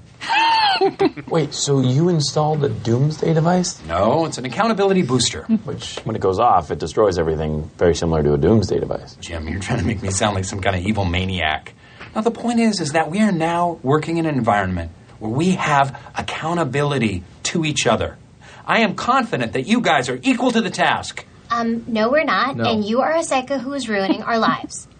Wait, 1.29 1.53
so 1.53 1.79
you 1.79 2.09
installed 2.09 2.61
a 2.65 2.67
doomsday 2.67 3.33
device? 3.33 3.81
No, 3.85 4.25
it's 4.25 4.37
an 4.37 4.43
accountability 4.43 5.03
booster. 5.03 5.43
Which, 5.43 5.99
when 6.03 6.17
it 6.17 6.21
goes 6.21 6.37
off, 6.37 6.69
it 6.69 6.79
destroys 6.79 7.17
everything 7.17 7.71
very 7.77 7.95
similar 7.95 8.21
to 8.23 8.33
a 8.33 8.37
doomsday 8.37 8.81
device. 8.81 9.15
Jim, 9.21 9.47
you're 9.47 9.61
trying 9.61 9.79
to 9.79 9.85
make 9.85 10.01
me 10.01 10.11
sound 10.11 10.35
like 10.35 10.43
some 10.43 10.59
kind 10.59 10.75
of 10.75 10.85
evil 10.85 11.05
maniac. 11.05 11.73
Now, 12.13 12.19
the 12.19 12.31
point 12.31 12.59
is, 12.59 12.81
is 12.81 12.91
that 12.91 13.09
we 13.09 13.21
are 13.21 13.31
now 13.31 13.79
working 13.83 14.17
in 14.17 14.25
an 14.25 14.35
environment 14.35 14.91
where 15.19 15.31
we 15.31 15.51
have 15.51 15.97
accountability 16.13 17.23
to 17.43 17.63
each 17.63 17.87
other. 17.87 18.17
I 18.65 18.81
am 18.81 18.95
confident 18.95 19.53
that 19.53 19.65
you 19.65 19.79
guys 19.79 20.09
are 20.09 20.19
equal 20.23 20.51
to 20.51 20.59
the 20.59 20.69
task. 20.69 21.25
Um, 21.51 21.83
no, 21.87 22.09
we're 22.09 22.23
not. 22.23 22.57
No. 22.57 22.65
And 22.65 22.85
you 22.85 23.01
are 23.01 23.15
a 23.15 23.23
psycho 23.23 23.57
who 23.57 23.73
is 23.73 23.89
ruining 23.89 24.21
our 24.23 24.37
lives. 24.37 24.87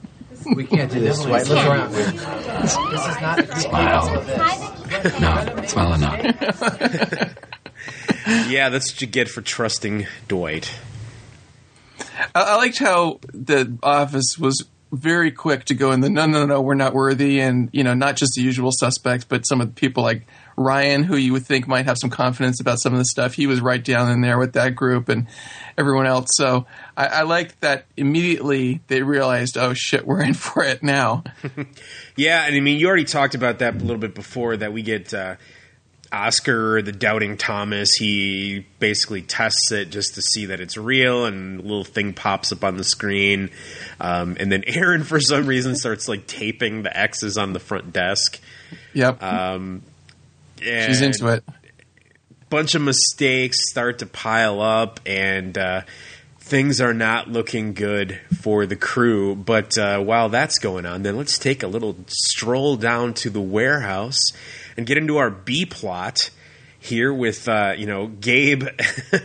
We 0.56 0.66
can't 0.66 0.90
do 0.90 1.02
this, 1.02 1.22
Dwight. 1.22 1.46
Let's 1.48 1.68
run. 1.68 1.92
This 1.92 2.14
is 2.14 3.22
not. 3.22 3.40
A 3.40 3.60
smile. 3.60 4.24
No, 5.20 5.66
smile 5.66 5.94
or 5.94 5.98
not. 5.98 6.24
yeah, 8.50 8.70
that's 8.70 8.90
what 8.92 9.02
you 9.02 9.08
get 9.08 9.28
for 9.28 9.42
trusting 9.42 10.08
Dwight. 10.30 10.72
I, 12.34 12.42
I 12.42 12.56
liked 12.56 12.80
how 12.80 13.20
the 13.34 13.78
office 13.84 14.38
was 14.40 14.66
very 14.92 15.32
quick 15.32 15.66
to 15.66 15.76
go 15.76 15.92
in 15.92 16.00
the 16.00 16.10
no, 16.10 16.26
no, 16.26 16.46
no, 16.46 16.62
we're 16.62 16.74
not 16.74 16.94
worthy, 16.94 17.42
and 17.42 17.70
you 17.74 17.84
know, 17.84 17.94
not 17.94 18.16
just 18.16 18.34
the 18.36 18.42
usual 18.42 18.72
suspects, 18.72 19.26
but 19.26 19.46
some 19.46 19.60
of 19.62 19.68
the 19.68 19.74
people 19.74 20.04
like 20.04 20.26
Ryan, 20.60 21.04
who 21.04 21.15
you 21.15 21.32
would 21.32 21.45
think 21.45 21.69
might 21.69 21.86
have 21.86 21.98
some 21.98 22.10
confidence 22.10 22.60
about 22.60 22.80
some 22.80 22.91
of 22.91 23.00
the 23.00 23.06
stuff. 23.06 23.34
He 23.34 23.48
was 23.48 23.62
right 23.62 23.84
down 23.84 24.12
in 24.12 24.19
there 24.19 24.38
with 24.38 24.54
that 24.54 24.76
group 24.76 25.08
and 25.08 25.28
everyone 25.78 26.06
else. 26.06 26.32
So 26.34 26.67
I, 26.98 27.06
I 27.06 27.22
like 27.22 27.58
that 27.62 27.86
immediately 27.95 28.82
they 28.88 29.02
realized, 29.02 29.58
oh 29.58 29.74
shit, 29.74 30.06
we're 30.06 30.22
in 30.26 30.34
for 30.34 30.63
it 30.63 30.84
now. 30.84 31.24
Yeah, 32.15 32.45
and 32.45 32.54
I 32.54 32.60
mean, 32.60 32.80
you 32.80 32.88
already 32.88 33.06
talked 33.06 33.34
about 33.34 33.60
that 33.60 33.76
a 33.76 33.78
little 33.78 33.98
bit 33.98 34.13
before 34.13 34.58
that 34.58 34.74
we 34.74 34.82
get 34.82 35.13
uh, 35.13 35.38
Oscar, 36.12 36.82
the 36.82 36.91
doubting 36.91 37.38
Thomas. 37.38 37.91
He 37.93 38.65
basically 38.80 39.22
tests 39.22 39.72
it 39.72 39.89
just 39.89 40.15
to 40.15 40.22
see 40.22 40.48
that 40.48 40.60
it's 40.60 40.76
real, 40.76 41.26
and 41.26 41.62
a 41.62 41.63
little 41.63 41.86
thing 41.86 42.12
pops 42.12 42.52
up 42.52 42.65
on 42.65 42.76
the 42.76 42.84
screen. 42.84 43.52
Um, 44.02 44.36
and 44.38 44.52
then 44.52 44.63
Erin, 44.67 45.06
for 45.06 45.22
some 45.22 45.45
reason, 45.45 45.78
starts 45.78 46.10
like 46.10 46.28
taping 46.28 46.84
the 46.84 46.98
X's 46.98 47.38
on 47.38 47.54
the 47.54 47.60
front 47.60 47.93
desk. 47.93 48.41
Yep. 48.93 49.24
Um, 49.24 49.84
She's 50.62 51.02
and- 51.02 51.13
into 51.15 51.28
it. 51.34 51.43
bunch 52.50 52.76
of 52.76 52.82
mistakes 52.82 53.69
start 53.69 54.00
to 54.00 54.06
pile 54.06 54.60
up 54.62 55.00
and 55.06 55.58
uh, 55.58 55.82
things 56.39 56.82
are 56.82 56.93
not 56.93 57.30
looking 57.30 57.74
good 57.74 58.19
for 58.41 58.65
the 58.65 58.76
crew 58.76 59.36
but 59.36 59.78
uh, 59.78 60.00
while 60.00 60.30
that's 60.30 60.58
going 60.58 60.86
on 60.86 61.04
then 61.04 61.15
let's 61.15 61.38
take 61.38 61.62
a 61.62 61.67
little 61.67 61.95
stroll 62.08 62.76
down 62.76 63.13
to 63.13 63.30
the 63.30 63.39
warehouse 63.41 64.19
and 64.76 64.88
get 64.88 64.98
into 64.98 65.17
our 65.17 65.30
b 65.30 65.63
plot 65.65 66.32
here 66.80 67.13
with 67.13 67.48
uh, 67.48 67.74
you 67.78 67.86
know 67.86 68.08
gabe 68.08 68.63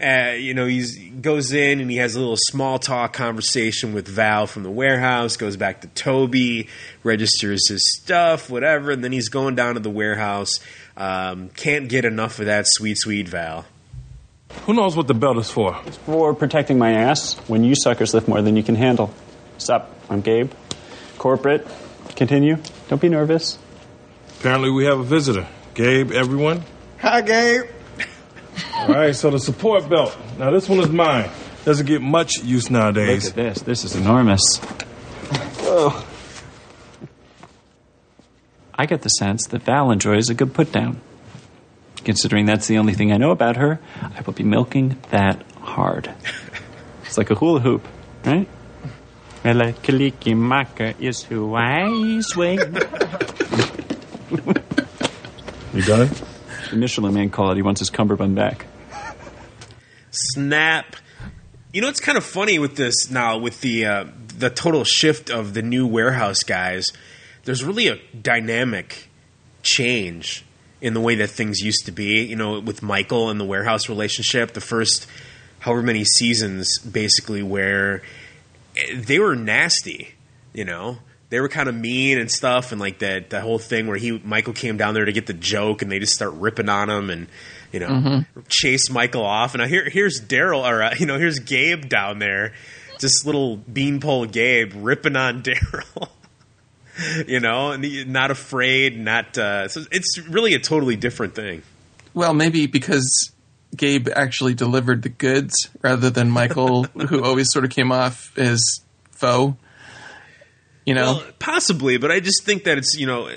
Uh, 0.00 0.32
you 0.32 0.54
know, 0.54 0.66
he 0.66 1.10
goes 1.10 1.52
in 1.52 1.80
and 1.80 1.90
he 1.90 1.98
has 1.98 2.16
a 2.16 2.20
little 2.20 2.36
small 2.38 2.78
talk 2.78 3.12
conversation 3.12 3.92
with 3.92 4.08
Val 4.08 4.46
from 4.46 4.62
the 4.62 4.70
warehouse. 4.70 5.36
Goes 5.36 5.56
back 5.56 5.82
to 5.82 5.88
Toby, 5.88 6.68
registers 7.02 7.68
his 7.68 7.82
stuff, 7.98 8.48
whatever, 8.48 8.90
and 8.90 9.04
then 9.04 9.12
he's 9.12 9.28
going 9.28 9.54
down 9.54 9.74
to 9.74 9.80
the 9.80 9.90
warehouse. 9.90 10.60
Um, 10.96 11.50
can't 11.50 11.88
get 11.88 12.04
enough 12.04 12.38
of 12.38 12.46
that 12.46 12.66
sweet, 12.66 12.98
sweet 12.98 13.28
Val. 13.28 13.66
Who 14.66 14.74
knows 14.74 14.96
what 14.96 15.06
the 15.06 15.14
belt 15.14 15.38
is 15.38 15.50
for? 15.50 15.78
It's 15.86 15.96
for 15.98 16.34
protecting 16.34 16.78
my 16.78 16.92
ass 16.92 17.34
when 17.48 17.62
you 17.62 17.74
suckers 17.74 18.14
lift 18.14 18.26
more 18.26 18.42
than 18.42 18.56
you 18.56 18.62
can 18.62 18.74
handle. 18.74 19.12
Sup, 19.58 19.94
I'm 20.08 20.20
Gabe. 20.22 20.50
Corporate. 21.18 21.66
Continue. 22.16 22.58
Don't 22.88 23.00
be 23.00 23.08
nervous. 23.08 23.58
Apparently, 24.40 24.70
we 24.70 24.84
have 24.86 24.98
a 24.98 25.04
visitor. 25.04 25.46
Gabe, 25.74 26.10
everyone. 26.12 26.64
Hi, 26.98 27.20
Gabe. 27.20 27.64
All 28.80 28.94
right, 28.94 29.14
so 29.14 29.30
the 29.30 29.38
support 29.38 29.88
belt. 29.88 30.16
Now, 30.38 30.50
this 30.50 30.68
one 30.68 30.80
is 30.80 30.88
mine. 30.88 31.30
Doesn't 31.64 31.86
get 31.86 32.00
much 32.00 32.38
use 32.42 32.70
nowadays. 32.70 33.26
Look 33.26 33.38
at 33.38 33.54
this. 33.54 33.62
This 33.62 33.84
is 33.84 33.94
enormous. 33.94 34.60
Oh. 35.62 36.06
I 38.74 38.86
get 38.86 39.02
the 39.02 39.10
sense 39.10 39.46
that 39.48 39.62
Val 39.62 39.90
enjoys 39.90 40.30
a 40.30 40.34
good 40.34 40.54
put 40.54 40.72
down. 40.72 41.00
Considering 42.02 42.46
that's 42.46 42.66
the 42.66 42.78
only 42.78 42.94
thing 42.94 43.12
I 43.12 43.18
know 43.18 43.30
about 43.30 43.56
her, 43.56 43.78
I 44.00 44.22
will 44.22 44.32
be 44.32 44.42
milking 44.42 44.96
that 45.10 45.42
hard. 45.60 46.12
It's 47.04 47.18
like 47.18 47.30
a 47.30 47.34
hula 47.34 47.58
hoop, 47.58 47.88
right? 48.24 48.46
Ella 49.44 49.72
Kaliki 49.72 50.36
Maka 50.36 50.94
is 51.00 51.24
who 51.24 51.56
I 51.56 52.20
swing. 52.20 52.58
You 55.74 55.82
done? 55.82 56.08
The 56.70 56.76
Michelin 56.76 57.14
man 57.14 57.30
called. 57.30 57.56
He 57.56 57.62
wants 57.62 57.80
his 57.80 57.90
cummerbund 57.90 58.36
back. 58.36 58.66
Snap. 60.10 60.96
You 61.72 61.80
know, 61.80 61.88
it's 61.88 62.00
kind 62.00 62.18
of 62.18 62.24
funny 62.24 62.58
with 62.58 62.76
this 62.76 63.10
now 63.10 63.38
with 63.38 63.60
the 63.60 63.86
uh, 63.86 64.04
the 64.38 64.50
total 64.50 64.84
shift 64.84 65.30
of 65.30 65.54
the 65.54 65.62
new 65.62 65.86
warehouse 65.86 66.42
guys. 66.42 66.86
There's 67.44 67.64
really 67.64 67.88
a 67.88 67.98
dynamic 68.20 69.08
change 69.62 70.44
in 70.80 70.94
the 70.94 71.00
way 71.00 71.14
that 71.16 71.28
things 71.28 71.60
used 71.60 71.86
to 71.86 71.92
be. 71.92 72.24
You 72.24 72.36
know, 72.36 72.58
with 72.58 72.82
Michael 72.82 73.30
and 73.30 73.38
the 73.38 73.44
warehouse 73.44 73.88
relationship, 73.88 74.52
the 74.52 74.60
first 74.60 75.06
however 75.60 75.82
many 75.82 76.04
seasons, 76.04 76.78
basically, 76.78 77.42
where 77.42 78.02
they 78.94 79.18
were 79.18 79.36
nasty. 79.36 80.14
You 80.52 80.64
know, 80.64 80.98
they 81.28 81.38
were 81.38 81.48
kind 81.48 81.68
of 81.68 81.74
mean 81.76 82.18
and 82.18 82.30
stuff, 82.30 82.72
and 82.72 82.80
like 82.80 82.98
that 82.98 83.30
that 83.30 83.42
whole 83.42 83.58
thing 83.58 83.86
where 83.86 83.96
he 83.96 84.18
Michael 84.18 84.52
came 84.52 84.76
down 84.76 84.94
there 84.94 85.04
to 85.04 85.12
get 85.12 85.26
the 85.26 85.32
joke, 85.32 85.82
and 85.82 85.90
they 85.90 86.00
just 86.00 86.14
start 86.14 86.32
ripping 86.34 86.68
on 86.68 86.90
him, 86.90 87.10
and 87.10 87.28
you 87.72 87.80
know, 87.80 87.88
Mhm. 87.88 88.26
chase 88.48 88.90
Michael 88.90 89.24
off. 89.24 89.54
And 89.54 89.62
I 89.62 89.68
hear 89.68 89.88
here's 89.88 90.20
Darryl, 90.20 90.60
or 90.68 90.82
uh, 90.82 90.94
you 90.98 91.06
know, 91.06 91.18
here's 91.18 91.38
Gabe 91.38 91.88
down 91.88 92.18
there, 92.18 92.52
just 92.98 93.24
little 93.26 93.56
beanpole 93.58 94.26
Gabe 94.26 94.72
ripping 94.76 95.16
on 95.16 95.42
Darryl. 95.44 96.08
you 97.26 97.40
know, 97.40 97.70
and 97.72 98.08
not 98.12 98.30
afraid, 98.30 98.98
not. 98.98 99.36
Uh, 99.38 99.68
so 99.68 99.82
it's 99.90 100.18
really 100.28 100.54
a 100.54 100.58
totally 100.58 100.96
different 100.96 101.34
thing. 101.34 101.62
Well, 102.12 102.34
maybe 102.34 102.66
because 102.66 103.32
Gabe 103.76 104.08
actually 104.14 104.54
delivered 104.54 105.02
the 105.02 105.08
goods 105.08 105.68
rather 105.80 106.10
than 106.10 106.28
Michael, 106.30 106.84
who 107.08 107.22
always 107.22 107.50
sort 107.52 107.64
of 107.64 107.70
came 107.70 107.90
off 107.92 108.36
as 108.36 108.60
foe. 109.12 109.56
You 110.84 110.94
know, 110.94 111.14
Well, 111.18 111.24
possibly, 111.38 111.98
but 111.98 112.10
I 112.10 112.20
just 112.20 112.42
think 112.44 112.64
that 112.64 112.76
it's 112.78 112.96
you 112.98 113.06
know 113.06 113.30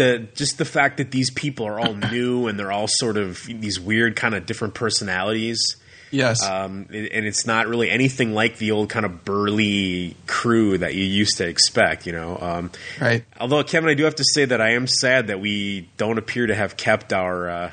the 0.00 0.26
just 0.34 0.56
the 0.56 0.64
fact 0.64 0.96
that 0.96 1.10
these 1.10 1.30
people 1.30 1.66
are 1.66 1.78
all 1.78 1.94
new 2.12 2.46
and 2.46 2.58
they're 2.58 2.72
all 2.72 2.88
sort 2.88 3.18
of 3.18 3.44
these 3.44 3.78
weird 3.78 4.16
kind 4.16 4.34
of 4.34 4.46
different 4.46 4.74
personalities. 4.74 5.76
Yes. 6.10 6.42
Um, 6.42 6.86
and 6.88 7.24
it's 7.24 7.46
not 7.46 7.68
really 7.68 7.88
anything 7.88 8.32
like 8.34 8.58
the 8.58 8.72
old 8.72 8.88
kind 8.88 9.06
of 9.06 9.24
burly 9.24 10.16
crew 10.26 10.76
that 10.78 10.94
you 10.94 11.04
used 11.04 11.36
to 11.36 11.46
expect, 11.46 12.04
you 12.04 12.12
know. 12.12 12.36
Um, 12.40 12.70
right. 13.00 13.24
Although, 13.38 13.62
Kevin, 13.62 13.88
I 13.88 13.94
do 13.94 14.02
have 14.04 14.16
to 14.16 14.24
say 14.24 14.44
that 14.44 14.60
I 14.60 14.70
am 14.70 14.88
sad 14.88 15.28
that 15.28 15.38
we 15.38 15.88
don't 15.98 16.18
appear 16.18 16.48
to 16.48 16.54
have 16.54 16.76
kept 16.76 17.12
our 17.12 17.48
uh, 17.48 17.70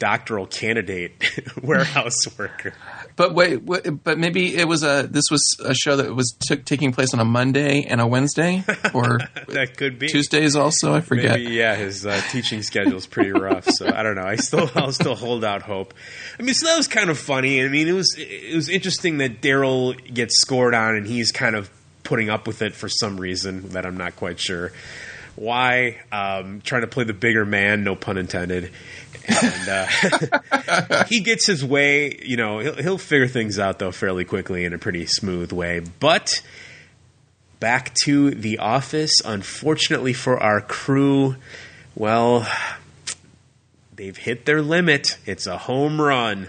doctoral 0.00 0.46
candidate 0.46 1.12
warehouse 1.62 2.36
worker. 2.36 2.74
But 3.16 3.32
wait, 3.32 3.62
wait, 3.62 4.04
but 4.04 4.18
maybe 4.18 4.54
it 4.54 4.68
was 4.68 4.82
a 4.82 5.08
this 5.10 5.30
was 5.30 5.42
a 5.64 5.74
show 5.74 5.96
that 5.96 6.14
was 6.14 6.36
took 6.38 6.66
taking 6.66 6.92
place 6.92 7.14
on 7.14 7.20
a 7.20 7.24
Monday 7.24 7.84
and 7.84 7.98
a 7.98 8.06
Wednesday, 8.06 8.62
or 8.94 9.18
that 9.48 9.78
could 9.78 9.98
be 9.98 10.08
Tuesdays 10.08 10.54
also. 10.54 10.94
I 10.94 11.00
forget. 11.00 11.38
Maybe, 11.38 11.54
yeah, 11.54 11.76
his 11.76 12.04
uh, 12.04 12.20
teaching 12.30 12.62
schedule 12.62 12.96
is 12.96 13.06
pretty 13.06 13.32
rough. 13.32 13.64
So 13.70 13.86
I 13.86 14.02
don't 14.02 14.16
know. 14.16 14.26
I 14.26 14.36
still, 14.36 14.70
I'll 14.74 14.92
still 14.92 15.14
hold 15.14 15.44
out 15.44 15.62
hope. 15.62 15.94
I 16.38 16.42
mean, 16.42 16.54
so 16.54 16.66
that 16.66 16.76
was 16.76 16.88
kind 16.88 17.08
of 17.08 17.18
funny. 17.18 17.64
I 17.64 17.68
mean, 17.68 17.88
it 17.88 17.94
was, 17.94 18.14
it 18.18 18.54
was 18.54 18.68
interesting 18.68 19.18
that 19.18 19.40
Darryl 19.40 19.96
gets 20.12 20.38
scored 20.38 20.74
on, 20.74 20.94
and 20.94 21.06
he's 21.06 21.32
kind 21.32 21.56
of 21.56 21.70
putting 22.02 22.28
up 22.28 22.46
with 22.46 22.60
it 22.60 22.74
for 22.74 22.88
some 22.88 23.18
reason 23.18 23.70
that 23.70 23.86
I'm 23.86 23.96
not 23.96 24.16
quite 24.16 24.38
sure 24.38 24.72
why. 25.36 26.00
Um, 26.10 26.60
trying 26.62 26.80
to 26.80 26.86
play 26.86 27.04
the 27.04 27.12
bigger 27.14 27.44
man, 27.44 27.84
no 27.84 27.94
pun 27.94 28.18
intended. 28.18 28.72
And 29.28 29.68
uh, 29.68 31.04
he 31.08 31.20
gets 31.20 31.46
his 31.46 31.64
way. 31.64 32.18
You 32.22 32.36
know, 32.36 32.58
he'll, 32.60 32.76
he'll 32.76 32.98
figure 32.98 33.26
things 33.26 33.58
out 33.58 33.78
though 33.78 33.92
fairly 33.92 34.24
quickly 34.24 34.64
in 34.64 34.72
a 34.72 34.78
pretty 34.78 35.06
smooth 35.06 35.52
way. 35.52 35.80
But 36.00 36.42
back 37.60 37.94
to 38.04 38.30
the 38.30 38.58
office. 38.58 39.20
Unfortunately 39.24 40.12
for 40.12 40.40
our 40.40 40.60
crew, 40.60 41.36
well, 41.94 42.46
they've 43.94 44.16
hit 44.16 44.46
their 44.46 44.62
limit. 44.62 45.18
It's 45.26 45.46
a 45.46 45.58
home 45.58 46.00
run. 46.00 46.48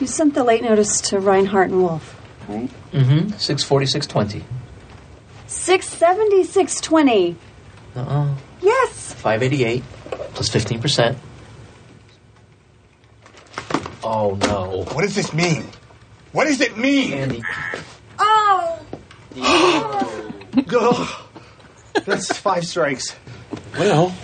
You 0.00 0.06
sent 0.06 0.34
the 0.34 0.44
late 0.44 0.62
notice 0.62 1.00
to 1.02 1.20
Reinhardt 1.20 1.70
and 1.70 1.82
Wolf, 1.82 2.20
right? 2.48 2.68
Mm-hmm. 2.92 3.30
Six 3.38 3.62
forty, 3.62 3.86
six 3.86 4.06
twenty. 4.06 4.44
670, 5.46 6.44
620. 6.44 7.36
Uh-uh. 7.94 8.34
Yes. 8.60 9.12
Five 9.14 9.42
eighty-eight 9.42 9.84
plus 10.34 10.48
fifteen 10.48 10.80
percent. 10.80 11.16
Oh 14.04 14.36
no! 14.42 14.84
What 14.92 15.02
does 15.02 15.14
this 15.14 15.32
mean? 15.32 15.64
What 16.32 16.44
does 16.44 16.60
it 16.60 16.76
mean? 16.76 17.12
Andy. 17.14 17.42
Oh! 18.18 18.78
Ugh. 20.56 21.08
That's 22.04 22.36
five 22.36 22.66
strikes. 22.66 23.14
Well, 23.78 24.14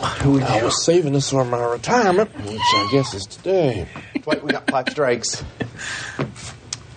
I 0.00 0.60
was 0.62 0.84
saving 0.84 1.12
this 1.12 1.30
for 1.30 1.44
my 1.44 1.62
retirement, 1.64 2.34
which 2.46 2.58
I 2.60 2.88
guess 2.90 3.14
is 3.14 3.24
today. 3.26 3.86
Wait, 4.26 4.42
we 4.42 4.50
got 4.52 4.70
five 4.70 4.88
strikes. 4.88 5.44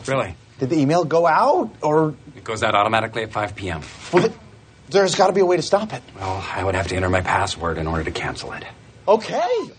Really? 0.07 0.35
Did 0.59 0.69
the 0.69 0.79
email 0.79 1.03
go 1.03 1.27
out, 1.27 1.71
or 1.81 2.15
It 2.35 2.43
goes 2.43 2.63
out 2.63 2.73
automatically 2.73 3.23
at 3.23 3.31
5 3.31 3.55
p.m. 3.55 3.81
well, 4.13 4.23
th- 4.23 4.35
there's 4.89 5.15
got 5.15 5.27
to 5.27 5.33
be 5.33 5.41
a 5.41 5.45
way 5.45 5.57
to 5.57 5.61
stop 5.61 5.93
it? 5.93 6.01
Well, 6.15 6.43
I 6.55 6.63
would 6.63 6.73
have 6.75 6.87
to 6.87 6.95
enter 6.95 7.09
my 7.09 7.21
password 7.21 7.77
in 7.77 7.85
order 7.87 8.03
to 8.05 8.11
cancel 8.11 8.53
it. 8.53 8.63
Okay, 9.07 9.69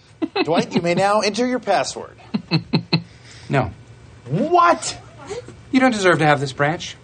Dwight, 0.45 0.75
you 0.75 0.83
may 0.83 0.95
now 0.95 1.21
enter 1.21 1.47
your 1.47 1.61
password. 1.61 2.17
No. 3.51 3.71
What? 4.27 4.99
You 5.73 5.81
don't 5.81 5.91
deserve 5.93 6.19
to 6.19 6.27
have 6.27 6.39
this 6.39 6.53
branch. 6.53 6.97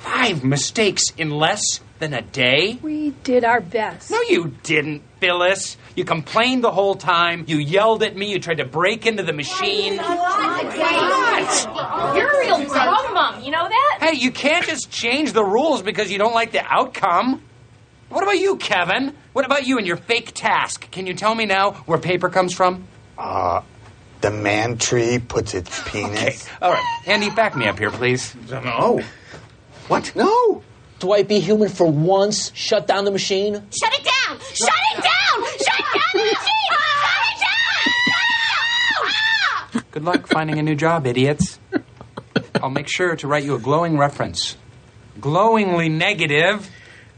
Five 0.00 0.44
mistakes 0.44 1.04
in 1.16 1.30
less 1.30 1.80
than 1.98 2.12
a 2.12 2.20
day? 2.20 2.78
We 2.82 3.10
did 3.24 3.42
our 3.42 3.60
best. 3.60 4.10
No, 4.10 4.20
you 4.22 4.54
didn't, 4.62 5.02
Phyllis. 5.18 5.76
You 5.94 6.04
complained 6.04 6.62
the 6.62 6.70
whole 6.70 6.94
time. 6.94 7.44
You 7.48 7.56
yelled 7.56 8.02
at 8.02 8.14
me. 8.16 8.30
You 8.30 8.38
tried 8.38 8.58
to 8.58 8.66
break 8.66 9.06
into 9.06 9.22
the 9.22 9.32
machine. 9.32 9.96
What? 9.96 10.74
You're 12.14 12.28
a 12.28 12.38
real 12.40 12.64
drum 12.68 13.14
mom, 13.14 13.42
you 13.42 13.50
know 13.50 13.66
that? 13.66 13.98
Hey, 14.00 14.16
you 14.16 14.30
can't 14.30 14.66
just 14.66 14.90
change 14.90 15.32
the 15.32 15.44
rules 15.44 15.82
because 15.82 16.10
you 16.12 16.18
don't 16.18 16.34
like 16.34 16.52
the 16.52 16.64
outcome. 16.64 17.42
What 18.08 18.22
about 18.22 18.38
you, 18.38 18.56
Kevin? 18.56 19.14
What 19.32 19.44
about 19.44 19.66
you 19.66 19.78
and 19.78 19.86
your 19.86 19.96
fake 19.96 20.32
task? 20.34 20.90
Can 20.90 21.06
you 21.06 21.14
tell 21.14 21.34
me 21.34 21.44
now 21.46 21.72
where 21.86 21.98
paper 21.98 22.28
comes 22.28 22.54
from? 22.54 22.86
Uh, 23.16 23.62
the 24.20 24.30
man 24.30 24.78
tree 24.78 25.18
puts 25.18 25.54
its 25.54 25.82
penis. 25.88 26.48
All 26.62 26.72
right, 26.72 27.02
Andy, 27.06 27.30
back 27.30 27.56
me 27.56 27.66
up 27.68 27.78
here, 27.78 27.90
please. 27.90 28.34
No. 28.50 29.00
What? 29.88 30.14
No. 30.16 30.62
Dwight, 31.00 31.28
be 31.28 31.38
human 31.40 31.68
for 31.68 31.86
once. 31.90 32.50
Shut 32.54 32.86
down 32.86 33.04
the 33.04 33.10
machine. 33.10 33.54
Shut 33.54 33.92
it 33.92 34.04
down! 34.04 34.38
Shut 34.40 34.68
it 34.96 35.02
down! 35.02 35.44
Shut 35.58 35.78
down 35.78 36.02
the 36.14 36.18
machine! 36.18 36.34
Shut 37.00 37.10
it 37.30 37.40
down! 39.72 39.82
Good 39.92 40.04
luck 40.04 40.26
finding 40.26 40.58
a 40.58 40.62
new 40.62 40.74
job, 40.74 41.06
idiots. 41.06 41.58
I'll 42.60 42.70
make 42.70 42.88
sure 42.88 43.14
to 43.16 43.28
write 43.28 43.44
you 43.44 43.54
a 43.54 43.58
glowing 43.60 43.96
reference. 43.96 44.56
Glowingly 45.20 45.88
negative. 45.88 46.68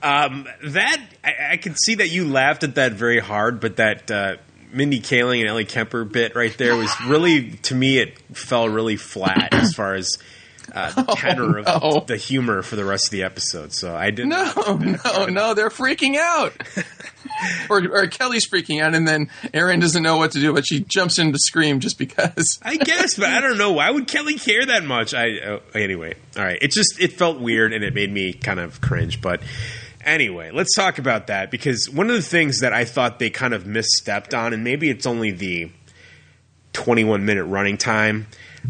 Um, 0.03 0.47
that 0.65 1.01
I, 1.23 1.53
I 1.53 1.57
can 1.57 1.75
see 1.77 1.97
that 1.97 2.09
you 2.09 2.27
laughed 2.27 2.65
at 2.65 2.77
that 2.77 2.93
very 2.93 3.19
hard, 3.19 3.61
but 3.61 3.77
that 3.77 4.11
uh, 4.11 4.37
Mindy 4.73 5.01
Kaling 5.01 5.41
and 5.41 5.49
Ellie 5.49 5.65
Kemper 5.65 6.05
bit 6.05 6.35
right 6.35 6.57
there 6.57 6.77
was 6.77 6.91
really, 7.07 7.53
to 7.63 7.75
me, 7.75 7.99
it 7.99 8.19
fell 8.35 8.69
really 8.69 8.97
flat 8.97 9.53
as 9.53 9.75
far 9.75 9.95
as 9.95 10.19
uh, 10.73 10.91
the 10.93 11.03
tenor 11.17 11.59
of 11.59 12.07
the 12.07 12.17
humor 12.17 12.63
for 12.63 12.77
the 12.77 12.85
rest 12.85 13.07
of 13.07 13.11
the 13.11 13.25
episode. 13.25 13.73
So 13.73 13.95
I 13.95 14.11
didn't. 14.11 14.31
No, 14.31 14.79
no, 15.05 15.27
no, 15.27 15.55
they're 15.55 15.71
freaking 15.71 16.17
out. 16.17 16.53
or, 17.71 17.83
or 17.91 18.07
Kelly's 18.07 18.49
freaking 18.49 18.83
out, 18.83 18.95
and 18.95 19.07
then 19.07 19.31
Erin 19.53 19.81
doesn't 19.81 20.03
know 20.03 20.17
what 20.17 20.33
to 20.33 20.41
do, 20.41 20.53
but 20.53 20.67
she 20.67 20.81
jumps 20.81 21.19
in 21.19 21.33
to 21.33 21.39
scream 21.39 21.81
just 21.81 21.99
because. 21.99 22.59
I 22.63 22.77
guess, 22.77 23.15
but 23.15 23.29
I 23.29 23.41
don't 23.41 23.59
know. 23.59 23.73
Why 23.73 23.91
would 23.91 24.07
Kelly 24.07 24.35
care 24.35 24.65
that 24.67 24.85
much? 24.85 25.15
I 25.15 25.27
oh, 25.47 25.61
anyway. 25.75 26.15
All 26.37 26.45
right. 26.45 26.59
It 26.61 26.71
just 26.71 27.01
it 27.01 27.15
felt 27.15 27.41
weird 27.41 27.73
and 27.73 27.85
it 27.85 27.95
made 27.95 28.13
me 28.13 28.33
kind 28.33 28.61
of 28.61 28.81
cringe. 28.81 29.21
But 29.21 29.43
anyway, 30.05 30.51
let's 30.53 30.75
talk 30.75 30.99
about 30.99 31.27
that 31.29 31.51
because 31.51 31.89
one 31.91 32.09
of 32.11 32.17
the 32.17 32.23
things 32.23 32.61
that 32.61 32.73
I 32.73 32.85
thought 32.85 33.19
they 33.19 33.31
kind 33.31 33.55
of 33.55 33.65
misstepped 33.65 34.37
on, 34.39 34.53
and 34.53 34.63
maybe 34.65 34.89
it's 34.91 35.07
only 35.07 35.31
the 35.31 35.71
21 36.73 37.25
minute 37.25 37.45
running 37.45 37.77
time. 37.77 38.27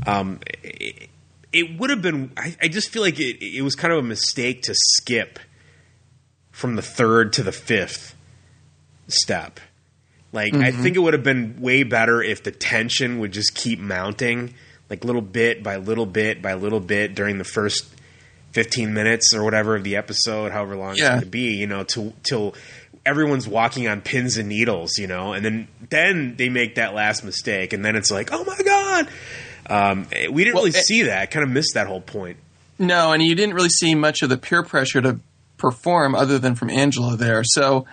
Um, 0.06 0.40
it, 0.62 1.08
it 1.52 1.78
would 1.78 1.90
have 1.90 2.02
been. 2.02 2.32
I, 2.36 2.54
I 2.62 2.68
just 2.68 2.90
feel 2.90 3.02
like 3.02 3.18
it, 3.18 3.42
it 3.44 3.62
was 3.62 3.74
kind 3.74 3.92
of 3.92 3.98
a 3.98 4.02
mistake 4.06 4.62
to 4.62 4.74
skip 4.74 5.38
from 6.50 6.76
the 6.76 6.82
third 6.82 7.32
to 7.34 7.42
the 7.42 7.52
fifth 7.52 8.14
step. 9.08 9.58
Like 10.32 10.54
I 10.54 10.70
Mhm. 10.70 10.82
think 10.82 10.96
it 10.96 11.00
would 11.00 11.14
have 11.14 11.24
been 11.24 11.60
way 11.60 11.82
better 11.82 12.22
if 12.22 12.42
the 12.44 12.52
tension 12.52 13.18
would 13.18 13.32
just 13.32 13.54
keep 13.54 13.80
mounting, 13.80 14.54
like 14.88 15.04
little 15.04 15.22
bit 15.22 15.62
by 15.64 15.76
little 15.76 16.06
bit 16.06 16.40
by 16.40 16.54
little 16.54 16.78
bit 16.80 17.14
during 17.16 17.38
the 17.38 17.44
first 17.44 17.86
fifteen 18.52 18.92
minutes 18.94 19.34
or 19.34 19.44
whatever 19.44 19.76
of 19.76 19.84
the 19.84 19.96
episode, 19.96 20.52
however 20.52 20.76
long 20.76 20.92
it's 20.92 21.00
Yeah. 21.00 21.10
going 21.10 21.20
to 21.20 21.26
be. 21.26 21.54
You 21.56 21.66
know, 21.66 21.84
till 21.84 22.12
till 22.22 22.54
everyone's 23.06 23.48
walking 23.48 23.88
on 23.88 24.00
pins 24.00 24.36
and 24.36 24.48
needles. 24.48 24.98
You 24.98 25.06
know, 25.06 25.32
and 25.32 25.44
then 25.44 25.68
then 25.88 26.34
they 26.36 26.48
make 26.48 26.74
that 26.76 26.94
last 26.94 27.24
mistake, 27.24 27.72
and 27.72 27.84
then 27.84 27.96
it's 27.96 28.10
like, 28.10 28.30
oh 28.32 28.44
my 28.44 28.58
god. 28.64 29.08
Um, 29.68 30.06
we 30.32 30.42
didn't 30.44 30.56
really 30.56 30.72
see 30.72 31.02
that. 31.02 31.30
Kind 31.30 31.44
of 31.44 31.50
missed 31.50 31.74
that 31.74 31.86
whole 31.86 32.00
point. 32.00 32.38
No, 32.78 33.12
and 33.12 33.22
you 33.22 33.34
didn't 33.34 33.54
really 33.54 33.68
see 33.68 33.94
much 33.94 34.22
of 34.22 34.28
the 34.30 34.36
peer 34.38 34.62
pressure 34.62 35.00
to 35.00 35.20
perform 35.58 36.14
other 36.14 36.38
than 36.38 36.54
from 36.54 36.70
Angela 36.70 37.16
there. 37.16 37.44
So 37.44 37.84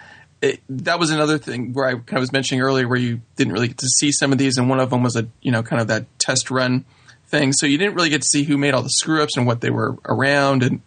it, 0.42 0.62
that 0.70 0.98
was 0.98 1.12
another 1.12 1.38
thing 1.38 1.74
where 1.74 1.86
I 1.86 1.92
kind 1.92 2.14
of 2.14 2.22
was 2.22 2.32
mentioning 2.32 2.62
earlier, 2.62 2.88
where 2.88 2.98
you 2.98 3.22
didn't 3.36 3.54
really 3.54 3.68
get 3.68 3.78
to 3.80 3.88
see 3.88 4.12
some 4.12 4.32
of 4.32 4.38
these, 4.38 4.58
and 4.58 4.70
one 4.70 4.80
of 4.80 4.90
them 4.90 5.04
was 5.04 5.16
a 5.16 5.28
you 5.42 5.52
know 5.52 5.62
kind 5.62 5.82
of 5.82 5.88
that 5.90 6.06
test 6.20 6.50
run 6.50 6.86
thing. 7.28 7.54
So 7.54 7.66
you 7.66 7.78
didn't 7.78 7.96
really 7.96 8.10
get 8.10 8.22
to 8.22 8.28
see 8.28 8.44
who 8.44 8.58
made 8.58 8.74
all 8.74 8.84
the 8.84 8.90
screw 8.90 9.22
ups 9.22 9.38
and 9.38 9.46
what 9.46 9.62
they 9.62 9.70
were 9.70 9.96
around 10.06 10.64
and 10.64 10.82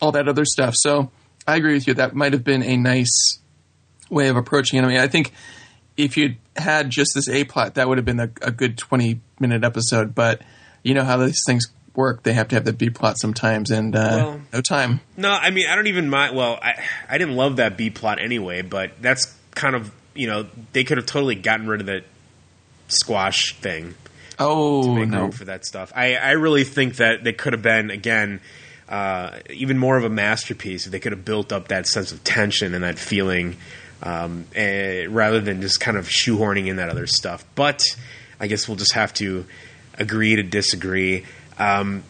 all 0.00 0.12
that 0.12 0.28
other 0.28 0.44
stuff. 0.44 0.74
So 0.76 1.10
I 1.46 1.56
agree 1.56 1.74
with 1.74 1.86
you. 1.86 1.94
That 1.94 2.14
might 2.14 2.32
have 2.32 2.44
been 2.44 2.62
a 2.62 2.76
nice 2.76 3.38
way 4.10 4.28
of 4.28 4.36
approaching 4.36 4.78
it. 4.78 4.82
I 4.84 4.88
mean, 4.88 4.98
I 4.98 5.08
think 5.08 5.32
if 5.96 6.16
you'd 6.16 6.36
had 6.56 6.90
just 6.90 7.12
this 7.14 7.28
A 7.28 7.44
plot, 7.44 7.74
that 7.74 7.88
would 7.88 7.98
have 7.98 8.04
been 8.04 8.20
a, 8.20 8.30
a 8.42 8.50
good 8.50 8.76
20 8.78 9.20
minute 9.40 9.64
episode. 9.64 10.14
But 10.14 10.42
you 10.82 10.94
know 10.94 11.04
how 11.04 11.16
these 11.18 11.42
things 11.46 11.66
work. 11.94 12.22
They 12.22 12.32
have 12.34 12.48
to 12.48 12.56
have 12.56 12.64
the 12.64 12.72
B 12.72 12.90
plot 12.90 13.18
sometimes, 13.18 13.70
and 13.70 13.96
uh, 13.96 13.98
Well- 13.98 14.40
no 14.52 14.60
time. 14.60 15.00
No, 15.16 15.30
I 15.32 15.50
mean 15.50 15.66
I 15.68 15.74
don't 15.74 15.86
even 15.86 16.08
mind. 16.10 16.36
Well, 16.36 16.58
I 16.62 16.82
I 17.08 17.18
didn't 17.18 17.36
love 17.36 17.56
that 17.56 17.76
B 17.76 17.90
plot 17.90 18.20
anyway, 18.20 18.62
but 18.62 18.92
that's 19.00 19.34
kind 19.54 19.74
of 19.74 19.90
you 20.14 20.26
know 20.26 20.46
they 20.72 20.84
could 20.84 20.98
have 20.98 21.06
totally 21.06 21.34
gotten 21.34 21.66
rid 21.66 21.80
of 21.80 21.86
the 21.86 22.04
squash 22.88 23.54
thing. 23.56 23.94
Oh 24.38 24.82
to 24.82 24.94
make 24.94 25.08
no. 25.08 25.22
room 25.22 25.32
for 25.32 25.46
that 25.46 25.64
stuff. 25.64 25.92
I 25.94 26.14
I 26.16 26.32
really 26.32 26.64
think 26.64 26.96
that 26.96 27.24
they 27.24 27.32
could 27.32 27.52
have 27.52 27.62
been 27.62 27.90
again. 27.90 28.40
Uh, 28.88 29.40
even 29.50 29.76
more 29.76 29.96
of 29.96 30.04
a 30.04 30.08
masterpiece 30.08 30.86
if 30.86 30.92
they 30.92 31.00
could 31.00 31.10
have 31.10 31.24
built 31.24 31.52
up 31.52 31.66
that 31.66 31.88
sense 31.88 32.12
of 32.12 32.22
tension 32.22 32.72
and 32.72 32.84
that 32.84 33.00
feeling 33.00 33.56
um, 34.00 34.46
eh, 34.54 35.06
rather 35.08 35.40
than 35.40 35.60
just 35.60 35.80
kind 35.80 35.96
of 35.96 36.06
shoehorning 36.06 36.68
in 36.68 36.76
that 36.76 36.88
other 36.88 37.06
stuff. 37.06 37.44
But 37.56 37.82
I 38.38 38.46
guess 38.46 38.68
we'll 38.68 38.76
just 38.76 38.92
have 38.92 39.12
to 39.14 39.44
agree 39.98 40.36
to 40.36 40.42
disagree. 40.42 41.24
Um, 41.58 42.04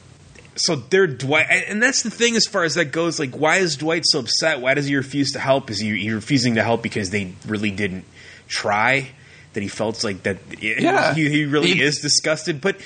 so 0.57 0.77
they're 0.77 1.07
Dwight, 1.07 1.47
and 1.51 1.83
that's 1.83 2.03
the 2.03 2.11
thing 2.11 2.35
as 2.35 2.47
far 2.47 2.64
as 2.64 2.74
that 2.74 2.87
goes. 2.87 3.20
Like, 3.20 3.37
why 3.37 3.57
is 3.57 3.77
Dwight 3.77 4.05
so 4.07 4.20
upset? 4.20 4.61
Why 4.61 4.74
does 4.74 4.87
he 4.87 4.97
refuse 4.97 5.33
to 5.33 5.39
help? 5.39 5.70
Is 5.70 5.79
he, 5.79 5.97
he 5.99 6.11
refusing 6.12 6.55
to 6.55 6.62
help 6.62 6.83
because 6.83 7.11
they 7.11 7.35
really 7.47 7.70
didn't 7.70 8.05
try? 8.49 9.11
That 9.57 9.62
he 9.62 9.68
felt 9.68 10.04
like 10.04 10.22
that. 10.24 10.36
Yeah. 10.61 11.14
he, 11.14 11.30
he 11.30 11.44
really 11.46 11.72
He- 11.72 11.82
is 11.82 12.00
disgusted. 12.00 12.61
But 12.61 12.76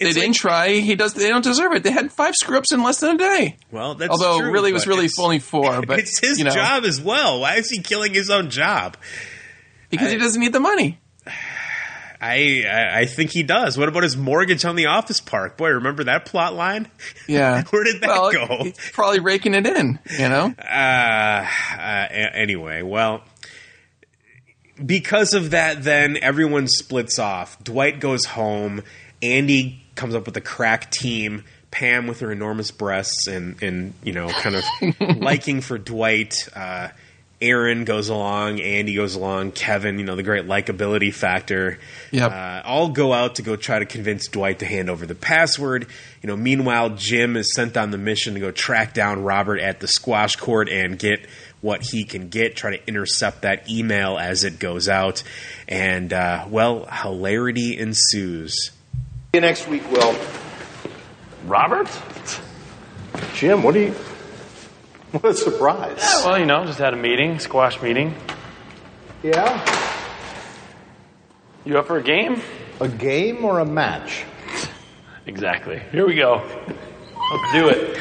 They 0.00 0.12
didn't 0.12 0.34
try. 0.34 0.70
He 0.80 0.96
does. 0.96 1.14
They 1.14 1.28
don't 1.28 1.44
deserve 1.44 1.72
it. 1.72 1.84
They 1.84 1.92
had 1.92 2.10
five 2.12 2.34
screw 2.34 2.58
ups 2.58 2.72
in 2.72 2.82
less 2.82 2.98
than 2.98 3.14
a 3.14 3.18
day. 3.18 3.56
Well, 3.70 3.94
that's 3.94 4.08
true. 4.14 4.26
although 4.26 4.40
true, 4.42 4.50
really 4.52 4.70
it 4.70 4.74
was 4.74 4.88
really 4.88 5.08
only 5.20 5.38
four. 5.38 5.82
But 5.86 6.00
it's 6.00 6.18
his 6.18 6.38
you 6.38 6.44
know, 6.44 6.50
job 6.50 6.82
as 6.84 7.00
well. 7.00 7.40
Why 7.40 7.54
is 7.54 7.70
he 7.70 7.80
killing 7.80 8.12
his 8.12 8.28
own 8.28 8.50
job? 8.50 8.96
because 9.88 10.10
he 10.10 10.18
doesn't 10.18 10.40
need 10.40 10.52
the 10.52 10.58
money. 10.58 10.98
I, 12.20 12.64
I 12.66 13.00
I 13.00 13.04
think 13.06 13.30
he 13.30 13.42
does. 13.42 13.76
What 13.78 13.88
about 13.88 14.02
his 14.02 14.16
mortgage 14.16 14.64
on 14.64 14.74
the 14.74 14.86
office 14.86 15.20
park? 15.20 15.56
Boy, 15.58 15.68
remember 15.68 16.04
that 16.04 16.24
plot 16.24 16.54
line? 16.54 16.88
Yeah. 17.28 17.62
Where 17.70 17.84
did 17.84 18.00
that 18.00 18.08
well, 18.08 18.32
go? 18.32 18.64
He's 18.64 18.90
probably 18.92 19.20
raking 19.20 19.54
it 19.54 19.66
in. 19.66 19.98
You 20.18 20.28
know. 20.28 20.52
Uh, 20.58 21.46
uh, 21.78 22.08
anyway, 22.34 22.82
well, 22.82 23.22
because 24.84 25.34
of 25.34 25.50
that, 25.50 25.82
then 25.82 26.18
everyone 26.20 26.68
splits 26.68 27.18
off. 27.18 27.62
Dwight 27.62 28.00
goes 28.00 28.24
home. 28.24 28.82
Andy 29.22 29.82
comes 29.94 30.14
up 30.14 30.26
with 30.26 30.36
a 30.36 30.42
crack 30.42 30.90
team. 30.90 31.44
Pam 31.70 32.06
with 32.06 32.20
her 32.20 32.30
enormous 32.32 32.70
breasts 32.70 33.26
and 33.26 33.62
and 33.62 33.92
you 34.02 34.12
know 34.12 34.28
kind 34.28 34.56
of 34.56 34.64
liking 35.20 35.60
for 35.60 35.78
Dwight. 35.78 36.48
Uh, 36.54 36.88
Erin 37.38 37.84
goes 37.84 38.08
along. 38.08 38.60
Andy 38.60 38.94
goes 38.94 39.14
along. 39.14 39.52
Kevin, 39.52 39.98
you 39.98 40.04
know 40.04 40.16
the 40.16 40.22
great 40.22 40.46
likability 40.46 41.12
factor. 41.12 41.78
Yep. 42.12 42.32
Uh, 42.32 42.62
all 42.64 42.88
go 42.88 43.12
out 43.12 43.34
to 43.34 43.42
go 43.42 43.56
try 43.56 43.78
to 43.78 43.84
convince 43.84 44.28
Dwight 44.28 44.60
to 44.60 44.66
hand 44.66 44.88
over 44.88 45.04
the 45.04 45.14
password. 45.14 45.86
You 46.22 46.28
know, 46.28 46.36
meanwhile, 46.36 46.90
Jim 46.90 47.36
is 47.36 47.52
sent 47.54 47.76
on 47.76 47.90
the 47.90 47.98
mission 47.98 48.34
to 48.34 48.40
go 48.40 48.50
track 48.52 48.94
down 48.94 49.22
Robert 49.22 49.60
at 49.60 49.80
the 49.80 49.88
squash 49.88 50.36
court 50.36 50.70
and 50.70 50.98
get 50.98 51.26
what 51.66 51.82
he 51.82 52.04
can 52.04 52.28
get. 52.28 52.54
Try 52.56 52.76
to 52.76 52.88
intercept 52.88 53.42
that 53.42 53.68
email 53.68 54.16
as 54.16 54.44
it 54.44 54.58
goes 54.58 54.88
out, 54.88 55.22
and 55.68 56.12
uh, 56.12 56.46
well, 56.48 56.86
hilarity 56.86 57.76
ensues. 57.76 58.54
See 58.70 58.70
you 59.34 59.40
next 59.40 59.66
week, 59.68 59.82
Will. 59.90 60.14
Robert? 61.44 61.88
Jim, 63.34 63.62
what 63.62 63.74
are 63.76 63.80
you. 63.80 63.94
What 65.12 65.24
a 65.24 65.34
surprise. 65.34 65.98
Yeah, 65.98 66.26
well, 66.26 66.38
you 66.38 66.46
know, 66.46 66.64
just 66.66 66.78
had 66.78 66.92
a 66.92 66.96
meeting, 66.96 67.38
squash 67.38 67.80
meeting. 67.80 68.14
Yeah? 69.22 69.64
You 71.64 71.78
up 71.78 71.86
for 71.86 71.96
a 71.98 72.02
game? 72.02 72.42
A 72.80 72.88
game 72.88 73.44
or 73.44 73.60
a 73.60 73.64
match? 73.64 74.24
Exactly. 75.26 75.80
Here 75.92 76.06
we 76.06 76.14
go. 76.16 76.42
Let's 77.32 77.52
do 77.52 77.68
it. 77.68 77.98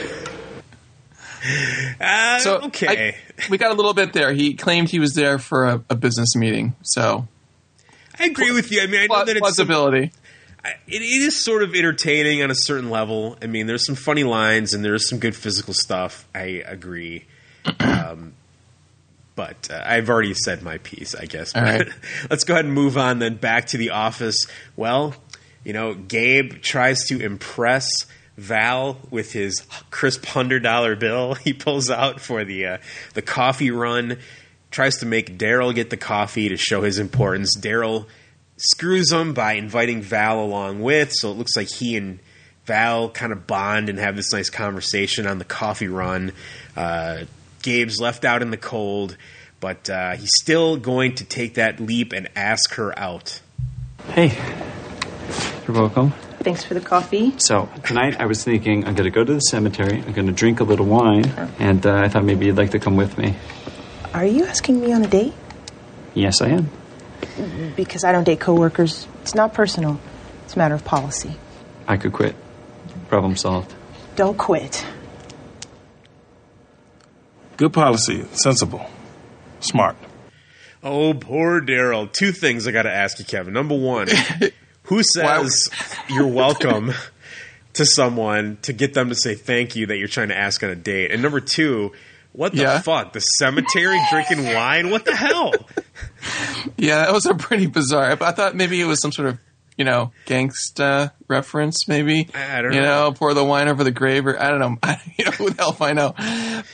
Uh, 2.01 2.39
So 2.39 2.61
okay, 2.63 2.87
I- 3.09 3.14
we 3.49 3.57
got 3.57 3.71
a 3.71 3.75
little 3.75 3.93
bit 3.93 4.13
there. 4.13 4.31
He 4.33 4.53
claimed 4.53 4.89
he 4.89 4.99
was 4.99 5.13
there 5.13 5.37
for 5.39 5.65
a, 5.65 5.83
a 5.89 5.95
business 5.95 6.35
meeting. 6.35 6.75
So 6.83 7.27
I 8.19 8.25
agree 8.25 8.51
with 8.51 8.71
you. 8.71 8.81
I 8.81 8.87
mean, 8.87 9.01
I 9.01 9.07
know 9.07 9.25
that 9.25 9.37
it's 9.37 9.45
some- 9.57 9.67
it, 10.87 11.01
it 11.01 11.01
is 11.03 11.35
sort 11.37 11.61
of 11.63 11.75
entertaining 11.75 12.41
on 12.41 12.49
a 12.49 12.55
certain 12.55 12.89
level. 12.89 13.37
I 13.41 13.47
mean, 13.47 13.67
there's 13.67 13.85
some 13.85 13.95
funny 13.95 14.23
lines 14.23 14.73
and 14.73 14.83
there's 14.83 15.07
some 15.07 15.19
good 15.19 15.35
physical 15.35 15.73
stuff. 15.73 16.25
I 16.33 16.63
agree. 16.65 17.25
Um, 17.79 18.33
but 19.35 19.69
uh, 19.71 19.81
I've 19.85 20.09
already 20.09 20.33
said 20.33 20.63
my 20.63 20.77
piece, 20.79 21.13
I 21.13 21.25
guess. 21.25 21.53
All 21.55 21.61
right. 21.61 21.87
Let's 22.29 22.45
go 22.45 22.53
ahead 22.53 22.65
and 22.65 22.73
move 22.73 22.97
on 22.97 23.19
then 23.19 23.35
back 23.35 23.67
to 23.67 23.77
the 23.77 23.89
office. 23.91 24.47
Well, 24.75 25.13
you 25.63 25.73
know, 25.73 25.93
Gabe 25.93 26.61
tries 26.61 27.03
to 27.09 27.19
impress 27.19 28.05
Val 28.37 28.97
with 29.09 29.31
his 29.31 29.65
crisp 29.91 30.25
hundred 30.25 30.63
dollar 30.63 30.95
bill 30.95 31.33
he 31.43 31.53
pulls 31.53 31.89
out 31.89 32.19
for 32.19 32.43
the 32.43 32.65
uh, 32.65 32.77
the 33.13 33.21
coffee 33.21 33.71
run. 33.71 34.17
Tries 34.71 34.97
to 34.97 35.05
make 35.05 35.37
Darryl 35.37 35.73
get 35.73 35.89
the 35.89 35.97
coffee 35.97 36.49
to 36.49 36.57
show 36.57 36.81
his 36.81 36.99
importance. 36.99 37.55
Darryl 37.57 38.07
screws 38.57 39.11
him 39.11 39.33
by 39.33 39.53
inviting 39.53 40.01
Val 40.01 40.41
along 40.41 40.81
with, 40.81 41.11
so 41.13 41.31
it 41.31 41.37
looks 41.37 41.55
like 41.55 41.69
he 41.69 41.95
and 41.95 42.19
Val 42.65 43.09
kind 43.09 43.31
of 43.31 43.47
bond 43.47 43.89
and 43.89 43.99
have 43.99 44.15
this 44.15 44.33
nice 44.33 44.49
conversation 44.49 45.27
on 45.27 45.37
the 45.39 45.45
coffee 45.45 45.87
run. 45.87 46.33
Uh, 46.75 47.23
Gabe's 47.61 47.99
left 47.99 48.25
out 48.25 48.41
in 48.41 48.51
the 48.51 48.57
cold, 48.57 49.17
but 49.59 49.89
uh, 49.89 50.15
he's 50.15 50.31
still 50.41 50.77
going 50.77 51.15
to 51.15 51.23
take 51.23 51.53
that 51.53 51.79
leap 51.79 52.11
and 52.11 52.27
ask 52.35 52.73
her 52.73 52.97
out. 52.97 53.41
Hey, 54.09 54.37
you're 55.67 55.75
welcome. 55.75 56.11
Thanks 56.39 56.63
for 56.63 56.73
the 56.75 56.81
coffee. 56.81 57.33
So 57.37 57.69
tonight 57.83 58.19
I 58.19 58.25
was 58.25 58.43
thinking 58.43 58.85
I'm 58.85 58.93
going 58.93 59.05
to 59.05 59.11
go 59.11 59.23
to 59.23 59.33
the 59.33 59.39
cemetery. 59.39 60.03
I'm 60.05 60.13
going 60.13 60.27
to 60.27 60.33
drink 60.33 60.59
a 60.59 60.63
little 60.63 60.85
wine, 60.85 61.25
and 61.59 61.85
uh, 61.85 61.95
I 61.95 62.09
thought 62.09 62.23
maybe 62.23 62.45
you'd 62.45 62.57
like 62.57 62.71
to 62.71 62.79
come 62.79 62.95
with 62.95 63.17
me. 63.17 63.35
Are 64.13 64.25
you 64.25 64.45
asking 64.45 64.79
me 64.79 64.93
on 64.93 65.03
a 65.03 65.07
date? 65.07 65.33
Yes, 66.13 66.41
I 66.41 66.49
am. 66.49 66.69
Because 67.75 68.03
I 68.03 68.11
don't 68.11 68.23
date 68.23 68.39
coworkers. 68.39 69.07
It's 69.23 69.35
not 69.35 69.53
personal. 69.53 69.99
It's 70.43 70.55
a 70.55 70.59
matter 70.59 70.75
of 70.75 70.85
policy. 70.85 71.35
I 71.87 71.97
could 71.97 72.13
quit. 72.13 72.35
Problem 73.09 73.35
solved. 73.35 73.73
Don't 74.15 74.37
quit. 74.37 74.85
Good 77.57 77.73
policy, 77.73 78.25
sensible, 78.33 78.85
smart. 79.61 79.95
Oh, 80.83 81.13
poor 81.13 81.61
Darryl. 81.61 82.11
Two 82.11 82.31
things 82.31 82.67
I 82.67 82.71
got 82.71 82.83
to 82.83 82.91
ask 82.91 83.17
you, 83.17 83.25
Kevin. 83.25 83.53
Number 83.53 83.75
one, 83.75 84.07
who 84.85 85.01
says 85.03 85.69
you're 86.09 86.27
welcome 86.27 86.93
to 87.73 87.85
someone 87.85 88.57
to 88.63 88.73
get 88.73 88.93
them 88.93 89.09
to 89.09 89.15
say 89.15 89.35
thank 89.35 89.75
you 89.75 89.87
that 89.87 89.97
you're 89.97 90.07
trying 90.07 90.29
to 90.29 90.37
ask 90.37 90.63
on 90.63 90.69
a 90.69 90.75
date? 90.75 91.11
And 91.11 91.21
number 91.21 91.39
two, 91.39 91.91
what 92.31 92.51
the 92.53 92.63
Yeah. 92.63 92.81
fuck? 92.81 93.13
The 93.13 93.19
cemetery 93.19 93.99
drinking 94.11 94.43
wine? 94.53 94.89
What 94.89 95.05
the 95.05 95.15
hell? 95.15 95.53
Yeah, 96.77 97.05
that 97.05 97.13
was 97.13 97.25
a 97.25 97.35
pretty 97.35 97.67
bizarre. 97.67 98.17
I 98.21 98.31
thought 98.31 98.55
maybe 98.55 98.81
it 98.81 98.85
was 98.85 99.01
some 99.01 99.11
sort 99.11 99.27
of 99.29 99.39
you 99.77 99.83
know 99.85 100.11
gangsta 100.25 101.11
reference. 101.27 101.87
Maybe 101.87 102.29
I 102.33 102.61
don't 102.61 102.73
you 102.73 102.81
know. 102.81 103.05
know 103.09 103.11
pour 103.13 103.33
the 103.33 103.43
wine 103.43 103.67
over 103.67 103.83
the 103.83 103.91
grave 103.91 104.25
or 104.25 104.41
I 104.41 104.49
don't 104.49 104.59
know. 104.59 104.77
you 105.17 105.25
know 105.25 105.31
who 105.31 105.49
the 105.49 105.55
hell 105.61 105.77
I 105.81 105.93
know. 105.93 106.13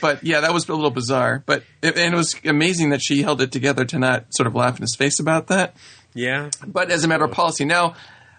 But 0.00 0.24
yeah, 0.24 0.40
that 0.40 0.52
was 0.54 0.68
a 0.68 0.74
little 0.74 0.90
bizarre. 0.90 1.42
But 1.46 1.64
it, 1.82 1.96
and 1.96 2.14
it 2.14 2.16
was 2.16 2.34
amazing 2.44 2.90
that 2.90 3.02
she 3.02 3.22
held 3.22 3.40
it 3.40 3.52
together 3.52 3.84
to 3.86 3.98
not 3.98 4.26
sort 4.30 4.46
of 4.46 4.54
laugh 4.54 4.76
in 4.76 4.82
his 4.82 4.94
face 4.96 5.18
about 5.20 5.48
that. 5.48 5.76
Yeah. 6.14 6.50
But 6.66 6.90
as 6.90 7.04
a 7.04 7.08
matter 7.08 7.24
of 7.24 7.30
policy, 7.32 7.64
now 7.64 7.94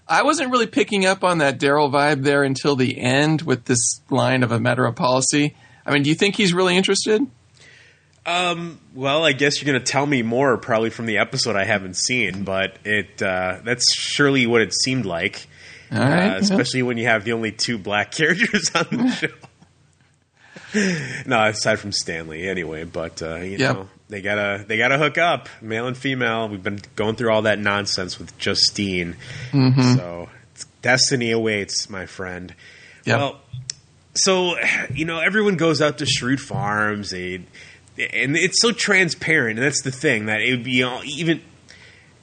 I 0.08 0.24
wasn't 0.24 0.52
really 0.52 0.68
picking 0.68 1.06
up 1.06 1.24
on 1.24 1.40
that 1.40 1.60
Darryl 1.60 1.92
vibe 1.92 2.24
there 2.24 2.44
until 2.44 2.76
the 2.76 3.00
end 3.00 3.42
with 3.42 3.66
this 3.66 4.02
line 4.10 4.44
of 4.44 4.52
a 4.52 4.60
matter 4.60 4.86
of 4.86 4.96
policy. 4.96 5.56
I 5.86 5.94
mean, 5.94 6.04
do 6.04 6.10
you 6.10 6.16
think 6.16 6.36
he's 6.36 6.54
really 6.54 6.78
interested? 6.78 7.26
Um, 8.26 8.80
well, 8.96 9.26
I 9.26 9.34
guess 9.34 9.62
you're 9.62 9.70
going 9.72 9.84
to 9.84 9.92
tell 9.92 10.06
me 10.06 10.22
more 10.22 10.56
probably 10.58 10.90
from 10.92 11.08
the 11.08 11.18
episode 11.18 11.56
I 11.58 11.66
haven't 11.66 11.98
seen, 11.98 12.44
but 12.46 12.78
it 12.86 13.22
uh, 13.22 13.60
that's 13.66 13.94
surely 13.94 14.48
what 14.48 14.62
it 14.62 14.74
seemed 14.74 15.06
like. 15.06 15.48
Right, 15.92 16.00
uh, 16.02 16.06
yeah. 16.06 16.36
especially 16.38 16.84
when 16.84 16.98
you 16.98 17.06
have 17.08 17.26
the 17.26 17.34
only 17.34 17.52
two 17.52 17.78
black 17.78 18.12
characters 18.16 18.72
on 18.74 18.86
the 18.92 19.12
show. 20.74 21.24
no, 21.26 21.44
aside 21.50 21.80
from 21.80 21.92
Stanley, 21.92 22.48
anyway. 22.48 22.84
But 22.86 23.22
uh, 23.22 23.36
you 23.38 23.58
Yep. 23.58 23.76
know, 23.76 23.90
they 24.14 24.22
gotta 24.22 24.64
they 24.68 24.78
gotta 24.78 25.00
hook 25.00 25.18
up, 25.18 25.50
male 25.60 25.88
and 25.88 25.98
female. 25.98 26.48
We've 26.48 26.62
been 26.62 26.80
going 26.96 27.16
through 27.16 27.32
all 27.32 27.42
that 27.42 27.58
nonsense 27.58 28.20
with 28.20 28.38
Justine, 28.38 29.16
Mhm. 29.52 29.96
so 29.98 30.30
it's 30.54 30.66
destiny 30.84 31.32
awaits, 31.32 31.90
my 31.90 32.06
friend. 32.06 32.54
Yep. 33.06 33.18
Well, 33.18 33.42
so 34.14 34.56
you 34.94 35.06
know, 35.06 35.20
everyone 35.20 35.56
goes 35.56 35.82
out 35.82 35.98
to 35.98 36.06
Schrute 36.06 36.40
Farms. 36.40 37.10
They 37.10 37.42
and 37.98 38.38
it's 38.38 38.62
so 38.62 38.72
transparent, 38.72 39.58
and 39.58 39.66
that's 39.66 39.82
the 39.82 39.92
thing 39.92 40.28
that 40.28 40.42
it 40.42 40.52
would 40.52 40.64
be 40.64 40.84
all- 40.84 41.02
even. 41.06 41.42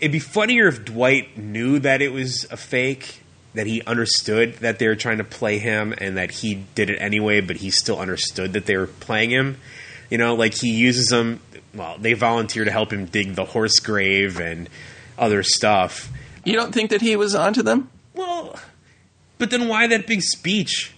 It'd 0.00 0.12
be 0.12 0.18
funnier 0.20 0.68
if 0.68 0.84
Dwight 0.84 1.36
knew 1.36 1.78
that 1.80 2.00
it 2.00 2.12
was 2.12 2.46
a 2.50 2.56
fake, 2.56 3.20
that 3.54 3.66
he 3.66 3.82
understood 3.82 4.54
that 4.60 4.78
they 4.78 4.86
were 4.88 4.94
trying 4.96 5.18
to 5.18 5.24
play 5.24 5.58
him, 5.58 5.92
and 5.98 6.16
that 6.16 6.30
he 6.30 6.64
did 6.76 6.88
it 6.88 6.96
anyway, 6.98 7.40
but 7.40 7.56
he 7.56 7.70
still 7.70 7.98
understood 7.98 8.52
that 8.54 8.64
they 8.66 8.76
were 8.76 8.86
playing 8.86 9.30
him. 9.30 9.56
You 10.10 10.18
know, 10.18 10.34
like 10.34 10.54
he 10.54 10.70
uses 10.70 11.08
them. 11.08 11.40
Well, 11.72 11.96
they 11.98 12.14
volunteer 12.14 12.64
to 12.64 12.70
help 12.70 12.92
him 12.92 13.06
dig 13.06 13.36
the 13.36 13.44
horse 13.44 13.78
grave 13.78 14.40
and 14.40 14.68
other 15.16 15.42
stuff. 15.42 16.10
You 16.44 16.54
don't 16.54 16.72
think 16.72 16.90
that 16.90 17.00
he 17.00 17.14
was 17.16 17.34
onto 17.34 17.62
them? 17.62 17.90
Well, 18.14 18.58
but 19.38 19.50
then 19.50 19.68
why 19.68 19.86
that 19.86 20.06
big 20.06 20.22
speech 20.22 20.92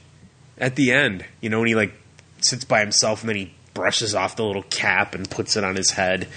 at 0.56 0.76
the 0.76 0.92
end? 0.92 1.24
You 1.40 1.50
know, 1.50 1.58
when 1.58 1.68
he 1.68 1.74
like 1.74 1.92
sits 2.40 2.64
by 2.64 2.80
himself 2.80 3.20
and 3.20 3.28
then 3.28 3.36
he 3.36 3.54
brushes 3.74 4.14
off 4.14 4.36
the 4.36 4.44
little 4.44 4.62
cap 4.64 5.14
and 5.14 5.28
puts 5.28 5.56
it 5.56 5.64
on 5.64 5.76
his 5.76 5.90
head. 5.90 6.28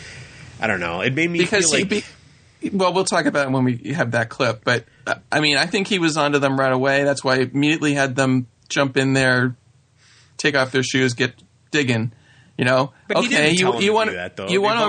I 0.60 0.68
don't 0.68 0.80
know. 0.80 1.02
It 1.02 1.14
made 1.14 1.30
me 1.30 1.40
because 1.40 1.72
feel 1.72 1.80
like 1.80 1.90
be, 1.90 2.04
well, 2.72 2.94
we'll 2.94 3.06
talk 3.06 3.26
about 3.26 3.48
it 3.48 3.52
when 3.52 3.64
we 3.64 3.94
have 3.94 4.12
that 4.12 4.30
clip. 4.30 4.64
But 4.64 4.86
I 5.32 5.40
mean, 5.40 5.58
I 5.58 5.66
think 5.66 5.88
he 5.88 6.00
was 6.00 6.18
onto 6.18 6.40
them 6.40 6.60
right 6.60 6.72
away. 6.72 7.04
That's 7.04 7.24
why 7.24 7.36
I 7.36 7.40
immediately 7.40 7.94
had 7.94 8.16
them 8.16 8.48
jump 8.70 8.98
in 8.98 9.14
there, 9.14 9.56
take 10.38 10.56
off 10.56 10.72
their 10.72 10.84
shoes, 10.84 11.14
get 11.14 11.36
digging. 11.72 12.12
You 12.58 12.66
know, 12.66 12.93
But 13.08 13.18
he 13.18 13.28
okay, 13.28 13.51
you 13.51 13.80
you 13.80 13.88
to 13.88 13.93
want 13.93 14.12
that, 14.12 14.38
though. 14.38 14.47
You 14.47 14.62
want 14.62 14.80
to 14.80 14.86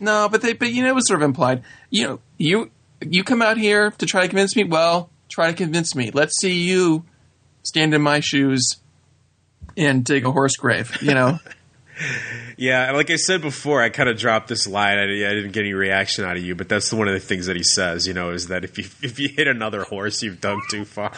no, 0.00 0.28
but 0.28 0.42
they 0.42 0.54
but 0.54 0.72
you 0.72 0.82
know 0.82 0.88
it 0.88 0.94
was 0.94 1.06
sort 1.06 1.22
of 1.22 1.24
implied. 1.24 1.62
You 1.88 2.04
know, 2.04 2.20
you 2.36 2.70
you 3.00 3.22
come 3.22 3.42
out 3.42 3.56
here 3.58 3.92
to 3.92 4.06
try 4.06 4.22
to 4.22 4.28
convince 4.28 4.56
me. 4.56 4.64
Well, 4.64 5.10
try 5.28 5.48
to 5.48 5.56
convince 5.56 5.94
me. 5.94 6.10
Let's 6.10 6.40
see 6.40 6.64
you 6.64 7.04
stand 7.62 7.94
in 7.94 8.02
my 8.02 8.20
shoes 8.20 8.76
and 9.76 10.04
dig 10.04 10.26
a 10.26 10.32
horse 10.32 10.56
grave. 10.56 11.00
You 11.00 11.14
know. 11.14 11.38
Yeah, 12.56 12.92
like 12.92 13.10
I 13.10 13.16
said 13.16 13.40
before, 13.40 13.82
I 13.82 13.88
kind 13.88 14.08
of 14.08 14.18
dropped 14.18 14.48
this 14.48 14.66
line. 14.66 14.98
I, 14.98 15.04
I 15.04 15.34
didn't 15.34 15.52
get 15.52 15.60
any 15.60 15.72
reaction 15.72 16.24
out 16.24 16.36
of 16.36 16.42
you, 16.42 16.54
but 16.54 16.68
that's 16.68 16.92
one 16.92 17.08
of 17.08 17.14
the 17.14 17.20
things 17.20 17.46
that 17.46 17.56
he 17.56 17.62
says. 17.62 18.06
You 18.06 18.12
know, 18.12 18.30
is 18.30 18.48
that 18.48 18.64
if 18.64 18.76
you 18.78 18.84
if 19.02 19.18
you 19.18 19.28
hit 19.28 19.48
another 19.48 19.82
horse, 19.82 20.22
you've 20.22 20.40
dug 20.40 20.58
too 20.70 20.84
far. 20.84 21.12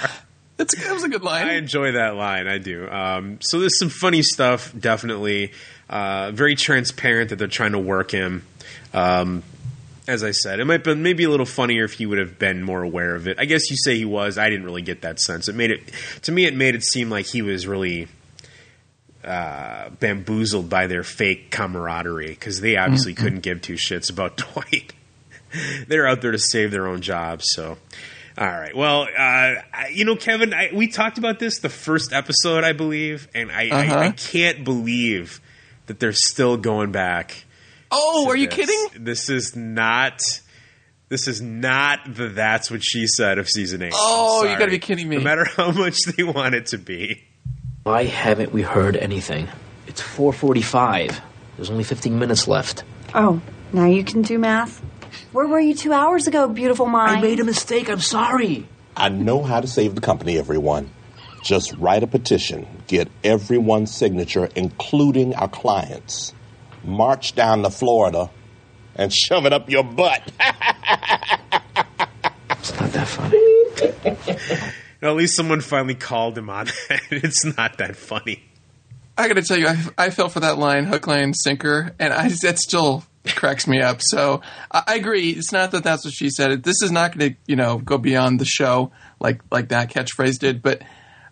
That's 0.57 0.77
that 0.77 0.93
was 0.93 1.03
a 1.05 1.09
good 1.09 1.23
line. 1.23 1.47
I 1.47 1.55
enjoy 1.55 1.93
that 1.93 2.15
line. 2.15 2.47
I 2.47 2.59
do. 2.59 2.89
Um, 2.89 3.39
so 3.41 3.59
there's 3.59 3.79
some 3.79 3.89
funny 3.89 4.23
stuff. 4.23 4.73
Definitely, 4.79 5.53
uh, 5.89 6.31
very 6.33 6.55
transparent 6.55 7.31
that 7.31 7.37
they're 7.37 7.49
trying 7.49 7.73
to 7.73 7.79
work 7.79 8.11
him. 8.11 8.45
Um, 8.93 9.43
as 10.07 10.23
I 10.25 10.33
said, 10.33 10.61
it 10.61 10.65
might 10.67 10.85
be 10.85 10.95
maybe 10.95 11.25
a 11.25 11.31
little 11.31 11.47
funnier 11.47 11.85
if 11.85 11.95
he 11.95 12.07
would 12.07 12.19
have 12.19 12.39
been 12.39 12.63
more 12.63 12.83
aware 12.83 13.15
of 13.15 13.27
it. 13.29 13.39
I 13.39 13.45
guess 13.45 13.71
you 13.71 13.77
say 13.77 13.97
he 13.97 14.05
was. 14.05 14.37
I 14.37 14.51
didn't 14.51 14.65
really 14.65 14.83
get 14.83 15.03
that 15.03 15.21
sense. 15.21 15.49
It 15.49 15.55
made 15.55 15.71
it 15.71 15.91
to 16.23 16.33
me. 16.33 16.45
It 16.45 16.55
made 16.55 16.75
it 16.75 16.83
seem 16.85 17.09
like 17.09 17.27
he 17.27 17.41
was 17.41 17.67
really 17.67 18.09
uh, 19.25 19.91
bamboozled 20.01 20.69
by 20.69 20.87
their 20.87 21.05
fake 21.05 21.51
camaraderie 21.51 22.31
because 22.31 22.61
they 22.61 22.77
obviously 22.77 23.15
Mhm. 23.15 23.19
couldn't 23.19 23.41
give 23.41 23.63
two 23.63 23.75
shits 23.75 24.11
about 24.11 24.37
Dwight. 24.53 24.93
They're 25.87 26.07
out 26.09 26.21
there 26.23 26.33
to 26.33 26.39
save 26.39 26.71
their 26.73 26.87
own 26.89 27.01
jobs. 27.03 27.45
So, 27.51 27.79
all 28.39 28.47
right. 28.47 28.75
Well, 28.77 29.09
uh, 29.17 29.55
you 29.93 30.05
know, 30.05 30.17
Kevin, 30.17 30.55
I, 30.55 30.71
we 30.73 30.89
talked 30.89 31.19
about 31.19 31.39
this 31.39 31.59
the 31.61 31.69
first 31.69 32.13
episode, 32.13 32.65
I 32.65 32.73
believe, 32.73 33.29
and 33.35 33.51
I, 33.51 33.69
Uh-huh. 33.69 33.95
I, 33.99 34.05
I 34.07 34.11
can't 34.13 34.65
believe 34.65 35.41
that 35.87 36.01
they're 36.01 36.13
still 36.13 36.57
going 36.57 36.93
back. 36.93 37.45
Oh, 37.91 38.25
to 38.25 38.31
are 38.31 38.37
you 38.37 38.49
kidding? 38.49 39.05
This 39.05 39.29
is 39.29 39.55
not. 39.57 40.23
This 41.09 41.29
is 41.29 41.43
not 41.43 42.01
the 42.07 42.29
"That's 42.31 42.71
What 42.71 42.83
She 42.83 43.07
Said" 43.07 43.37
of 43.39 43.47
season 43.49 43.83
eight. 43.83 43.93
Oh, 43.95 44.45
you 44.45 44.57
gotta 44.59 44.71
be 44.71 44.79
kidding 44.79 45.07
me. 45.09 45.17
No 45.19 45.23
matter 45.23 45.45
how 45.45 45.71
much 45.73 45.99
they 46.17 46.23
want 46.23 46.55
it 46.55 46.67
to 46.69 46.79
be. 46.79 47.23
Why 47.83 48.05
haven't 48.05 48.53
we 48.53 48.63
heard 48.63 48.97
anything? 48.97 49.49
It's 49.87 50.01
4:45. 50.01 51.21
There's 51.57 51.69
only 51.69 51.85
15 51.85 52.19
minutes 52.19 52.49
left. 52.49 52.85
Oh, 53.15 53.43
now 53.75 53.85
you 53.87 54.05
can 54.05 54.23
do 54.23 54.39
math. 54.39 54.81
Where 55.33 55.47
were 55.47 55.61
you 55.61 55.75
two 55.75 55.93
hours 55.93 56.27
ago, 56.27 56.49
beautiful 56.49 56.87
mind? 56.87 57.19
I 57.19 57.21
made 57.21 57.41
a 57.41 57.45
mistake. 57.45 57.89
I'm 57.89 58.01
sorry. 58.01 58.67
I 58.97 59.09
know 59.09 59.43
how 59.43 59.61
to 59.61 59.67
save 59.67 59.95
the 59.95 60.01
company, 60.01 60.39
everyone. 60.39 60.91
Just 61.43 61.75
write 61.75 62.03
a 62.03 62.07
petition, 62.07 62.67
get 62.87 63.11
everyone's 63.25 63.93
signature, 63.93 64.49
including 64.55 65.35
our 65.35 65.49
clients. 65.49 66.35
March 66.85 67.35
down 67.35 67.63
to 67.63 67.71
Florida 67.71 68.31
and 68.95 69.13
shove 69.15 69.47
it 69.47 69.53
up 69.53 69.69
your 69.69 69.85
butt. 69.85 70.31
It's 72.63 72.79
not 72.79 72.93
that 72.93 73.09
funny. 73.09 74.71
No, 75.03 75.11
at 75.11 75.17
least 75.17 75.35
someone 75.35 75.61
finally 75.61 75.97
called 75.97 76.39
him 76.39 76.49
on 76.49 76.67
that. 76.67 77.01
It's 77.11 77.45
not 77.45 77.79
that 77.79 77.97
funny. 77.97 78.45
I 79.19 79.27
got 79.27 79.35
to 79.35 79.43
tell 79.43 79.59
you, 79.59 79.67
I, 79.67 79.77
I 79.99 80.11
fell 80.11 80.29
for 80.29 80.39
that 80.39 80.59
line, 80.59 80.85
hook, 80.85 81.09
line, 81.09 81.35
sinker, 81.35 81.93
and 81.99 82.13
I 82.13 82.29
that 82.29 82.61
still 82.61 83.05
cracks 83.27 83.67
me 83.67 83.81
up. 83.81 84.01
So 84.01 84.43
I, 84.71 84.97
agree. 84.97 85.31
It's 85.31 85.53
not 85.53 85.71
that 85.73 85.85
that's 85.85 86.05
what 86.05 86.15
she 86.15 86.31
said. 86.31 86.63
This 86.63 86.83
is 86.83 86.91
not 86.91 87.17
going 87.17 87.33
to 87.33 87.37
you 87.47 87.57
know 87.57 87.79
go 87.79 87.99
beyond 87.99 88.41
the 88.41 88.45
show 88.45 88.93
like 89.21 89.41
like 89.51 89.69
that 89.69 89.91
catchphrase 89.91 90.39
did, 90.39 90.63
but. 90.63 90.83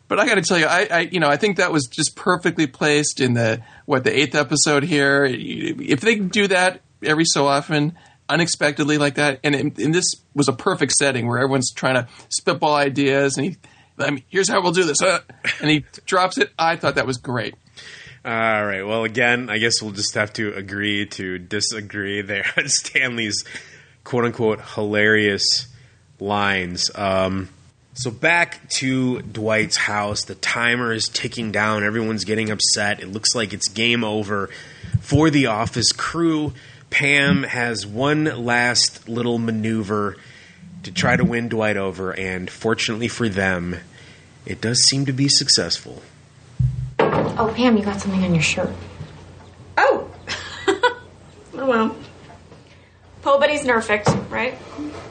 But 0.08 0.18
I 0.18 0.26
got 0.26 0.34
to 0.34 0.42
tell 0.42 0.58
you, 0.58 0.66
I, 0.66 0.88
I 0.90 1.00
you 1.02 1.20
know 1.20 1.28
I 1.28 1.36
think 1.36 1.58
that 1.58 1.70
was 1.70 1.86
just 1.86 2.16
perfectly 2.16 2.66
placed 2.66 3.20
in 3.20 3.34
the 3.34 3.62
what 3.86 4.02
the 4.02 4.12
eighth 4.12 4.34
episode 4.34 4.82
here. 4.82 5.24
If 5.24 6.00
they 6.00 6.16
do 6.16 6.48
that 6.48 6.80
every 7.00 7.24
so 7.24 7.46
often, 7.46 7.96
unexpectedly 8.28 8.98
like 8.98 9.14
that, 9.14 9.40
and, 9.44 9.54
it, 9.54 9.78
and 9.78 9.94
this 9.94 10.14
was 10.34 10.48
a 10.48 10.52
perfect 10.52 10.92
setting 10.92 11.28
where 11.28 11.38
everyone's 11.38 11.72
trying 11.72 11.94
to 11.94 12.08
spitball 12.28 12.74
ideas, 12.74 13.36
and 13.36 13.46
he, 13.46 13.56
I 13.98 14.10
mean, 14.10 14.24
here's 14.28 14.48
how 14.48 14.62
we'll 14.62 14.72
do 14.72 14.84
this, 14.84 15.02
uh, 15.02 15.20
and 15.60 15.70
he 15.70 15.84
drops 16.06 16.38
it. 16.38 16.50
I 16.58 16.76
thought 16.76 16.94
that 16.94 17.06
was 17.06 17.18
great. 17.18 17.54
All 18.22 18.66
right. 18.66 18.82
Well, 18.82 19.04
again, 19.04 19.48
I 19.48 19.56
guess 19.56 19.80
we'll 19.80 19.92
just 19.92 20.14
have 20.14 20.32
to 20.34 20.52
agree 20.52 21.06
to 21.06 21.38
disagree 21.38 22.20
there 22.20 22.44
on 22.56 22.68
Stanley's 22.68 23.44
quote 24.04 24.26
unquote 24.26 24.60
hilarious 24.74 25.68
lines. 26.18 26.90
Um, 26.94 27.48
so 27.94 28.10
back 28.10 28.68
to 28.70 29.22
Dwight's 29.22 29.76
house. 29.76 30.24
The 30.24 30.34
timer 30.34 30.92
is 30.92 31.08
ticking 31.08 31.50
down. 31.50 31.82
Everyone's 31.82 32.24
getting 32.24 32.50
upset. 32.50 33.00
It 33.00 33.08
looks 33.08 33.34
like 33.34 33.52
it's 33.54 33.68
game 33.68 34.04
over 34.04 34.50
for 35.00 35.30
the 35.30 35.46
office 35.46 35.92
crew. 35.92 36.52
Pam 36.90 37.44
has 37.44 37.86
one 37.86 38.24
last 38.24 39.08
little 39.08 39.38
maneuver 39.38 40.16
to 40.82 40.92
try 40.92 41.16
to 41.16 41.24
win 41.24 41.48
Dwight 41.48 41.76
over, 41.76 42.12
and 42.12 42.50
fortunately 42.50 43.08
for 43.08 43.28
them, 43.28 43.76
it 44.44 44.60
does 44.60 44.82
seem 44.82 45.06
to 45.06 45.12
be 45.12 45.28
successful. 45.28 46.02
Oh, 47.40 47.50
Pam, 47.56 47.74
you 47.78 47.82
got 47.82 47.98
something 47.98 48.22
on 48.22 48.34
your 48.34 48.42
shirt. 48.42 48.68
Oh, 49.78 50.06
oh 50.68 50.92
well. 51.54 51.96
Po 53.22 53.40
buddy's 53.40 53.62
nerfect, 53.62 54.30
right? 54.30 54.58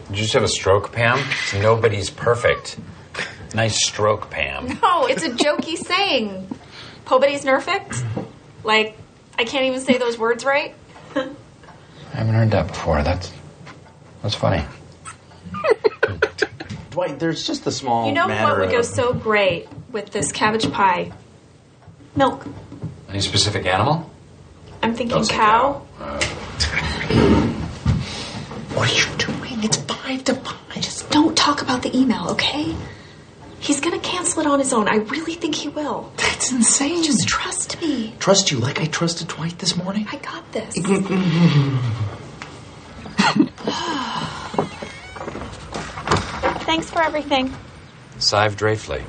Did 0.10 0.18
you 0.18 0.24
just 0.24 0.34
have 0.34 0.44
a 0.44 0.48
stroke, 0.48 0.92
Pam? 0.92 1.20
Nobody's 1.56 2.12
perfect. 2.12 2.78
Nice 3.56 3.84
stroke, 3.84 4.30
Pam. 4.30 4.78
No, 4.80 5.08
it's 5.08 5.24
a 5.24 5.32
jokey 5.32 5.76
saying. 5.76 6.48
Po 7.06 7.18
buddy's 7.20 7.44
nerfect? 7.44 8.06
Like, 8.64 8.96
I 9.40 9.44
can't 9.44 9.66
even 9.66 9.82
say 9.82 9.98
those 9.98 10.20
words 10.20 10.46
right? 10.46 10.76
I 11.16 11.30
haven't 12.14 12.36
heard 12.36 12.52
that 12.52 12.68
before. 12.68 13.02
That's 13.02 13.34
that's 14.22 14.36
funny. 14.36 14.64
Dwight, 16.92 17.18
there's 17.18 17.48
just 17.48 17.66
a 17.66 17.72
small 17.72 18.06
you 18.06 18.14
know 18.14 18.28
matter 18.28 18.52
what 18.52 18.68
would 18.68 18.72
go 18.72 18.84
so 18.84 19.14
great 19.14 19.68
with 19.92 20.12
this 20.12 20.32
cabbage 20.32 20.72
pie? 20.72 21.12
Milk. 22.16 22.46
Any 23.10 23.22
specific 23.22 23.66
animal? 23.66 24.10
I'm 24.82 24.94
thinking 24.96 25.18
Don't 25.18 25.26
say 25.26 25.36
cow. 25.36 25.86
What 28.76 28.90
are 28.90 28.96
you 28.96 29.06
doing? 29.18 29.64
It's 29.64 29.78
five 29.78 30.24
to 30.26 30.36
five. 30.36 30.56
Just 30.76 31.10
don't 31.10 31.36
talk 31.36 31.62
about 31.62 31.82
the 31.82 31.96
email, 31.98 32.30
okay? 32.30 32.76
He's 33.60 33.82
gonna 33.82 34.00
cancel 34.00 34.42
it 34.42 34.48
on 34.48 34.60
his 34.60 34.72
own. 34.72 34.88
I 34.88 34.98
really 34.98 35.34
think 35.34 35.56
he 35.56 35.68
will. 35.68 36.14
That's 36.18 36.52
insane. 36.52 37.04
Just 37.04 37.28
trust 37.28 37.82
me. 37.82 38.14
Trust 38.20 38.52
you 38.52 38.60
like 38.60 38.80
I 38.80 38.86
trusted 38.86 39.28
Dwight 39.28 39.58
this 39.60 39.76
morning? 39.76 40.08
I 40.12 40.18
got 40.18 40.50
this. 40.54 40.76
Thanks 46.66 46.90
for 46.90 47.02
everything. 47.02 47.54
Sive 48.20 48.56
Dreyfley. 48.56 49.04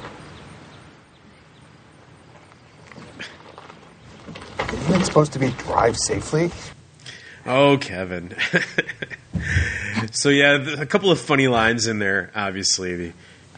Isn't 4.73 5.01
it 5.01 5.05
supposed 5.05 5.33
to 5.35 5.39
be 5.39 5.51
drive 5.51 5.97
safely? 5.97 6.51
Oh, 7.47 7.79
Kevin. 7.79 8.35
so 10.13 10.29
yeah, 10.29 10.59
th- 10.59 10.79
a 10.79 10.87
couple 10.87 11.11
of 11.11 11.21
funny 11.21 11.49
lines 11.49 11.87
in 11.87 11.99
there. 11.99 12.31
Obviously, 12.35 12.97
the 12.97 13.13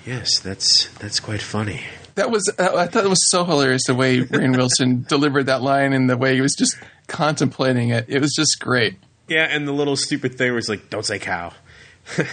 yes, 0.06 0.38
that's 0.40 0.88
that's 0.98 1.20
quite 1.20 1.42
funny. 1.42 1.82
That 2.14 2.30
was 2.30 2.50
uh, 2.58 2.76
I 2.76 2.86
thought 2.86 3.04
it 3.04 3.08
was 3.10 3.28
so 3.28 3.44
hilarious 3.44 3.84
the 3.86 3.94
way 3.94 4.18
Rainn 4.20 4.56
Wilson 4.56 5.04
delivered 5.08 5.44
that 5.46 5.62
line 5.62 5.92
and 5.92 6.08
the 6.08 6.16
way 6.16 6.34
he 6.34 6.40
was 6.40 6.54
just 6.54 6.76
contemplating 7.08 7.90
it. 7.90 8.06
It 8.08 8.20
was 8.20 8.32
just 8.34 8.60
great. 8.60 8.96
Yeah, 9.28 9.46
and 9.50 9.66
the 9.66 9.72
little 9.72 9.96
stupid 9.96 10.36
thing 10.36 10.54
was 10.54 10.68
like, 10.68 10.90
"Don't 10.90 11.04
say 11.06 11.18
cow." 11.18 11.52
I 12.18 12.24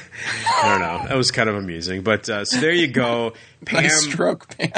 don't 0.64 0.82
know. 0.82 1.08
That 1.08 1.16
was 1.18 1.32
kind 1.32 1.48
of 1.50 1.56
amusing. 1.56 2.02
But 2.02 2.28
uh, 2.30 2.44
so 2.46 2.60
there 2.60 2.72
you 2.74 2.88
go. 2.88 3.34
Pam, 3.66 3.84
Nice 3.84 4.04
stroke, 4.04 4.56
Pam. 4.58 4.72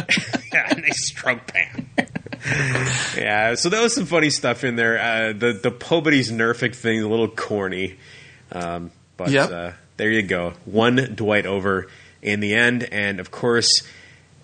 yeah, 0.54 0.74
nice 0.78 1.08
stroke, 1.08 1.47
Pam. 1.47 1.88
yeah, 3.18 3.56
so 3.56 3.70
that 3.70 3.82
was 3.82 3.94
some 3.94 4.06
funny 4.06 4.30
stuff 4.30 4.64
in 4.64 4.76
there. 4.76 5.00
Uh, 5.00 5.34
the 5.34 5.54
the 5.54 5.72
Pobity's 5.72 6.32
Nerfic 6.32 6.76
thing, 6.76 7.02
a 7.02 7.08
little 7.08 7.28
corny, 7.28 7.98
um, 8.52 8.92
but 9.18 9.30
Yep. 9.30 9.52
uh, 9.52 9.72
there 9.98 10.10
you 10.10 10.24
go. 10.24 10.54
Won 10.66 10.96
Dwight 11.16 11.46
over 11.46 11.88
in 12.22 12.39
the 12.39 12.54
end, 12.56 12.88
and 12.92 13.20
of 13.20 13.30
course, 13.30 13.70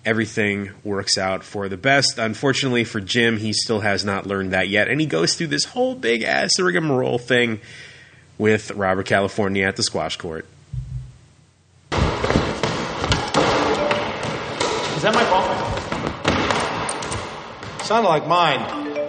everything 0.04 0.70
works 0.84 1.18
out 1.18 1.42
for 1.42 1.68
the 1.68 1.76
best. 1.76 2.18
Unfortunately 2.18 2.84
for 2.84 3.00
Jim, 3.00 3.38
he 3.38 3.52
still 3.52 3.80
has 3.80 4.04
not 4.04 4.26
learned 4.26 4.52
that 4.52 4.68
yet, 4.68 4.88
and 4.88 5.00
he 5.00 5.06
goes 5.06 5.34
through 5.34 5.48
this 5.48 5.64
whole 5.64 5.96
big 5.96 6.22
ass 6.22 6.58
rigmarole 6.60 7.18
thing 7.18 7.60
with 8.38 8.70
Robert 8.72 9.06
California 9.06 9.66
at 9.66 9.74
the 9.74 9.82
squash 9.82 10.16
court. 10.16 10.46
Is 14.96 15.02
that 15.02 15.14
my 15.14 15.24
phone? 15.24 15.77
Sounded 17.88 18.10
like 18.10 18.26
mine. 18.26 18.60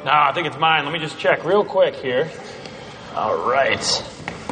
No, 0.06 0.10
I 0.10 0.32
think 0.34 0.48
it's 0.48 0.58
mine. 0.58 0.86
Let 0.86 0.94
me 0.94 1.00
just 1.00 1.20
check 1.20 1.44
real 1.44 1.66
quick 1.66 1.96
here. 1.96 2.32
All 3.14 3.36
right. 3.46 3.78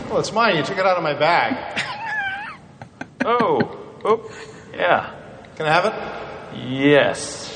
Well, 0.10 0.20
it's 0.20 0.34
mine. 0.34 0.58
You 0.58 0.64
took 0.64 0.78
it 0.78 0.86
out 0.86 0.98
of 0.98 1.04
my 1.04 1.14
bag. 1.14 1.84
Oh, 3.26 3.60
oh, 4.06 4.32
yeah. 4.74 5.14
Can 5.58 5.66
I 5.66 5.74
have 5.74 5.86
it? 5.86 6.70
Yes. 6.70 7.54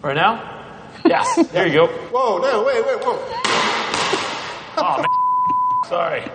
Right 0.00 0.16
now? 0.16 0.92
Yes. 1.04 1.48
There 1.48 1.66
you 1.66 1.74
go. 1.74 1.86
Whoa, 2.12 2.38
no, 2.38 2.64
wait, 2.64 2.86
wait, 2.86 3.04
whoa. 3.04 3.18
Oh, 4.78 4.96
man. 4.98 5.88
Sorry. 5.90 6.30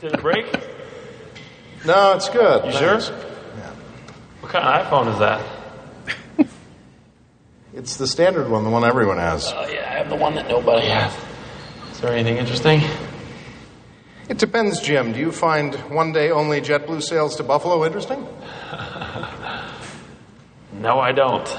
Did 0.00 0.14
it 0.14 0.20
break? 0.22 0.46
No, 1.84 2.14
it's 2.14 2.30
good. 2.30 2.64
You 2.64 2.72
Thanks. 2.72 3.06
sure? 3.08 3.18
Yeah. 3.58 3.70
What 4.40 4.52
kind 4.52 4.64
of 4.64 4.86
iPhone 4.86 5.12
is 5.12 5.18
that? 5.18 5.57
It's 7.78 7.96
the 7.96 8.08
standard 8.08 8.48
one, 8.48 8.64
the 8.64 8.70
one 8.70 8.82
everyone 8.82 9.18
has. 9.18 9.52
Oh, 9.54 9.68
yeah, 9.68 9.88
I 9.88 9.98
have 9.98 10.08
the 10.08 10.16
one 10.16 10.34
that 10.34 10.48
nobody 10.48 10.88
has. 10.88 11.14
Is 11.92 12.00
there 12.00 12.12
anything 12.12 12.36
interesting? 12.36 12.82
It 14.28 14.38
depends, 14.38 14.80
Jim. 14.80 15.12
Do 15.12 15.20
you 15.20 15.30
find 15.30 15.76
one 15.88 16.12
day 16.12 16.32
only 16.32 16.60
JetBlue 16.60 17.00
sales 17.04 17.36
to 17.36 17.44
Buffalo 17.44 17.86
interesting? 17.86 18.26
No, 20.70 21.00
I 21.00 21.10
don't. 21.10 21.58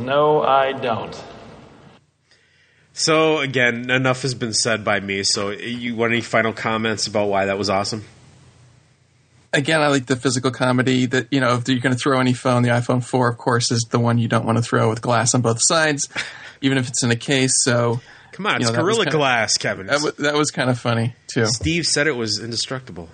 No, 0.00 0.42
I 0.42 0.72
don't. 0.72 1.14
So 2.92 3.38
again, 3.38 3.88
enough 3.88 4.22
has 4.22 4.34
been 4.34 4.52
said 4.52 4.84
by 4.84 4.98
me. 4.98 5.22
So 5.22 5.50
you 5.50 5.94
want 5.94 6.12
any 6.12 6.22
final 6.22 6.52
comments 6.52 7.06
about 7.06 7.28
why 7.28 7.44
that 7.44 7.56
was 7.56 7.70
awesome? 7.70 8.04
Again, 9.52 9.80
I 9.80 9.88
like 9.88 10.06
the 10.06 10.16
physical 10.16 10.50
comedy 10.50 11.06
that, 11.06 11.28
you 11.30 11.40
know, 11.40 11.54
if 11.54 11.68
you're 11.68 11.80
going 11.80 11.94
to 11.94 11.98
throw 11.98 12.20
any 12.20 12.34
phone, 12.34 12.62
the 12.62 12.68
iPhone 12.68 13.02
4, 13.02 13.28
of 13.28 13.38
course, 13.38 13.70
is 13.70 13.86
the 13.90 13.98
one 13.98 14.18
you 14.18 14.28
don't 14.28 14.44
want 14.44 14.58
to 14.58 14.62
throw 14.62 14.90
with 14.90 15.00
glass 15.00 15.34
on 15.34 15.40
both 15.40 15.58
sides, 15.60 16.08
even 16.60 16.76
if 16.76 16.88
it's 16.88 17.02
in 17.02 17.10
a 17.10 17.16
case. 17.16 17.52
So, 17.62 18.00
Come 18.32 18.46
on, 18.46 18.54
you 18.54 18.58
it's 18.58 18.68
know, 18.68 18.76
that 18.76 18.82
Gorilla 18.82 19.06
Glass, 19.06 19.56
Kevin. 19.56 19.86
That 19.86 20.02
was, 20.02 20.14
that 20.16 20.34
was 20.34 20.50
kind 20.50 20.68
of 20.68 20.78
funny, 20.78 21.14
too. 21.32 21.46
Steve 21.46 21.86
said 21.86 22.06
it 22.06 22.16
was 22.16 22.40
indestructible. 22.40 23.08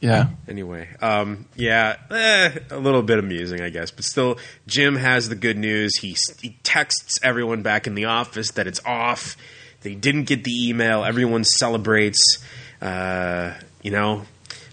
Yeah. 0.00 0.30
Anyway, 0.46 0.88
um, 1.00 1.46
yeah, 1.56 1.96
eh, 2.10 2.58
a 2.70 2.78
little 2.78 3.02
bit 3.02 3.18
amusing, 3.18 3.60
I 3.60 3.70
guess, 3.70 3.90
but 3.90 4.04
still, 4.04 4.38
Jim 4.66 4.94
has 4.96 5.28
the 5.28 5.34
good 5.34 5.58
news. 5.58 5.96
He, 5.96 6.16
he 6.40 6.56
texts 6.62 7.18
everyone 7.22 7.62
back 7.62 7.86
in 7.86 7.94
the 7.94 8.04
office 8.04 8.52
that 8.52 8.66
it's 8.66 8.80
off. 8.84 9.36
They 9.82 9.94
didn't 9.94 10.24
get 10.24 10.44
the 10.44 10.68
email. 10.68 11.04
Everyone 11.04 11.44
celebrates. 11.44 12.38
Uh, 12.80 13.54
you 13.82 13.90
know, 13.90 14.22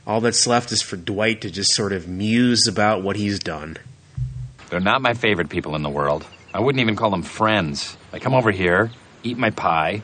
all 0.05 0.21
that's 0.21 0.45
left 0.45 0.71
is 0.71 0.81
for 0.81 0.97
Dwight 0.97 1.41
to 1.41 1.49
just 1.49 1.73
sort 1.73 1.93
of 1.93 2.07
muse 2.07 2.67
about 2.67 3.01
what 3.01 3.15
he's 3.15 3.39
done. 3.39 3.77
They're 4.69 4.79
not 4.79 5.01
my 5.01 5.13
favorite 5.13 5.49
people 5.49 5.75
in 5.75 5.83
the 5.83 5.89
world. 5.89 6.25
I 6.53 6.59
wouldn't 6.59 6.81
even 6.81 6.95
call 6.95 7.11
them 7.11 7.23
friends. 7.23 7.97
They 8.11 8.19
come 8.19 8.33
over 8.33 8.51
here, 8.51 8.91
eat 9.23 9.37
my 9.37 9.49
pie, 9.49 10.03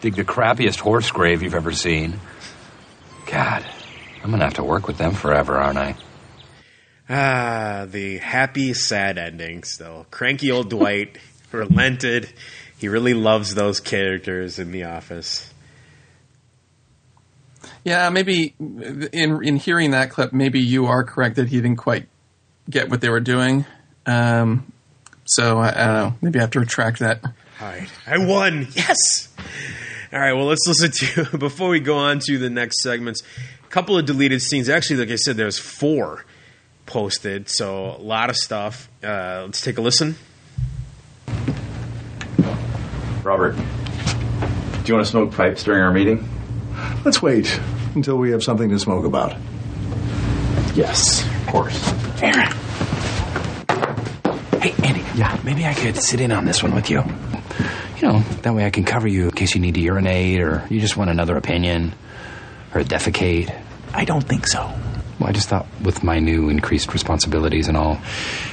dig 0.00 0.14
the 0.14 0.24
crappiest 0.24 0.80
horse 0.80 1.10
grave 1.10 1.42
you've 1.42 1.54
ever 1.54 1.72
seen. 1.72 2.20
God, 3.26 3.64
I'm 4.22 4.30
gonna 4.30 4.44
have 4.44 4.54
to 4.54 4.64
work 4.64 4.86
with 4.86 4.98
them 4.98 5.12
forever, 5.14 5.56
aren't 5.56 5.78
I? 5.78 5.96
Ah, 7.08 7.86
the 7.88 8.18
happy, 8.18 8.74
sad 8.74 9.18
ending. 9.18 9.64
Still, 9.64 10.06
cranky 10.10 10.50
old 10.50 10.70
Dwight 10.70 11.18
relented. 11.52 12.32
He 12.78 12.88
really 12.88 13.14
loves 13.14 13.54
those 13.54 13.80
characters 13.80 14.58
in 14.58 14.72
The 14.72 14.84
Office. 14.84 15.51
Yeah, 17.84 18.10
maybe 18.10 18.54
in 18.60 19.42
in 19.42 19.56
hearing 19.56 19.90
that 19.90 20.10
clip, 20.10 20.32
maybe 20.32 20.60
you 20.60 20.86
are 20.86 21.02
correct 21.02 21.36
that 21.36 21.48
he 21.48 21.56
didn't 21.60 21.76
quite 21.76 22.06
get 22.70 22.88
what 22.88 23.00
they 23.00 23.08
were 23.08 23.20
doing. 23.20 23.66
Um, 24.06 24.72
so 25.24 25.58
I, 25.58 25.68
I 25.68 25.86
don't 25.86 25.94
know. 25.94 26.14
Maybe 26.20 26.38
I 26.38 26.42
have 26.42 26.50
to 26.52 26.60
retract 26.60 27.00
that. 27.00 27.24
All 27.24 27.32
right, 27.68 27.88
I 28.06 28.18
won. 28.18 28.68
Yes. 28.74 29.28
All 30.12 30.20
right. 30.20 30.32
Well, 30.32 30.46
let's 30.46 30.66
listen 30.66 30.90
to 30.90 31.38
before 31.38 31.70
we 31.70 31.80
go 31.80 31.96
on 31.96 32.20
to 32.26 32.38
the 32.38 32.50
next 32.50 32.82
segments. 32.82 33.22
A 33.64 33.68
couple 33.68 33.96
of 33.96 34.04
deleted 34.04 34.42
scenes. 34.42 34.68
Actually, 34.68 35.00
like 35.00 35.10
I 35.10 35.16
said, 35.16 35.36
there's 35.36 35.58
four 35.58 36.24
posted, 36.86 37.48
so 37.48 37.96
a 37.96 38.02
lot 38.02 38.30
of 38.30 38.36
stuff. 38.36 38.88
Uh, 39.02 39.42
let's 39.46 39.60
take 39.60 39.78
a 39.78 39.80
listen. 39.80 40.16
Robert, 43.22 43.54
do 43.54 43.62
you 44.86 44.94
want 44.94 45.06
to 45.06 45.10
smoke 45.10 45.32
pipes 45.32 45.62
during 45.62 45.80
our 45.80 45.92
meeting? 45.92 46.28
Let's 47.04 47.20
wait 47.20 47.60
until 47.94 48.16
we 48.16 48.30
have 48.30 48.42
something 48.42 48.68
to 48.70 48.78
smoke 48.78 49.04
about. 49.04 49.36
Yes, 50.74 51.24
of 51.24 51.46
course. 51.48 51.92
Erin. 52.22 52.48
Hey, 54.60 54.72
Andy. 54.84 55.04
Yeah, 55.16 55.38
maybe 55.44 55.66
I 55.66 55.74
could 55.74 55.96
sit 55.96 56.20
in 56.20 56.30
on 56.30 56.44
this 56.44 56.62
one 56.62 56.74
with 56.74 56.88
you. 56.90 57.02
You 57.98 58.08
know, 58.08 58.20
that 58.42 58.54
way 58.54 58.64
I 58.64 58.70
can 58.70 58.84
cover 58.84 59.08
you 59.08 59.24
in 59.24 59.30
case 59.32 59.54
you 59.54 59.60
need 59.60 59.74
to 59.74 59.80
urinate 59.80 60.40
or 60.40 60.64
you 60.70 60.80
just 60.80 60.96
want 60.96 61.10
another 61.10 61.36
opinion 61.36 61.92
or 62.74 62.82
defecate. 62.82 63.54
I 63.92 64.04
don't 64.04 64.22
think 64.22 64.46
so. 64.46 64.60
Well, 65.18 65.28
I 65.28 65.32
just 65.32 65.48
thought 65.48 65.66
with 65.82 66.02
my 66.02 66.18
new 66.18 66.48
increased 66.48 66.92
responsibilities 66.92 67.68
and 67.68 67.76
all. 67.76 68.00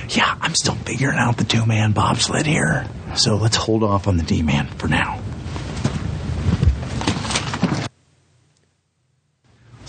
Yeah, 0.09 0.35
I'm 0.41 0.53
still 0.55 0.75
figuring 0.75 1.17
out 1.17 1.37
the 1.37 1.43
two 1.45 1.65
man 1.65 1.93
bobsled 1.93 2.45
here. 2.45 2.85
So 3.15 3.35
let's 3.37 3.55
hold 3.55 3.83
off 3.83 4.07
on 4.07 4.17
the 4.17 4.23
D 4.23 4.41
man 4.41 4.67
for 4.67 4.87
now. 4.87 5.21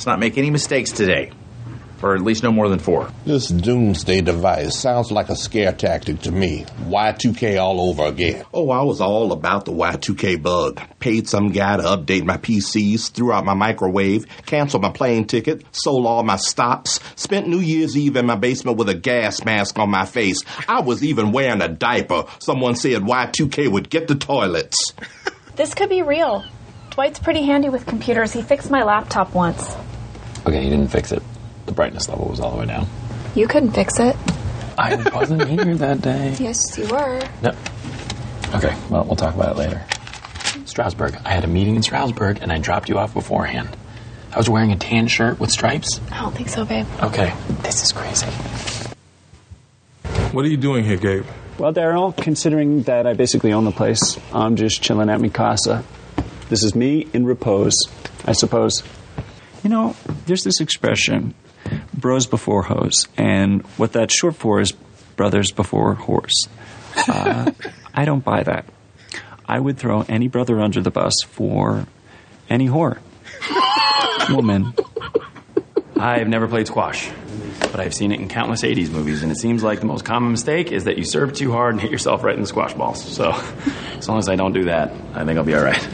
Let's 0.01 0.07
not 0.07 0.19
make 0.19 0.39
any 0.39 0.49
mistakes 0.49 0.93
today. 0.93 1.31
Or 2.03 2.15
at 2.15 2.23
least 2.23 2.43
no 2.43 2.51
more 2.51 2.71
than 2.71 2.79
four. 2.79 3.11
This 3.27 3.49
doomsday 3.49 4.23
device 4.23 4.75
sounds 4.79 5.13
like 5.13 5.29
a 5.29 5.37
scare 5.37 5.73
tactic 5.73 6.21
to 6.23 6.33
me. 6.33 6.65
Y2K 6.85 7.61
all 7.61 7.83
over 7.83 8.05
again. 8.05 8.47
Oh, 8.55 8.71
I 8.71 8.83
was 8.83 9.03
all 9.03 9.31
about 9.31 9.67
the 9.67 9.73
Y2K 9.73 10.43
bug. 10.43 10.81
Paid 11.01 11.29
some 11.29 11.53
guy 11.53 11.77
to 11.77 11.83
update 11.83 12.25
my 12.25 12.39
PCs, 12.39 13.11
threw 13.11 13.31
out 13.31 13.45
my 13.45 13.53
microwave, 13.53 14.25
canceled 14.47 14.85
my 14.85 14.91
plane 14.91 15.27
ticket, 15.27 15.67
sold 15.73 16.07
all 16.07 16.23
my 16.23 16.37
stops, 16.37 16.99
spent 17.15 17.47
New 17.47 17.61
Year's 17.61 17.95
Eve 17.95 18.17
in 18.17 18.25
my 18.25 18.37
basement 18.37 18.79
with 18.79 18.89
a 18.89 18.95
gas 18.95 19.45
mask 19.45 19.79
on 19.79 19.91
my 19.91 20.07
face. 20.07 20.43
I 20.67 20.81
was 20.81 21.05
even 21.05 21.31
wearing 21.31 21.61
a 21.61 21.69
diaper. 21.69 22.25
Someone 22.39 22.75
said 22.75 23.03
Y2K 23.03 23.71
would 23.71 23.91
get 23.91 24.09
the 24.09 24.15
toilets. 24.15 24.79
This 25.57 25.75
could 25.75 25.91
be 25.91 26.01
real. 26.01 26.43
Dwight's 26.89 27.19
pretty 27.19 27.43
handy 27.43 27.69
with 27.69 27.85
computers. 27.85 28.33
He 28.33 28.41
fixed 28.41 28.71
my 28.71 28.83
laptop 28.83 29.35
once. 29.35 29.77
Okay, 30.47 30.63
he 30.63 30.71
didn't 30.71 30.89
fix 30.89 31.13
it. 31.13 31.23
The 31.67 31.73
brightness 31.73 32.09
level 32.09 32.27
was 32.29 32.41
all 32.41 32.51
the 32.53 32.59
way 32.59 32.67
down. 32.67 32.87
You 33.35 33.47
couldn't 33.47 33.73
fix 33.73 33.99
it. 34.01 34.17
I 34.79 34.97
wasn't 35.15 35.47
here 35.49 35.75
that 35.77 36.01
day. 36.01 36.35
Yes, 36.41 36.77
you 36.79 36.87
were. 36.89 37.21
No. 37.43 37.51
Okay, 38.55 38.75
well, 38.89 39.05
we'll 39.05 39.17
talk 39.17 39.35
about 39.35 39.53
it 39.53 39.59
later. 39.59 39.85
Stroudsburg. 40.65 41.17
I 41.25 41.31
had 41.33 41.45
a 41.45 41.49
meeting 41.49 41.77
in 41.77 41.83
Stroudsburg 41.83 42.39
and 42.43 42.51
I 42.53 42.59
dropped 42.59 42.89
you 42.89 42.99
off 42.99 43.13
beforehand. 43.15 43.69
I 44.33 44.39
was 44.39 44.49
wearing 44.49 44.73
a 44.73 44.77
tan 44.77 45.09
shirt 45.09 45.39
with 45.41 45.51
stripes. 45.51 46.01
I 46.11 46.21
don't 46.23 46.35
think 46.35 46.49
so, 46.49 46.65
babe. 46.65 46.87
Okay, 47.03 47.33
this 47.63 47.83
is 47.83 47.93
crazy. 47.93 48.27
What 50.33 50.45
are 50.45 50.49
you 50.49 50.57
doing 50.57 50.85
here, 50.85 50.97
Gabe? 50.97 51.27
Well, 51.59 51.75
Darryl, 51.75 52.17
considering 52.17 52.83
that 52.85 53.07
I 53.07 53.13
basically 53.15 53.53
own 53.53 53.65
the 53.65 53.73
place, 53.73 54.17
I'm 54.33 54.57
just 54.57 54.81
chilling 54.83 55.11
at 55.11 55.21
mi 55.21 55.29
casa. 55.29 55.85
This 56.49 56.63
is 56.65 56.75
me 56.75 57.07
in 57.13 57.27
repose, 57.27 57.77
I 58.25 58.33
suppose. 58.33 58.83
You 59.63 59.71
know, 59.71 59.95
there's 60.27 60.43
this 60.43 60.61
expression, 60.61 61.35
bros 61.93 62.27
before 62.27 62.63
hoes, 62.63 63.07
and 63.17 63.63
what 63.77 63.93
that's 63.93 64.15
short 64.15 64.37
for 64.37 64.61
is 64.61 64.73
brothers 65.17 65.51
before 65.53 65.95
horse. 65.95 66.47
Uh, 66.97 67.51
I 67.95 68.05
don't 68.05 68.25
buy 68.25 68.43
that. 68.43 68.65
I 69.47 69.59
would 69.59 69.79
throw 69.79 70.03
any 70.09 70.29
brother 70.29 70.61
under 70.61 70.81
the 70.81 70.91
bus 70.91 71.15
for 71.23 71.87
any 72.49 72.69
whore. 72.69 72.99
Woman. 74.31 74.73
I've 75.97 76.29
never 76.29 76.49
played 76.49 76.67
squash, 76.67 77.11
but 77.61 77.81
I've 77.81 77.93
seen 77.95 78.13
it 78.13 78.21
in 78.21 78.29
countless 78.29 78.63
80s 78.63 78.91
movies, 78.91 79.23
and 79.23 79.31
it 79.31 79.37
seems 79.37 79.63
like 79.63 79.81
the 79.81 79.87
most 79.87 80.05
common 80.05 80.31
mistake 80.33 80.73
is 80.73 80.85
that 80.85 80.97
you 80.97 81.05
serve 81.05 81.35
too 81.35 81.53
hard 81.53 81.75
and 81.75 81.81
hit 81.83 81.91
yourself 81.91 82.25
right 82.25 82.35
in 82.35 82.41
the 82.41 82.47
squash 82.47 82.73
balls. 82.73 83.05
So, 83.05 83.33
as 83.99 84.09
long 84.09 84.19
as 84.19 84.29
I 84.29 84.37
don't 84.37 84.53
do 84.53 84.65
that, 84.65 84.93
I 85.15 85.25
think 85.25 85.37
I'll 85.39 85.45
be 85.45 85.55
all 85.55 85.65
right. 85.65 85.89